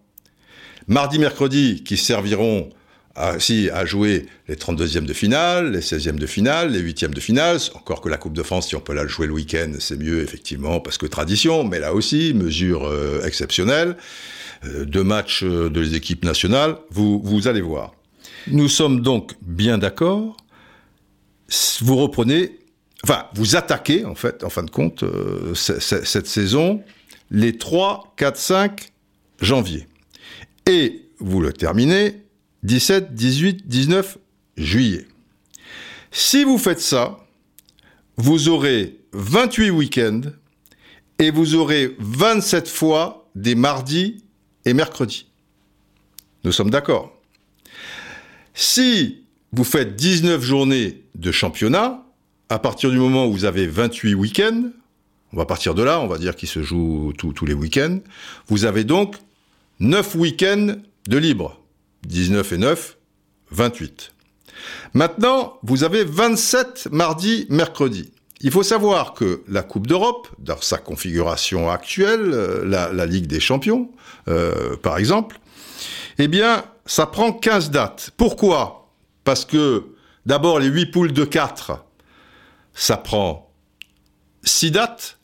[0.87, 2.69] Mardi-mercredi qui serviront
[3.15, 7.19] à, si, à jouer les 32e de finale, les 16e de finale, les 8e de
[7.19, 7.57] finale.
[7.75, 10.21] Encore que la Coupe de France, si on peut la jouer le week-end, c'est mieux,
[10.21, 13.97] effectivement, parce que tradition, mais là aussi, mesure euh, exceptionnelle.
[14.65, 17.93] Euh, deux matchs euh, de les équipes nationales, vous, vous allez voir.
[18.47, 20.37] Nous sommes donc bien d'accord.
[21.81, 22.57] Vous reprenez
[23.03, 26.81] enfin, vous attaquez, en fait, en fin de compte, euh, cette saison,
[27.31, 28.91] les 3, 4, 5
[29.41, 29.87] janvier.
[30.67, 32.22] Et vous le terminez
[32.63, 34.17] 17, 18, 19
[34.57, 35.07] juillet.
[36.11, 37.19] Si vous faites ça,
[38.17, 40.21] vous aurez 28 week-ends
[41.19, 44.23] et vous aurez 27 fois des mardis
[44.65, 45.27] et mercredis.
[46.43, 47.19] Nous sommes d'accord.
[48.53, 52.05] Si vous faites 19 journées de championnat,
[52.49, 54.69] à partir du moment où vous avez 28 week-ends,
[55.31, 57.99] on va partir de là, on va dire qu'il se joue tous les week-ends,
[58.47, 59.15] vous avez donc
[59.79, 60.75] 9 week-ends
[61.07, 61.62] de libre.
[62.05, 62.97] 19 et 9,
[63.51, 64.13] 28.
[64.93, 68.11] Maintenant, vous avez 27 mardi, mercredi.
[68.41, 73.39] Il faut savoir que la Coupe d'Europe, dans sa configuration actuelle, euh, la, Ligue des
[73.39, 73.89] Champions,
[74.27, 75.39] euh, par exemple,
[76.17, 78.11] eh bien, ça prend 15 dates.
[78.17, 78.91] Pourquoi?
[79.23, 79.85] Parce que,
[80.25, 81.85] d'abord, les 8 poules de 4,
[82.73, 83.49] ça prend
[84.43, 85.17] 6 dates,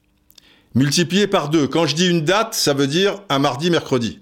[0.73, 1.67] multipliées par 2.
[1.67, 4.21] Quand je dis une date, ça veut dire un mardi, mercredi.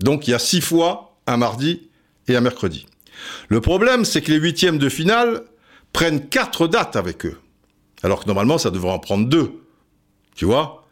[0.00, 1.88] Donc, il y a 6 fois un mardi
[2.28, 2.86] et un mercredi.
[3.48, 5.42] Le problème, c'est que les huitièmes de finale
[5.92, 7.38] prennent 4 dates avec eux.
[8.02, 9.52] Alors que normalement, ça devrait en prendre 2.
[10.34, 10.86] Tu vois?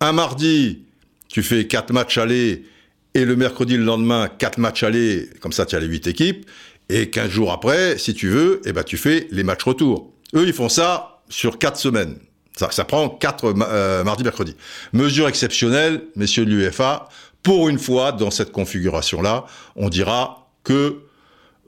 [0.00, 0.82] Un mardi,
[1.28, 2.66] tu fais 4 matchs allés
[3.14, 6.48] et le mercredi, le lendemain, 4 matchs allés, comme ça tu as les 8 équipes,
[6.88, 10.12] et 15 jours après, si tu veux, eh ben, tu fais les matchs retour.
[10.34, 12.18] Eux, ils font ça sur 4 semaines.
[12.56, 14.56] Ça, prend 4 euh, mardi, mercredi.
[14.92, 17.08] Mesure exceptionnelle, messieurs de l'UEFA,
[17.42, 19.46] pour une fois, dans cette configuration-là,
[19.76, 21.02] on dira que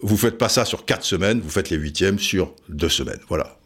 [0.02, 3.20] vous faites pas ça sur 4 semaines, vous faites les huitièmes sur 2 semaines.
[3.28, 3.56] Voilà.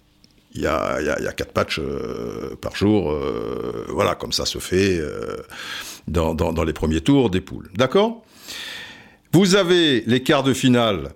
[0.55, 3.10] Il y a, il 4 matchs euh, par jour.
[3.10, 5.01] Euh, voilà, comme ça se fait
[6.06, 7.70] dans, les premiers tours des poules.
[7.74, 8.24] D'accord?
[9.32, 11.12] Vous avez les quarts de finale,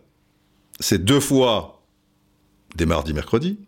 [0.80, 1.82] c'est deux fois
[2.74, 3.58] des mardis, mercredis.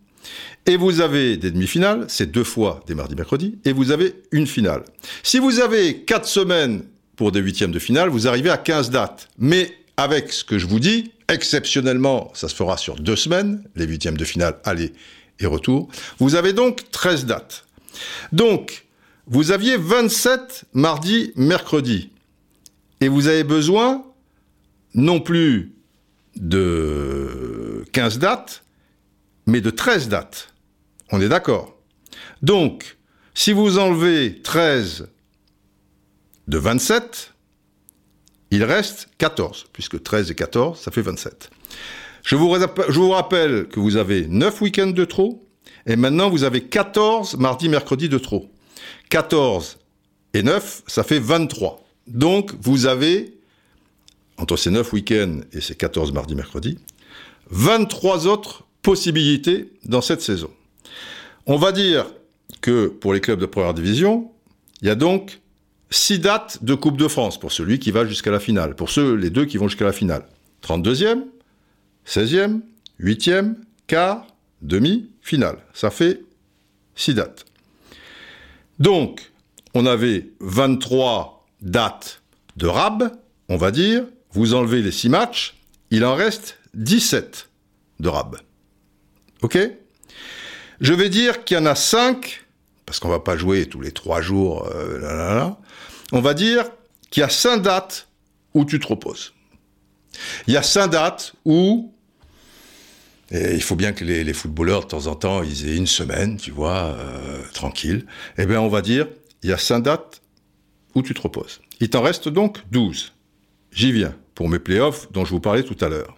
[0.66, 3.58] Et vous avez des demi-finales, c'est deux fois des mardis, mercredis.
[3.64, 4.84] Et vous avez une finale.
[5.22, 6.84] Si vous avez quatre semaines
[7.20, 9.28] pour des huitièmes de finale, vous arrivez à 15 dates.
[9.36, 13.84] Mais avec ce que je vous dis, exceptionnellement, ça se fera sur deux semaines, les
[13.84, 14.94] huitièmes de finale, aller
[15.38, 15.90] et retour.
[16.18, 17.66] Vous avez donc 13 dates.
[18.32, 18.86] Donc,
[19.26, 22.08] vous aviez 27 mardi, mercredi.
[23.02, 24.02] Et vous avez besoin
[24.94, 25.74] non plus
[26.36, 28.64] de 15 dates,
[29.44, 30.54] mais de 13 dates.
[31.12, 31.76] On est d'accord.
[32.40, 32.96] Donc,
[33.34, 35.10] si vous enlevez 13
[36.50, 37.32] de 27,
[38.50, 41.48] il reste 14, puisque 13 et 14, ça fait 27.
[42.24, 42.50] Je vous,
[43.10, 45.46] rappelle que vous avez 9 week-ends de trop,
[45.86, 48.50] et maintenant vous avez 14 mardi, mercredi de trop.
[49.10, 49.78] 14
[50.34, 51.84] et 9, ça fait 23.
[52.08, 53.38] Donc, vous avez,
[54.36, 56.78] entre ces 9 week-ends et ces 14 mardi, mercredi,
[57.50, 60.50] 23 autres possibilités dans cette saison.
[61.46, 62.06] On va dire
[62.60, 64.32] que pour les clubs de première division,
[64.82, 65.40] il y a donc
[65.90, 69.14] 6 dates de Coupe de France pour celui qui va jusqu'à la finale, pour ceux,
[69.14, 70.24] les deux qui vont jusqu'à la finale.
[70.62, 71.24] 32e,
[72.06, 72.60] 16e,
[73.00, 73.54] 8e,
[73.86, 74.26] quart,
[74.62, 75.58] demi, finale.
[75.74, 76.22] Ça fait
[76.94, 77.44] 6 dates.
[78.78, 79.32] Donc,
[79.74, 82.22] on avait 23 dates
[82.56, 83.12] de RAB,
[83.48, 85.56] on va dire, vous enlevez les 6 matchs,
[85.90, 87.48] il en reste 17
[87.98, 88.38] de RAB.
[89.42, 89.58] OK?
[90.80, 92.44] Je vais dire qu'il y en a 5,
[92.86, 95.54] parce qu'on va pas jouer tous les 3 jours, euh,
[96.12, 96.70] on va dire
[97.10, 98.08] qu'il y a 5 dates
[98.54, 99.32] où tu te reposes.
[100.46, 101.92] Il y a 5 dates où
[103.30, 106.36] et il faut bien que les, footballeurs, de temps en temps, ils aient une semaine,
[106.36, 108.06] tu vois, euh, tranquille.
[108.38, 109.06] Eh bien, on va dire,
[109.42, 110.20] il y a cinq dates
[110.94, 111.60] où tu te reposes.
[111.80, 113.12] Il t'en reste donc 12.
[113.70, 116.16] J'y viens, pour mes playoffs dont je vous parlais tout à l'heure.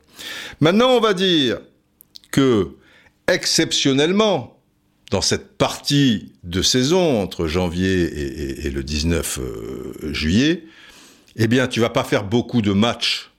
[0.61, 1.61] Maintenant, on va dire
[2.31, 2.77] que,
[3.29, 4.59] exceptionnellement,
[5.13, 10.65] dans cette partie de saison entre janvier et, le 19 euh, juillet,
[11.37, 13.31] eh bien, tu vas pas faire beaucoup de matchs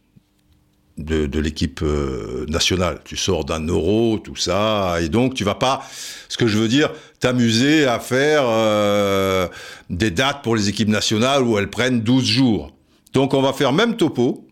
[1.00, 3.00] de, l'équipe euh, nationale.
[3.04, 5.82] Tu sors d'un euro, tout ça, et donc tu vas pas,
[6.30, 9.48] ce que je veux dire, t'amuser à faire euh,
[9.90, 12.72] des dates pour les équipes nationales où elles prennent 12 jours.
[13.14, 14.48] Donc on va faire même topo.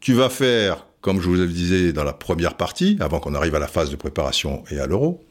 [0.00, 3.54] Tu vas faire, comme je vous le disais dans la première partie, avant qu'on arrive
[3.54, 5.24] à la phase de préparation et à l'euro,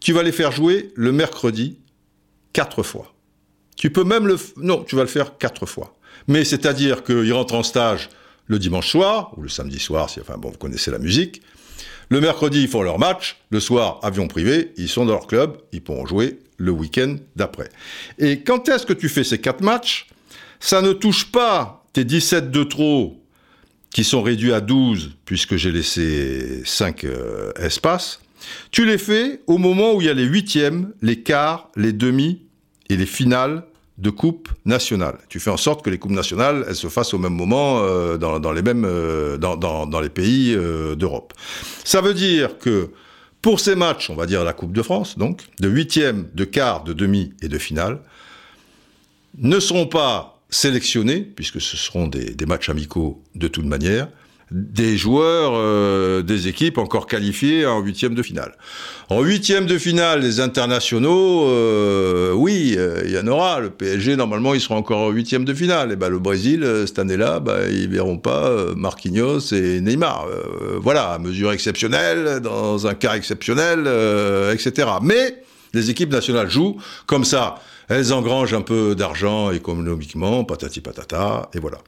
[0.00, 1.78] tu vas les faire jouer le mercredi
[2.52, 3.14] quatre fois.
[3.76, 4.38] Tu peux même le...
[4.56, 5.96] Non, tu vas le faire quatre fois.
[6.28, 8.08] Mais c'est-à-dire qu'ils rentrent en stage
[8.46, 11.42] le dimanche soir, ou le samedi soir, si, enfin bon, vous connaissez la musique.
[12.10, 13.38] Le mercredi, ils font leur match.
[13.50, 17.70] Le soir, avion privé, ils sont dans leur club, ils pourront jouer le week-end d'après.
[18.18, 20.06] Et quand est-ce que tu fais ces quatre matchs?
[20.60, 23.20] Ça ne touche pas tes 17 de trop,
[23.90, 28.20] qui sont réduits à 12, puisque j'ai laissé 5 euh, espaces.
[28.70, 32.42] Tu les fais au moment où il y a les huitièmes, les quarts, les demi
[32.88, 33.64] et les finales
[33.98, 35.18] de Coupe nationale.
[35.28, 38.52] Tu fais en sorte que les Coupes nationales, se fassent au même moment euh, dans,
[38.52, 39.38] les mêmes, euh,
[40.12, 41.32] pays euh, d'Europe.
[41.84, 42.90] Ça veut dire que
[43.40, 46.82] pour ces matchs, on va dire la Coupe de France, donc, de huitième, de quart,
[46.82, 48.00] de demi et de finale,
[49.38, 54.08] ne seront pas sélectionnés, puisque ce seront des matchs amicaux de toute manière,
[54.50, 58.56] des joueurs euh, des équipes encore qualifiées en huitième de finale.
[59.08, 63.60] En huitième de finale, les internationaux, euh, oui, euh, il y en aura.
[63.60, 65.92] Le PSG, normalement, ils seront encore en huitième de finale.
[65.92, 70.26] Et ben, le Brésil, cette année-là, ben, ils verront pas Marquinhos et Neymar.
[70.80, 73.80] voilà, à mesure exceptionnelle, dans un cas exceptionnel,
[74.52, 74.88] etc.
[75.02, 75.42] Mais
[75.72, 76.76] les équipes nationales jouent
[77.06, 77.56] comme ça.
[77.88, 81.78] Elles engrangent un peu d'argent économiquement, patati patata, et voilà.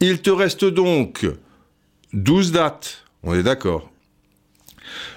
[0.00, 1.26] Il te reste donc
[2.12, 3.90] 12 dates, on est d'accord.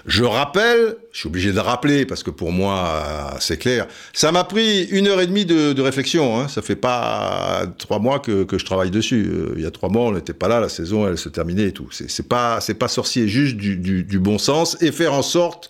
[0.06, 3.88] Je rappelle, je suis obligé de rappeler parce que pour moi c'est clair.
[4.14, 6.40] Ça m'a pris une heure et demie de, réflexion.
[6.40, 6.48] Hein.
[6.48, 9.30] Ça fait pas trois mois que, je travaille dessus.
[9.32, 11.68] Euh, il y a trois mois on n'était pas là, la saison elle se terminait
[11.68, 11.90] et tout.
[11.92, 15.70] C'est pas pas sorcier, juste du bon sens et faire en sorte,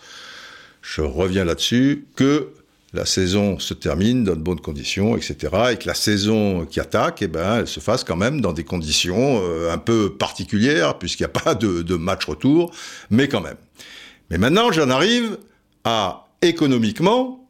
[0.82, 2.50] je reviens là-dessus, que
[2.94, 5.36] la saison se termine dans de bonnes conditions, etc.,
[5.72, 8.64] et que la saison qui attaque, eh ben, elle se fasse quand même dans des
[8.64, 12.72] conditions euh, un peu particulières, puisqu'il n'y a pas de, match retour,
[13.10, 13.58] mais quand même.
[14.30, 15.38] Mais maintenant, j'en arrive
[15.84, 17.48] à économiquement,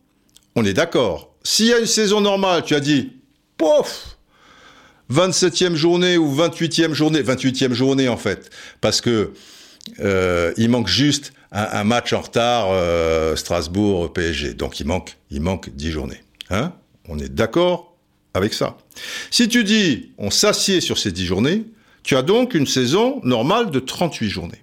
[0.56, 1.34] on est d'accord.
[1.44, 3.14] S'il y a une saison normale, tu as dit,
[3.58, 4.18] pouf,
[5.12, 8.50] 27e journée ou 28e journée, 28e journée en fait,
[8.82, 9.32] parce que
[10.02, 14.54] euh, il manque juste un, match en retard euh, Strasbourg-PSG.
[14.54, 16.22] Donc il manque, il manque 10 journées.
[16.50, 16.74] Hein?
[17.08, 17.96] On est d'accord
[18.34, 18.78] avec ça.
[19.32, 21.66] Si tu dis on s'assied sur ces 10 journées,
[22.04, 24.62] tu as donc une saison normale de 38 journées.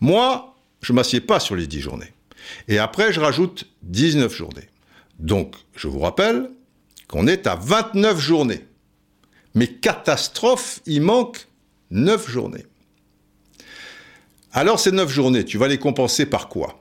[0.00, 2.12] Moi, je m'assieds pas sur les 10 journées.
[2.68, 4.68] Et après, je rajoute 19 journées.
[5.18, 6.50] Donc, je vous rappelle
[7.08, 8.64] qu'on est à 29 journées.
[9.54, 11.48] Mais catastrophe, il manque
[11.90, 12.66] 9 journées.
[14.52, 16.80] Alors ces 9 journées, tu vas les compenser par quoi?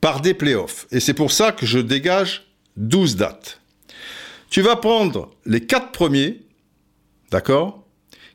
[0.00, 0.86] Par des playoffs.
[0.90, 2.46] Et c'est pour ça que je dégage
[2.76, 3.60] 12 dates.
[4.50, 6.40] Tu vas prendre les 4 premiers,
[7.30, 7.84] d'accord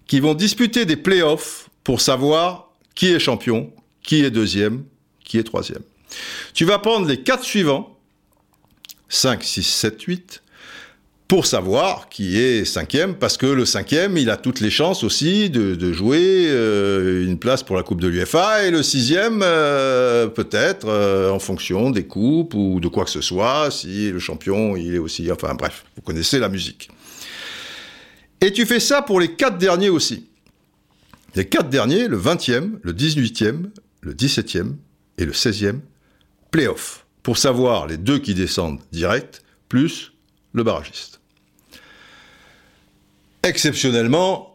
[0.05, 3.73] Qui vont disputer des playoffs pour savoir qui est champion,
[4.03, 4.85] qui est deuxième,
[5.23, 5.81] qui est troisième.
[6.53, 7.97] Tu vas prendre les 4 suivants,
[9.09, 10.43] 5, 6, 7, 8,
[11.33, 15.49] pour savoir qui est cinquième, parce que le cinquième, il a toutes les chances aussi
[15.49, 20.87] de, jouer euh, une place pour la Coupe de l'UFA, et le sixième, euh, peut-être,
[20.87, 24.93] euh, en fonction des coupes ou de quoi que ce soit, si le champion, il
[24.93, 25.31] est aussi...
[25.31, 26.91] Enfin bref, vous connaissez la musique.
[28.39, 30.27] Et tu fais ça pour les quatre derniers aussi.
[31.33, 34.73] Les quatre derniers, le 20e, le 18e, le 17e
[35.17, 35.79] et le 16e,
[36.51, 40.13] playoff, pour savoir les deux qui descendent direct, plus
[40.53, 41.22] le barragiste
[43.43, 44.53] exceptionnellement,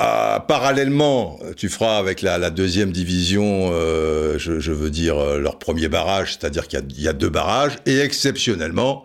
[0.00, 5.88] euh, parallèlement, tu feras avec la, deuxième division, euh, je, veux dire, euh, leur premier
[5.88, 9.04] barrage, c'est-à-dire qu'il y, a deux barrages, et exceptionnellement,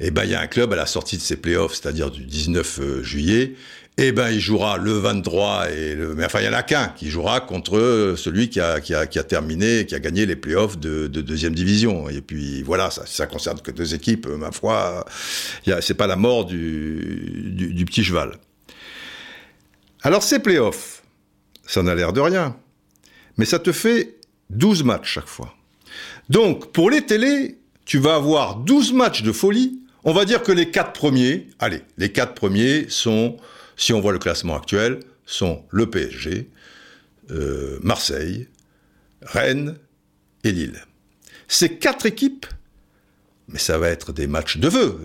[0.00, 2.24] eh ben, il y a un club à la sortie de ses playoffs, c'est-à-dire du
[2.24, 3.54] 19 juillet,
[3.96, 6.88] eh ben, il jouera le 23 et le, mais enfin, il y en a qu'un
[6.88, 11.08] qui jouera contre celui qui a, qui a, terminé, qui a gagné les playoffs de,
[11.08, 12.08] de deuxième division.
[12.08, 15.04] Et puis, voilà, ça, ça concerne que deux équipes, ma foi,
[15.80, 18.38] c'est pas la mort du, du petit cheval.
[20.02, 21.02] Alors ces playoffs,
[21.66, 22.56] ça n'a l'air de rien,
[23.36, 24.16] mais ça te fait
[24.50, 25.54] 12 matchs chaque fois.
[26.28, 29.80] Donc pour les télés, tu vas avoir 12 matchs de folie.
[30.04, 33.36] On va dire que les quatre premiers, allez, les quatre premiers sont,
[33.76, 36.48] si on voit le classement actuel, sont le PSG,
[37.30, 38.48] euh, Marseille,
[39.22, 39.76] Rennes
[40.44, 40.84] et Lille.
[41.48, 42.46] Ces quatre équipes,
[43.48, 44.98] mais ça va être des matchs de vœux.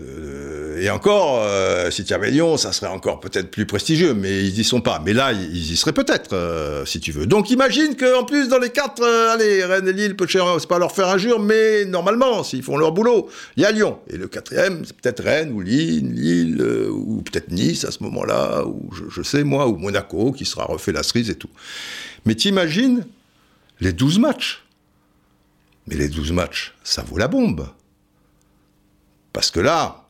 [0.76, 4.58] Et encore, euh, si tu avais Lyon, ça serait encore peut-être plus prestigieux, mais ils
[4.58, 5.00] y sont pas.
[5.04, 7.26] Mais là, ils y seraient peut-être, euh, si tu veux.
[7.26, 10.92] Donc imagine qu'en plus, dans les quatre, euh, allez, Rennes et Lille, c'est pas leur
[10.92, 13.98] faire injure, mais normalement, s'ils font leur boulot, il y a Lyon.
[14.08, 18.64] Et le quatrième, c'est peut-être Rennes ou Lille, Lille ou peut-être Nice à ce moment-là,
[18.66, 21.50] ou je, sais moi, ou Monaco, qui sera refait la cerise et tout.
[22.26, 23.06] Mais t'imagines
[23.80, 24.62] les 12 matchs.
[25.86, 27.68] Mais les 12 matchs, ça vaut la bombe.
[29.34, 30.03] Parce que là,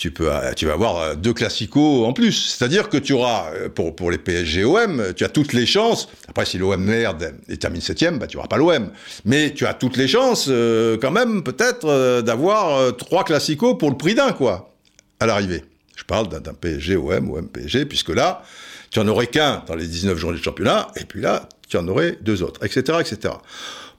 [0.00, 2.32] tu, peux, euh, vas avoir euh, deux classicos en plus.
[2.32, 6.08] C'est-à-dire que tu auras, euh, pour, les PSG-OM, tu as toutes les chances.
[6.26, 8.90] Après, si l'OM merde et termine septième, bah, tu n'auras pas l'OM.
[9.26, 14.14] Mais tu as toutes les chances, quand même, peut-être, d'avoir trois classicos pour le prix
[14.14, 14.74] d'un, quoi,
[15.20, 15.64] à l'arrivée.
[15.96, 18.42] Je parle d'un PSG-OM, OM-PSG, puisque là,
[18.90, 21.86] tu en aurais qu'un dans les 19 journées de championnat, et puis là, tu en
[21.88, 23.34] aurais deux autres, etc., etc.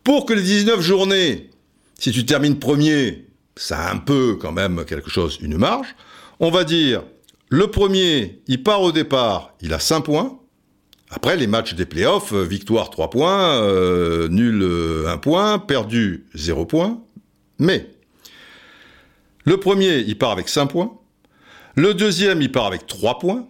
[0.03, 1.51] Pour que les 19 journées,
[1.99, 3.25] si tu termines premier,
[3.55, 5.95] ça a un peu quand même quelque chose, une marge,
[6.39, 7.03] on va dire,
[7.49, 10.39] le premier, il part au départ, il a 5 points.
[11.09, 16.25] Après, les matchs des playoffs, euh, victoire 3 points, euh, nul 1 euh, point, perdu
[16.33, 17.01] 0 point.
[17.59, 17.89] Mais,
[19.43, 20.97] le premier, il part avec 5 points.
[21.75, 23.45] Le deuxième, il part avec 3 points.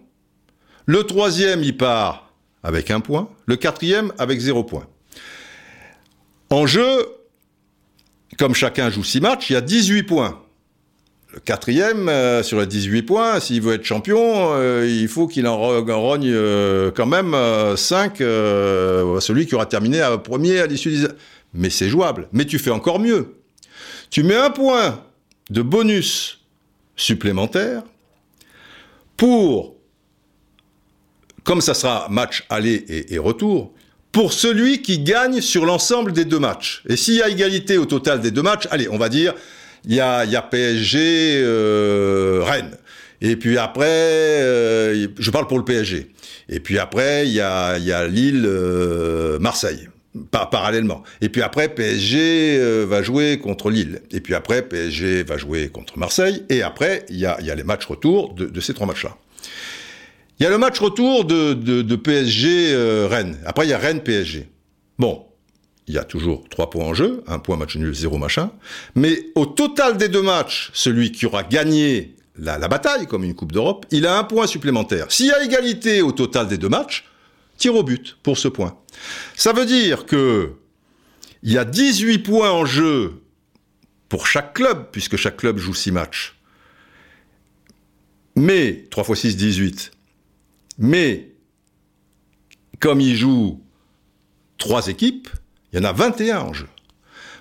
[0.86, 2.32] Le troisième, il part
[2.64, 3.28] avec 1 point.
[3.46, 4.88] Le quatrième, avec 0 point.
[6.50, 7.06] En jeu,
[8.42, 10.42] comme chacun joue 6 matchs, il y a 18 points.
[11.32, 15.46] Le quatrième, euh, sur les 18 points, s'il veut être champion, euh, il faut qu'il
[15.46, 17.36] en rogne euh, quand même
[17.76, 21.06] 5 celui qui aura terminé à premier à l'issue des...
[21.54, 22.26] Mais c'est jouable.
[22.32, 23.36] Mais tu fais encore mieux.
[24.10, 25.00] Tu mets un point
[25.50, 26.40] de bonus
[26.96, 27.84] supplémentaire
[29.16, 29.76] pour,
[31.44, 33.72] comme ça sera match aller et retour,
[34.12, 36.82] pour celui qui gagne sur l'ensemble des deux matchs.
[36.86, 39.34] Et s'il y a égalité au total des deux matchs, allez, on va dire,
[39.86, 42.76] il y a, y PSG euh, Rennes.
[43.22, 46.10] Et puis après, euh, je parle pour le PSG.
[46.48, 49.88] Et puis après, il y a, Lille euh, Marseille.
[50.30, 51.02] Parallèlement.
[51.22, 54.02] Et puis après, PSG va jouer contre Lille.
[54.10, 56.42] Et puis après, PSG va jouer contre Marseille.
[56.50, 59.16] Et après, il y a, y a les matchs retour de, de ces trois matchs-là.
[60.42, 63.32] Il y a le match retour de, de, PSG euh.
[63.46, 64.48] Après, il y a Rennes PSG.
[64.98, 65.24] Bon,
[65.86, 68.50] il y a toujours trois points en jeu, un point match nul, zéro machin.
[68.96, 73.52] Mais au total des deux matchs, celui qui aura gagné la, bataille, comme une Coupe
[73.52, 75.12] d'Europe, il a un point supplémentaire.
[75.12, 77.04] S'il y a égalité au total des deux matchs,
[77.56, 78.76] tire au but pour ce point.
[79.36, 80.54] Ça veut dire que
[81.44, 83.22] il y a 18 points en jeu
[84.08, 86.36] pour chaque club, puisque chaque club joue 6 matchs.
[88.34, 89.92] Mais 3 x 6, 18.
[90.82, 91.28] Mais,
[92.80, 93.60] comme il joue
[94.58, 95.28] trois équipes,
[95.72, 96.66] il y en a 21 en jeu.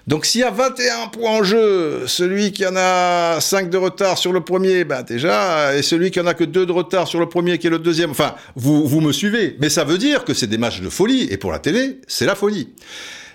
[0.07, 4.18] Donc s'il y a 21 points en jeu, celui qui en a 5 de retard
[4.18, 7.19] sur le premier, ben déjà, et celui qui en a que 2 de retard sur
[7.19, 9.57] le premier qui est le deuxième, enfin, vous, me suivez.
[9.59, 12.26] Mais ça veut dire que c'est des matchs de folie, et pour la télé, c'est
[12.26, 12.69] la folie.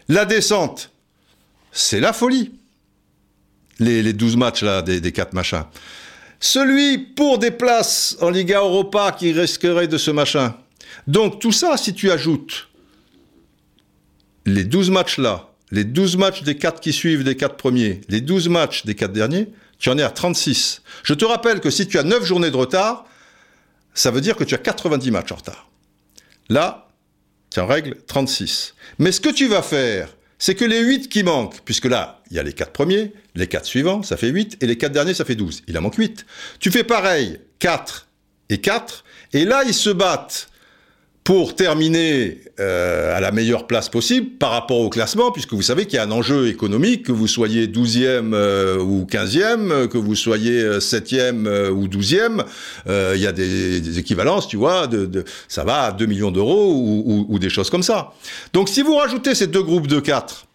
[0.08, 0.92] La descente,
[1.72, 2.52] c'est la folie.
[3.80, 5.64] Les, les 12 matchs là, des, des 4 machins.
[6.40, 10.54] Celui pour des places en Liga Europa qui risquerait de ce machin.
[11.06, 12.68] Donc tout ça, si tu ajoutes
[14.44, 18.20] les 12 matchs là, les 12 matchs des 4 qui suivent des 4 premiers, les
[18.20, 19.48] 12 matchs des 4 derniers,
[19.78, 20.82] tu en es à 36.
[21.02, 23.06] Je te rappelle que si tu as 9 journées de retard,
[23.94, 25.68] ça veut dire que tu as 90 matchs en retard.
[26.48, 26.88] Là,
[27.50, 28.74] tu en règles 36.
[28.98, 30.08] Mais ce que tu vas faire,
[30.38, 33.46] c'est que les 8 qui manquent, puisque là, il y a les 4 premiers, les
[33.46, 35.62] 4 suivants, ça fait 8, et les 4 derniers, ça fait 12.
[35.66, 36.26] Il en manque 8.
[36.60, 38.08] Tu fais pareil, 4
[38.50, 40.48] et 4, et là, ils se battent
[41.26, 45.86] pour terminer euh, à la meilleure place possible par rapport au classement, puisque vous savez
[45.86, 50.14] qu'il y a un enjeu économique, que vous soyez 12e euh, ou 15e, que vous
[50.14, 52.44] soyez 7e euh, ou 12e,
[52.86, 56.30] il y a des, des, équivalences, tu vois, de, de, ça va à 2 millions
[56.30, 58.12] d'euros ou, ou, ou, des choses comme ça.
[58.52, 60.46] Donc si vous rajoutez ces deux groupes de 4,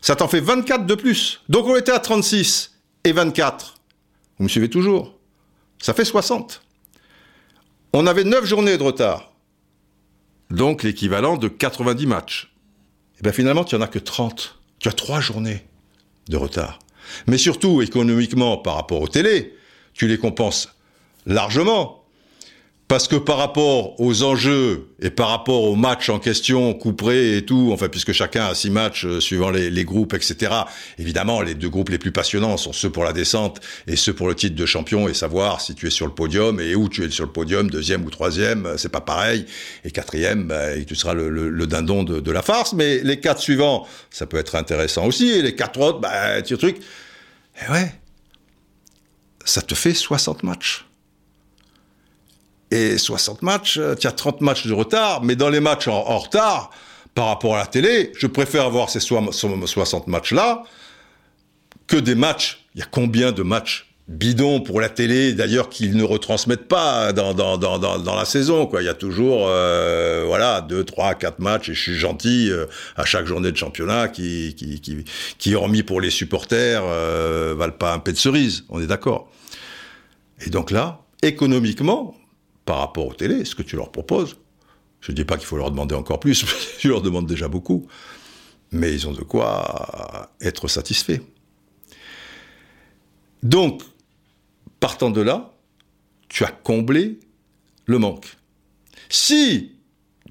[0.00, 1.40] ça t'en fait 24 de plus.
[1.48, 2.72] Donc on était à 36
[3.04, 3.74] et 24.
[4.38, 5.14] Vous me suivez toujours?
[5.80, 6.62] Ça fait 60.
[7.92, 9.35] On avait 9 journées de retard
[10.50, 12.52] donc l'équivalent de 90 matchs.
[13.18, 14.58] Et bien finalement, tu n'en as que 30.
[14.78, 15.66] Tu as 3 journées
[16.28, 16.78] de retard.
[17.26, 19.54] Mais surtout, économiquement, par rapport aux télé,
[19.94, 20.74] tu les compenses
[21.24, 22.05] largement.
[22.88, 27.44] Parce que par rapport aux enjeux et par rapport aux matchs en question, couperés et
[27.44, 30.52] tout, enfin puisque chacun a six matchs euh, suivant les, groupes, etc.
[30.96, 34.28] Évidemment, les deux groupes les plus passionnants sont ceux pour la descente et ceux pour
[34.28, 37.04] le titre de champion et savoir si tu es sur le podium et où tu
[37.04, 39.46] es sur le podium, deuxième ou troisième, euh, c'est pas pareil.
[39.84, 42.72] Et quatrième, bah, tu seras le, dindon de, la farce.
[42.72, 45.28] Mais les quatre suivants, ça peut être intéressant aussi.
[45.30, 46.76] Et les quatre autres, bah, tu truc.
[47.60, 47.92] Et ouais,
[49.44, 50.86] ça te fait 60 matchs.
[52.70, 56.70] Et 60 matchs, tu as 30 matchs de retard, mais dans les matchs en, retard,
[57.14, 60.64] par rapport à la télé, je préfère avoir ces 60 matchs-là
[61.86, 62.66] que des matchs.
[62.74, 67.12] Il y a combien de matchs bidons pour la télé, d'ailleurs, qu'ils ne retransmettent pas
[67.12, 68.68] dans, dans, dans, dans, la saison.
[68.78, 72.66] Il y a toujours euh, voilà, 2, 3, 4 matchs, et je suis gentil, euh,
[72.96, 75.04] à chaque journée de championnat, qui, qui, qui,
[75.38, 78.64] qui hormis pour les supporters, euh, valent pas un pet de cerise.
[78.68, 79.30] On est d'accord.
[80.44, 82.14] Et donc là, économiquement,
[82.66, 84.36] par rapport aux télé, ce que tu leur proposes.
[85.00, 86.44] Je ne dis pas qu'il faut leur demander encore plus,
[86.78, 87.86] tu leur demandes déjà beaucoup,
[88.72, 91.20] mais ils ont de quoi être satisfaits.
[93.42, 93.82] Donc,
[94.80, 95.54] partant de là,
[96.28, 97.20] tu as comblé
[97.86, 98.36] le manque.
[99.08, 99.72] Si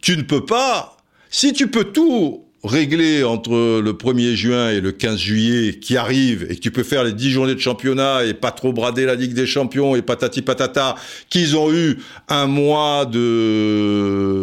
[0.02, 0.98] tu ne peux pas,
[1.30, 6.48] si tu peux tout réglé entre le 1er juin et le 15 juillet qui arrive
[6.50, 9.16] et que tu peux faire les 10 journées de championnat et pas trop brader la
[9.16, 10.96] Ligue des Champions et patati patata,
[11.30, 14.36] qu'ils ont eu un mois de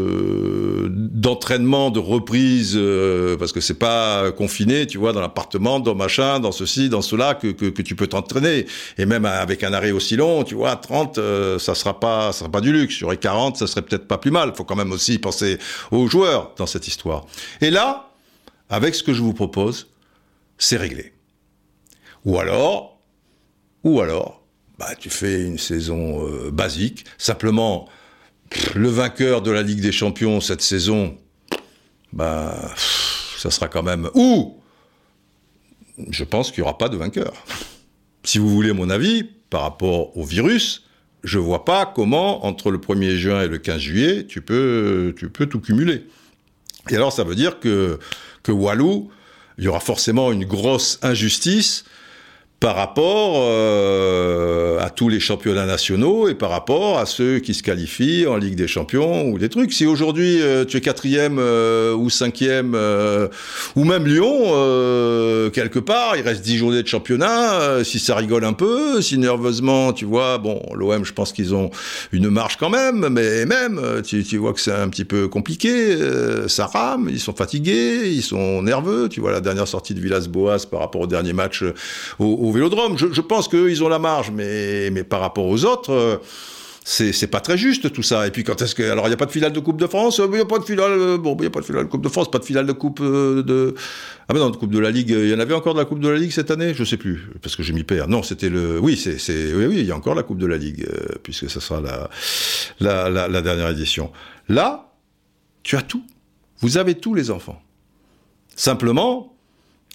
[0.88, 6.40] d'entraînement, de reprise, euh, parce que c'est pas confiné, tu vois, dans l'appartement, dans machin,
[6.40, 8.66] dans ceci, dans cela, que, que, que tu peux t'entraîner.
[8.98, 12.40] Et même avec un arrêt aussi long, tu vois, 30, euh, ça sera pas, ça
[12.40, 12.94] sera pas du luxe.
[12.94, 14.52] Sur les 40, ça serait peut-être pas plus mal.
[14.54, 15.58] Faut quand même aussi penser
[15.90, 17.24] aux joueurs dans cette histoire.
[17.60, 18.11] Et là,
[18.72, 19.90] avec ce que je vous propose,
[20.56, 21.12] c'est réglé.
[22.24, 22.98] Ou alors,
[23.84, 24.42] ou alors,
[24.78, 27.86] bah, tu fais une saison euh, basique, simplement
[28.74, 31.18] le vainqueur de la Ligue des Champions cette saison,
[32.14, 32.72] bah,
[33.36, 34.08] ça sera quand même.
[34.14, 34.56] Ou,
[36.08, 37.34] je pense qu'il n'y aura pas de vainqueur.
[38.24, 40.84] Si vous voulez mon avis, par rapport au virus,
[41.24, 45.28] je vois pas comment, entre le 1er juin et le 15 juillet, tu peux, tu
[45.28, 46.06] peux tout cumuler.
[46.90, 47.98] Et alors, ça veut dire que,
[48.42, 49.10] que Walou,
[49.58, 51.84] il y aura forcément une grosse injustice
[52.62, 57.62] par rapport euh, à tous les championnats nationaux et par rapport à ceux qui se
[57.64, 59.72] qualifient en Ligue des Champions ou des trucs.
[59.72, 62.78] Si aujourd'hui euh, tu es quatrième euh, ou cinquième
[63.74, 67.82] ou même Lyon quelque part, il reste dix journées de championnat.
[67.82, 71.70] si ça rigole un peu, si nerveusement tu vois, bon l'OM, je pense qu'ils ont
[72.12, 75.96] une marge quand même, mais même tu, tu vois que c'est un petit peu compliqué.
[76.46, 79.08] ça rame, ils sont fatigués, ils sont nerveux.
[79.08, 81.64] Tu vois la dernière sortie de Villas-Boas par rapport au dernier match
[82.20, 82.96] au, au Vélodrome.
[82.98, 86.16] Je, pense qu'ils ont la marge, mais, par rapport aux autres, euh,
[86.84, 88.26] c'est pas très juste tout ça.
[88.26, 89.86] Et puis quand est-ce que alors il n'y a pas de finale de Coupe de
[89.86, 90.20] France?
[90.22, 90.92] Il n'y a pas de finale.
[90.92, 92.66] Euh, bon, il n'y a pas de finale de Coupe de France, pas de finale
[92.66, 93.74] de Coupe euh, de
[94.28, 95.10] ah mais non de Coupe de la Ligue.
[95.10, 96.74] Il y en avait encore de la Coupe de la Ligue cette année?
[96.74, 98.08] Je sais plus parce que je m'y perds.
[98.08, 100.56] Non, c'était le oui c'est oui oui il y a encore la Coupe de la
[100.56, 100.86] Ligue
[101.22, 101.80] puisque ce sera
[102.80, 104.10] la la dernière édition.
[104.48, 104.92] Là,
[105.62, 106.04] tu as tout.
[106.60, 107.60] Vous avez tous les enfants.
[108.54, 109.36] Simplement,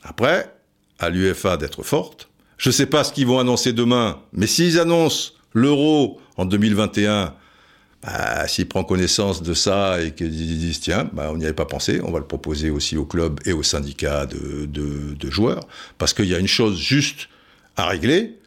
[0.03, 0.53] après,
[0.99, 4.79] à l'UFA d'être forte, je ne sais pas ce qu'ils vont annoncer demain, mais s'ils
[4.79, 7.34] annoncent l'euro en 2021,
[8.03, 11.65] bah, s'ils prennent connaissance de ça et qu'ils disent tiens, bah, on n'y avait pas
[11.65, 15.67] pensé, on va le proposer aussi au club et au syndicat de, joueurs,
[15.97, 17.29] parce qu'il y a une chose juste
[17.75, 18.38] à régler,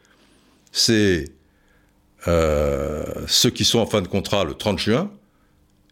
[0.72, 1.26] c'est
[2.26, 5.10] euh, ceux qui sont en fin de contrat le 30 juin,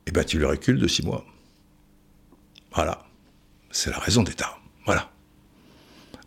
[0.07, 1.25] eh ben tu le recules de six mois.
[2.75, 3.05] Voilà,
[3.71, 4.57] c'est la raison d'État.
[4.87, 5.11] Voilà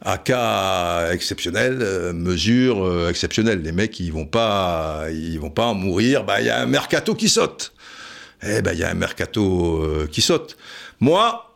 [0.04, 3.62] à cas exceptionnel, euh, mesure euh, exceptionnelle.
[3.62, 6.24] Les mecs, ils vont pas, ils vont pas en mourir.
[6.24, 7.74] Bah, il y a un mercato qui saute.
[8.44, 10.58] Eh ben, il y a un mercato euh, qui saute.
[11.00, 11.56] Moi,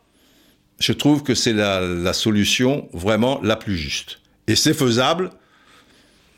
[0.78, 4.20] je trouve que c'est la, la, solution vraiment la plus juste.
[4.46, 5.30] Et c'est faisable.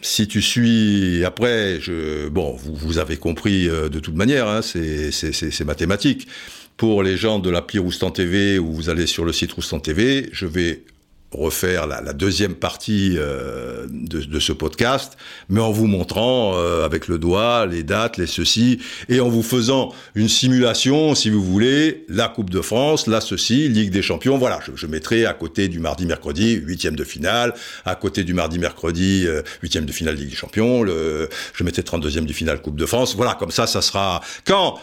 [0.00, 6.28] Si tu suis, après, je, bon, vous, avez compris de toute manière, hein, c'est mathématique.
[6.76, 10.28] Pour les gens de l'appli Roustan TV, ou vous allez sur le site Roustan TV,
[10.30, 10.84] je vais
[11.32, 15.18] refaire la, deuxième partie euh, de, de, ce podcast,
[15.48, 18.78] mais en vous montrant euh, avec le doigt les dates, les ceci,
[19.08, 23.68] et en vous faisant une simulation, si vous voulez, la Coupe de France, la ceci,
[23.68, 24.38] Ligue des Champions.
[24.38, 29.24] Voilà, je, je mettrai à côté du mardi-mercredi huitième de finale, à côté du mardi-mercredi
[29.26, 32.86] euh, huitième de finale Ligue des Champions, le, je mettrai 32e de finale Coupe de
[32.86, 33.14] France.
[33.16, 34.78] Voilà, comme ça, ça sera quand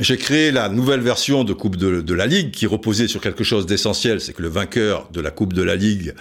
[0.00, 3.66] j'ai créé la nouvelle version de Coupe de, la Ligue qui reposait sur quelque chose
[3.66, 6.14] d'essentiel, c'est que le vainqueur de la Coupe de la Ligue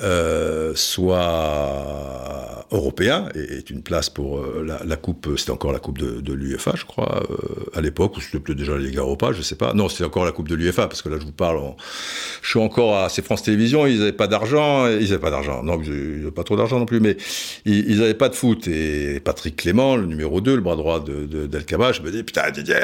[0.00, 6.20] euh, soit européen est une place pour euh, la, coupe, c'était encore la coupe de,
[6.20, 7.36] de l'UEFA, je crois, euh,
[7.74, 9.72] à l'époque, ou c'était peut-être déjà la Ligue Europa, je sais pas.
[9.74, 11.60] Non, c'était encore la coupe de l'UEFA, parce que là, je vous parle,
[12.42, 15.62] je suis encore à ces France Télévisions, ils n'avaient pas d'argent, ils n'avaient pas d'argent,
[15.62, 17.16] non, ils n'avaient pas trop d'argent non plus, mais
[17.64, 18.66] ils n'avaient pas de foot.
[18.66, 22.22] Et Patrick Clément, le numéro 2, le bras droit de, de d'El je me dis,
[22.22, 22.76] putain, Didier,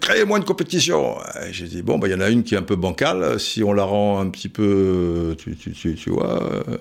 [0.00, 1.16] créez-moi une compétition.
[1.50, 3.64] J'ai dit, bon, bah, il y en a une qui est un peu bancale, si
[3.64, 6.78] on la rend un petit peu, tu, tu, tu, tu vois, euh,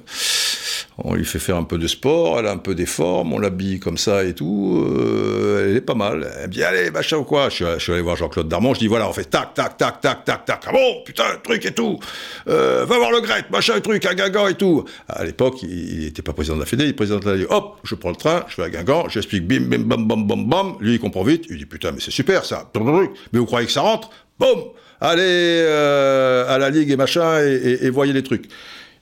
[0.99, 3.39] on lui fait faire un peu de sport, elle a un peu des formes, on
[3.39, 4.83] l'habille comme ça et tout.
[4.83, 6.27] Euh, elle est pas mal.
[6.39, 7.49] Elle me dit allez machin ou quoi.
[7.49, 8.73] Je suis, allé voir Jean-Claude Darmon.
[8.73, 10.63] Je dis voilà on fait tac tac tac tac tac tac.
[10.65, 11.99] Ah bon putain truc et tout.
[12.47, 14.85] Euh, va voir le Gret machin truc à Guingamp et tout.
[15.07, 17.47] À l'époque il n'était pas président de la Fédé, il était président de la Ligue.
[17.51, 20.49] Hop je prends le train, je vais à Guingamp, j'explique bim bim bam bam bam
[20.49, 20.73] bam.
[20.79, 21.45] Lui il comprend vite.
[21.51, 22.71] Il dit putain mais c'est super ça.
[22.75, 24.09] Mais vous croyez que ça rentre?
[24.39, 24.63] Boum
[24.99, 28.49] allez à la ligue et machin et voyez les trucs.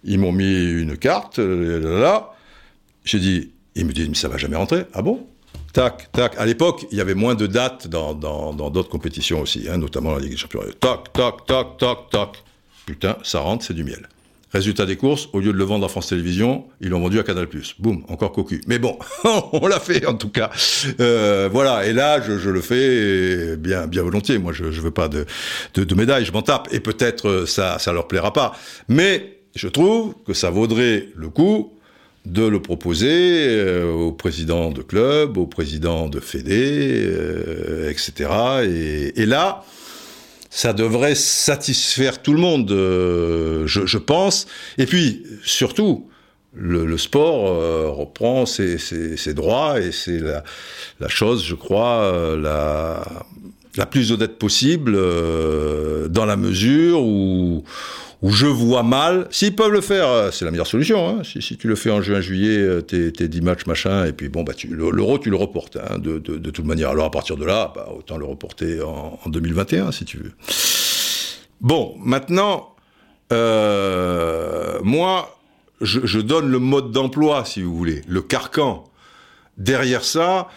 [0.06, 2.32] Ils m'ont mis une carte, euh, là.
[3.04, 4.86] J'ai dit, ils me disent, mais ça va jamais rentrer.
[4.94, 5.28] Ah bon?
[5.74, 6.36] Tac, tac.
[6.38, 10.14] À l'époque, il y avait moins de dates dans d'autres dans, compétitions aussi, hein, notamment
[10.14, 10.62] la Ligue des Champions.
[10.80, 12.44] Tac, tac, tac, tac, tac.
[12.86, 14.08] Putain, ça rentre, c'est du miel.
[14.54, 17.24] Résultat des courses, au lieu de le vendre à France Télévisions, ils l'ont vendu à
[17.24, 17.48] Canal+.
[17.80, 18.62] Boum, encore cocu.
[18.68, 18.98] Mais bon,
[19.52, 20.50] on l'a fait en tout cas.
[21.02, 24.38] Euh, voilà, et là, je, le fais bien, bien volontiers.
[24.38, 25.26] Moi, je, ne veux pas de,
[25.74, 26.70] de, de médaille, je m'en tape.
[26.72, 28.54] Et peut-être euh, ça, ça leur plaira pas.
[28.88, 31.74] Mais je trouve que ça vaudrait le coup
[32.26, 37.08] de le proposer euh, au président de club, au président de Fédé,
[37.90, 39.14] etc.
[39.16, 39.64] Et, là,
[40.56, 44.48] ça devrait satisfaire tout le monde, euh, je, pense.
[44.78, 46.10] Et puis, surtout,
[46.54, 53.04] le, sport euh, reprend ses, droits et c'est la, chose, je crois, euh, la,
[53.78, 57.64] la plus honnête possible dans la mesure où
[58.32, 61.08] je vois mal, s'ils peuvent le faire, euh, c'est la meilleure solution.
[61.08, 61.22] Hein.
[61.24, 64.30] Si, tu le fais en juin, juillet, euh, tes, tes 10 matchs, machin, et puis
[64.30, 66.90] bon, bah, l'euro, tu le reportes, hein, de, toute manière.
[66.90, 70.32] Alors à partir de là, bah, autant le reporter en, 2021, si tu veux.
[71.62, 72.74] Bon, maintenant,
[73.32, 75.38] euh, moi,
[75.82, 78.86] je, je donne le mode d'emploi, si vous voulez, le carcan.
[79.58, 80.48] Derrière ça,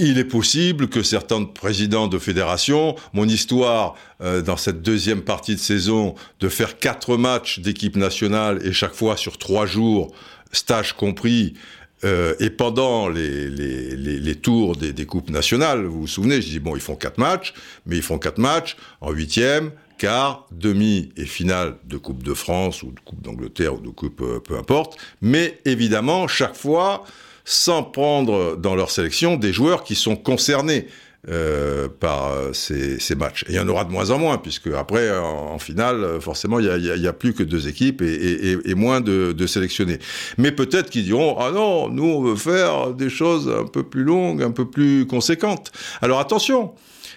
[0.00, 5.54] il est possible que certains présidents de fédération, mon histoire euh, dans cette deuxième partie
[5.54, 10.14] de saison, de faire quatre matchs d'équipe nationale et chaque fois sur trois jours,
[10.52, 11.54] stage compris,
[12.02, 16.58] euh, et pendant les, les, tours des, des, coupes nationales, vous vous souvenez, je dis
[16.58, 17.52] bon, ils font quatre matchs,
[17.84, 22.82] mais ils font quatre matchs en huitième, quart, demi et finale de Coupe de France
[22.82, 24.96] ou de Coupe d'Angleterre ou de Coupe, euh, peu importe.
[25.20, 27.04] Mais évidemment, chaque fois,
[27.50, 30.86] sans prendre dans leur sélection des joueurs qui sont concernés
[31.28, 33.42] euh, par euh, ces, matchs.
[33.48, 36.68] Et il y en aura de moins en moins, puisque après, en, finale, forcément, il
[36.76, 39.98] n'y a, plus que deux équipes et, moins de, de, sélectionnés.
[40.38, 44.04] Mais peut-être qu'ils diront, ah non, nous, on veut faire des choses un peu plus
[44.04, 45.72] longues, un peu plus conséquentes.
[46.00, 46.72] Alors attention,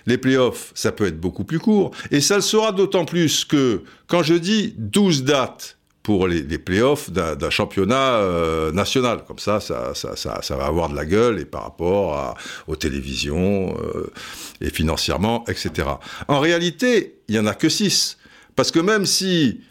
[0.07, 1.91] les playoffs, ça peut être beaucoup plus court.
[2.09, 7.09] Et ça le sera d'autant plus que, quand je dis 12 dates, pour les, playoffs
[7.09, 9.23] d'un championnat euh, national.
[9.25, 12.35] Comme ça ça, va avoir de la gueule et par rapport
[12.67, 14.11] aux télévisions euh,
[14.59, 15.87] et financièrement, etc.
[16.27, 18.17] En réalité, il y en a que six,
[18.57, 19.61] parce que même si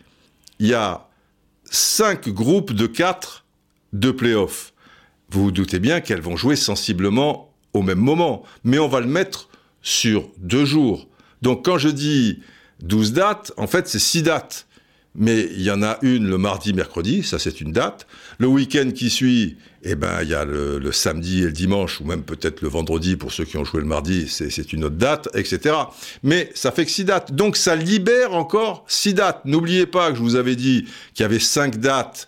[0.59, 1.07] il y a
[1.65, 3.45] cinq groupes de quatre
[3.93, 4.73] de playoffs,
[5.29, 9.07] vous vous doutez bien qu'elles vont jouer sensiblement au même moment, mais on va le
[9.07, 9.49] mettre
[9.83, 11.09] sur deux jours.
[11.43, 12.43] Donc quand je dis
[12.81, 14.67] 12 dates, en fait c'est six dates
[15.15, 18.07] mais il y en a une le mardi, mercredi, ça c'est une date.
[18.39, 22.05] Le week-end qui suit, eh ben il y a le, samedi et le dimanche, ou
[22.05, 25.29] même peut-être le vendredi pour ceux qui ont joué le mardi, c'est une autre date,
[25.35, 25.75] etc.
[26.23, 27.33] Mais ça fait que six dates.
[27.33, 29.45] Donc ça libère encore six dates.
[29.45, 32.27] N'oubliez pas que je vous avais dit qu'il y avait cinq dates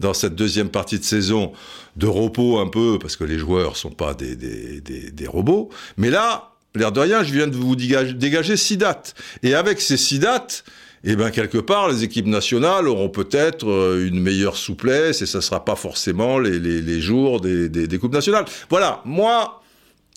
[0.00, 1.52] dans cette deuxième partie de saison
[1.96, 5.68] de repos un peu, parce que les joueurs sont pas des, des, des, robots.
[5.98, 9.14] Mais là, l'air de rien, je viens de vous dégager, dégager six dates.
[9.42, 10.64] Et avec ces six dates,
[11.04, 15.38] eh bien quelque part, les équipes nationales auront peut-être euh, une meilleure souplesse et ça
[15.38, 18.44] ne sera pas forcément les, les, jours des, des, des, coupes nationales.
[18.70, 19.62] Voilà, moi,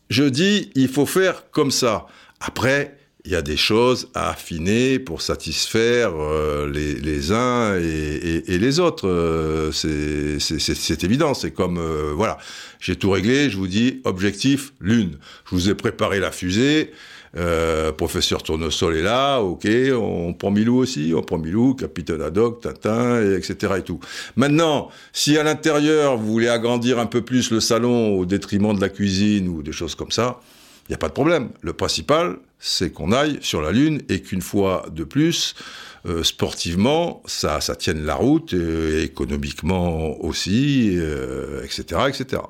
[0.09, 2.05] je dis, il faut faire comme ça.
[2.39, 7.83] Après, il y a des choses à affiner pour satisfaire euh, les, les, uns et,
[7.83, 9.07] et, et les autres.
[9.07, 11.33] Euh, c'est évident.
[11.33, 12.37] C'est comme, euh, voilà,
[12.79, 15.17] j'ai tout réglé, je vous dis, objectif, lune.
[15.45, 16.91] Je vous ai préparé la fusée.
[17.37, 22.61] Euh, professeur Tournesol est là, ok, on prend Milou aussi, on prend Milou, Capitaine Haddock,
[22.61, 23.73] Tintin, et etc.
[23.77, 23.99] et tout.
[24.37, 28.79] Maintenant, si à l'intérieur vous voulez agrandir un peu plus le salon au détriment de
[28.79, 30.39] la cuisine ou des choses comme ça,
[30.87, 31.49] il n'y a pas de problème.
[31.61, 35.55] Le principal, c'est qu'on aille sur la Lune et qu'une fois de plus,
[36.05, 40.97] euh, sportivement, ça, ça tienne la route, euh, économiquement aussi,
[41.63, 42.43] etc., etc.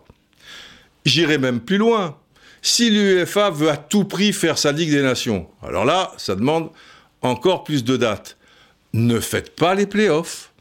[1.05, 2.17] J'irai même plus loin
[2.65, 6.71] si l'UEFA veut à tout prix faire sa Ligue des Nations, alors là, ça demande
[7.21, 8.37] encore plus de dates.
[8.91, 10.51] Ne faites pas les playoffs.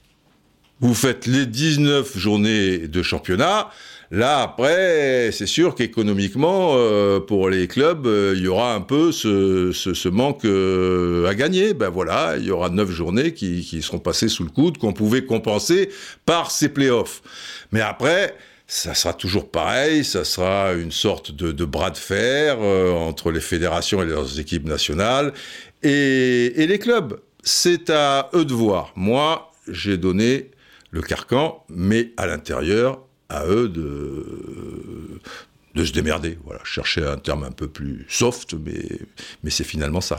[0.81, 3.71] Vous faites les 19 journées de championnat.
[4.11, 9.11] Là, après, c'est sûr qu'économiquement, euh, pour les clubs, euh, il y aura un peu
[9.11, 11.73] ce, manque euh, à gagner.
[11.73, 14.93] Ben voilà, il y aura 9 journées qui, qui seront passées sous le coude, qu'on
[14.93, 15.89] pouvait compenser
[16.27, 17.23] par ces playoffs.
[17.73, 18.37] Mais après,
[18.75, 23.41] ça sera toujours pareil, ça sera une sorte de, bras de fer euh, entre les
[23.41, 25.33] fédérations et leurs équipes nationales
[25.85, 27.21] et, les clubs.
[27.45, 28.93] C'est à eux de voir.
[28.97, 30.51] Moi, j'ai donné
[30.91, 35.21] le carcan, mais à l'intérieur, à eux de,
[35.77, 36.37] de se démerder.
[36.45, 38.89] Voilà, chercher un terme un peu plus soft, mais,
[39.45, 40.19] mais c'est finalement ça.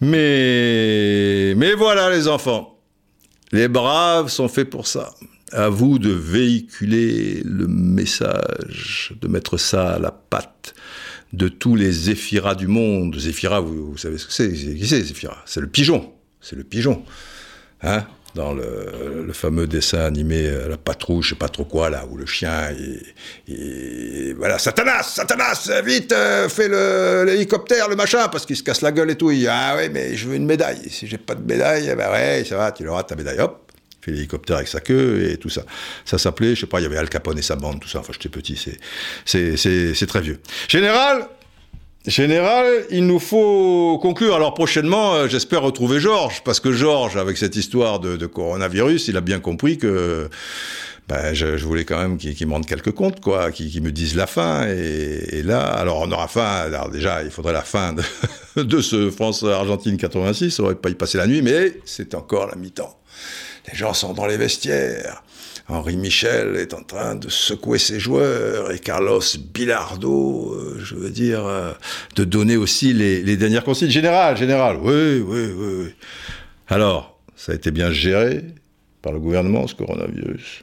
[0.00, 2.78] Mais, mais voilà les enfants,
[3.52, 5.12] les braves sont faits pour ça
[5.52, 10.74] à vous de véhiculer le message, de mettre ça à la patte
[11.32, 13.16] de tous les Zéphiras du monde.
[13.18, 16.12] Zéphira, vous, savez ce que c'est Qui c'est Zéphira C'est le pigeon.
[16.40, 17.02] C'est le pigeon.
[17.82, 18.04] Hein?
[18.34, 22.26] Dans le, fameux dessin animé La patrouille, je sais pas trop quoi, là, où le
[22.26, 22.70] chien,
[23.48, 26.14] il, voilà, Satanas, Satanas, vite,
[26.48, 26.68] fais
[27.24, 29.30] l'hélicoptère, le, machin, parce qu'il se casse la gueule et tout.
[29.30, 30.90] Il dit, ah ouais, mais je veux une médaille.
[30.90, 33.65] Si j'ai pas de médaille, ben ouais, ça va, tu auras ta médaille, hop
[34.10, 35.64] l'hélicoptère avec sa queue et tout ça.
[36.04, 38.00] Ça s'appelait, je sais pas, il y avait Al Capone et sa bande, tout ça.
[38.00, 38.56] Enfin, j'étais petit,
[39.24, 40.40] c'est très vieux.
[40.68, 41.28] Général,
[42.06, 44.36] Général, il nous faut conclure.
[44.36, 49.16] Alors prochainement, euh, j'espère retrouver Georges, parce que Georges, avec cette histoire de, coronavirus, il
[49.16, 50.28] a bien compris que
[51.08, 54.28] ben, je, voulais quand même qu'il me rende quelques comptes, quoi, qu'il me dise la
[54.28, 54.68] fin.
[54.68, 56.46] Et, là, alors on aura fin.
[56.46, 58.02] Alors déjà, il faudrait la fin de,
[58.62, 60.60] de ce France-Argentine 86.
[60.60, 63.00] On aurait pas y passer la nuit, mais c'est encore la mi-temps.
[63.68, 65.22] Les gens sont dans les vestiaires.
[65.68, 69.20] Henri Michel est en train de secouer ses joueurs et Carlos
[69.52, 71.72] Bilardo, euh, je veux dire, euh,
[72.14, 73.90] de donner aussi les, dernières consignes.
[73.90, 75.94] Général, général, oui, oui, oui, oui.
[76.68, 78.44] Alors, ça a été bien géré
[79.02, 80.62] par le gouvernement, ce coronavirus.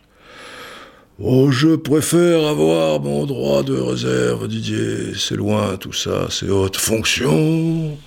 [1.20, 5.14] Oh, je préfère avoir mon droit de réserve, Didier.
[5.16, 7.98] C'est loin tout ça, c'est haute fonction.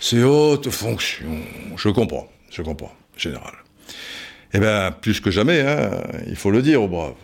[0.00, 1.40] C'est haute fonction.
[1.76, 3.52] Je comprends, je comprends, général.
[4.54, 5.90] Eh bien, plus que jamais, hein,
[6.26, 7.14] il faut le dire aux braves.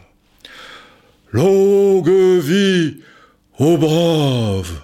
[1.32, 2.10] Longue
[2.40, 2.98] vie
[3.58, 4.80] aux braves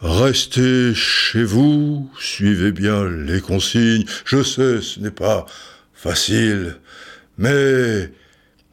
[0.00, 4.04] Restez chez vous, suivez bien les consignes.
[4.24, 5.46] Je sais, ce n'est pas
[5.94, 6.78] facile,
[7.38, 8.10] mais,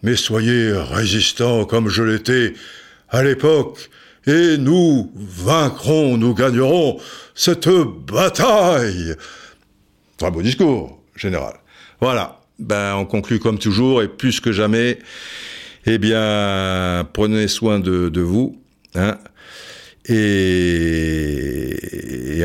[0.02, 2.56] mais soyez résistants comme je l'étais
[3.10, 3.92] à l'époque,
[4.26, 7.00] et nous vaincrons, nous gagnerons
[7.36, 9.16] cette bataille.
[10.18, 11.54] Très beau discours, général.
[12.02, 15.00] Voilà ben, on conclut comme toujours, et plus que jamais,
[15.86, 18.62] eh bien, prenez soin de, vous,
[18.96, 19.18] hein,
[20.08, 21.76] et,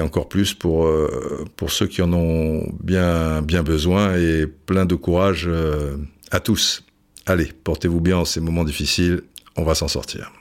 [0.01, 5.47] encore plus pour, euh, pour ceux qui en ont bien, besoin, et plein de courage
[5.49, 5.97] euh,
[6.31, 6.85] à tous.
[7.27, 9.23] Allez, portez-vous bien en ces moments difficiles,
[9.57, 10.33] on va s'en sortir.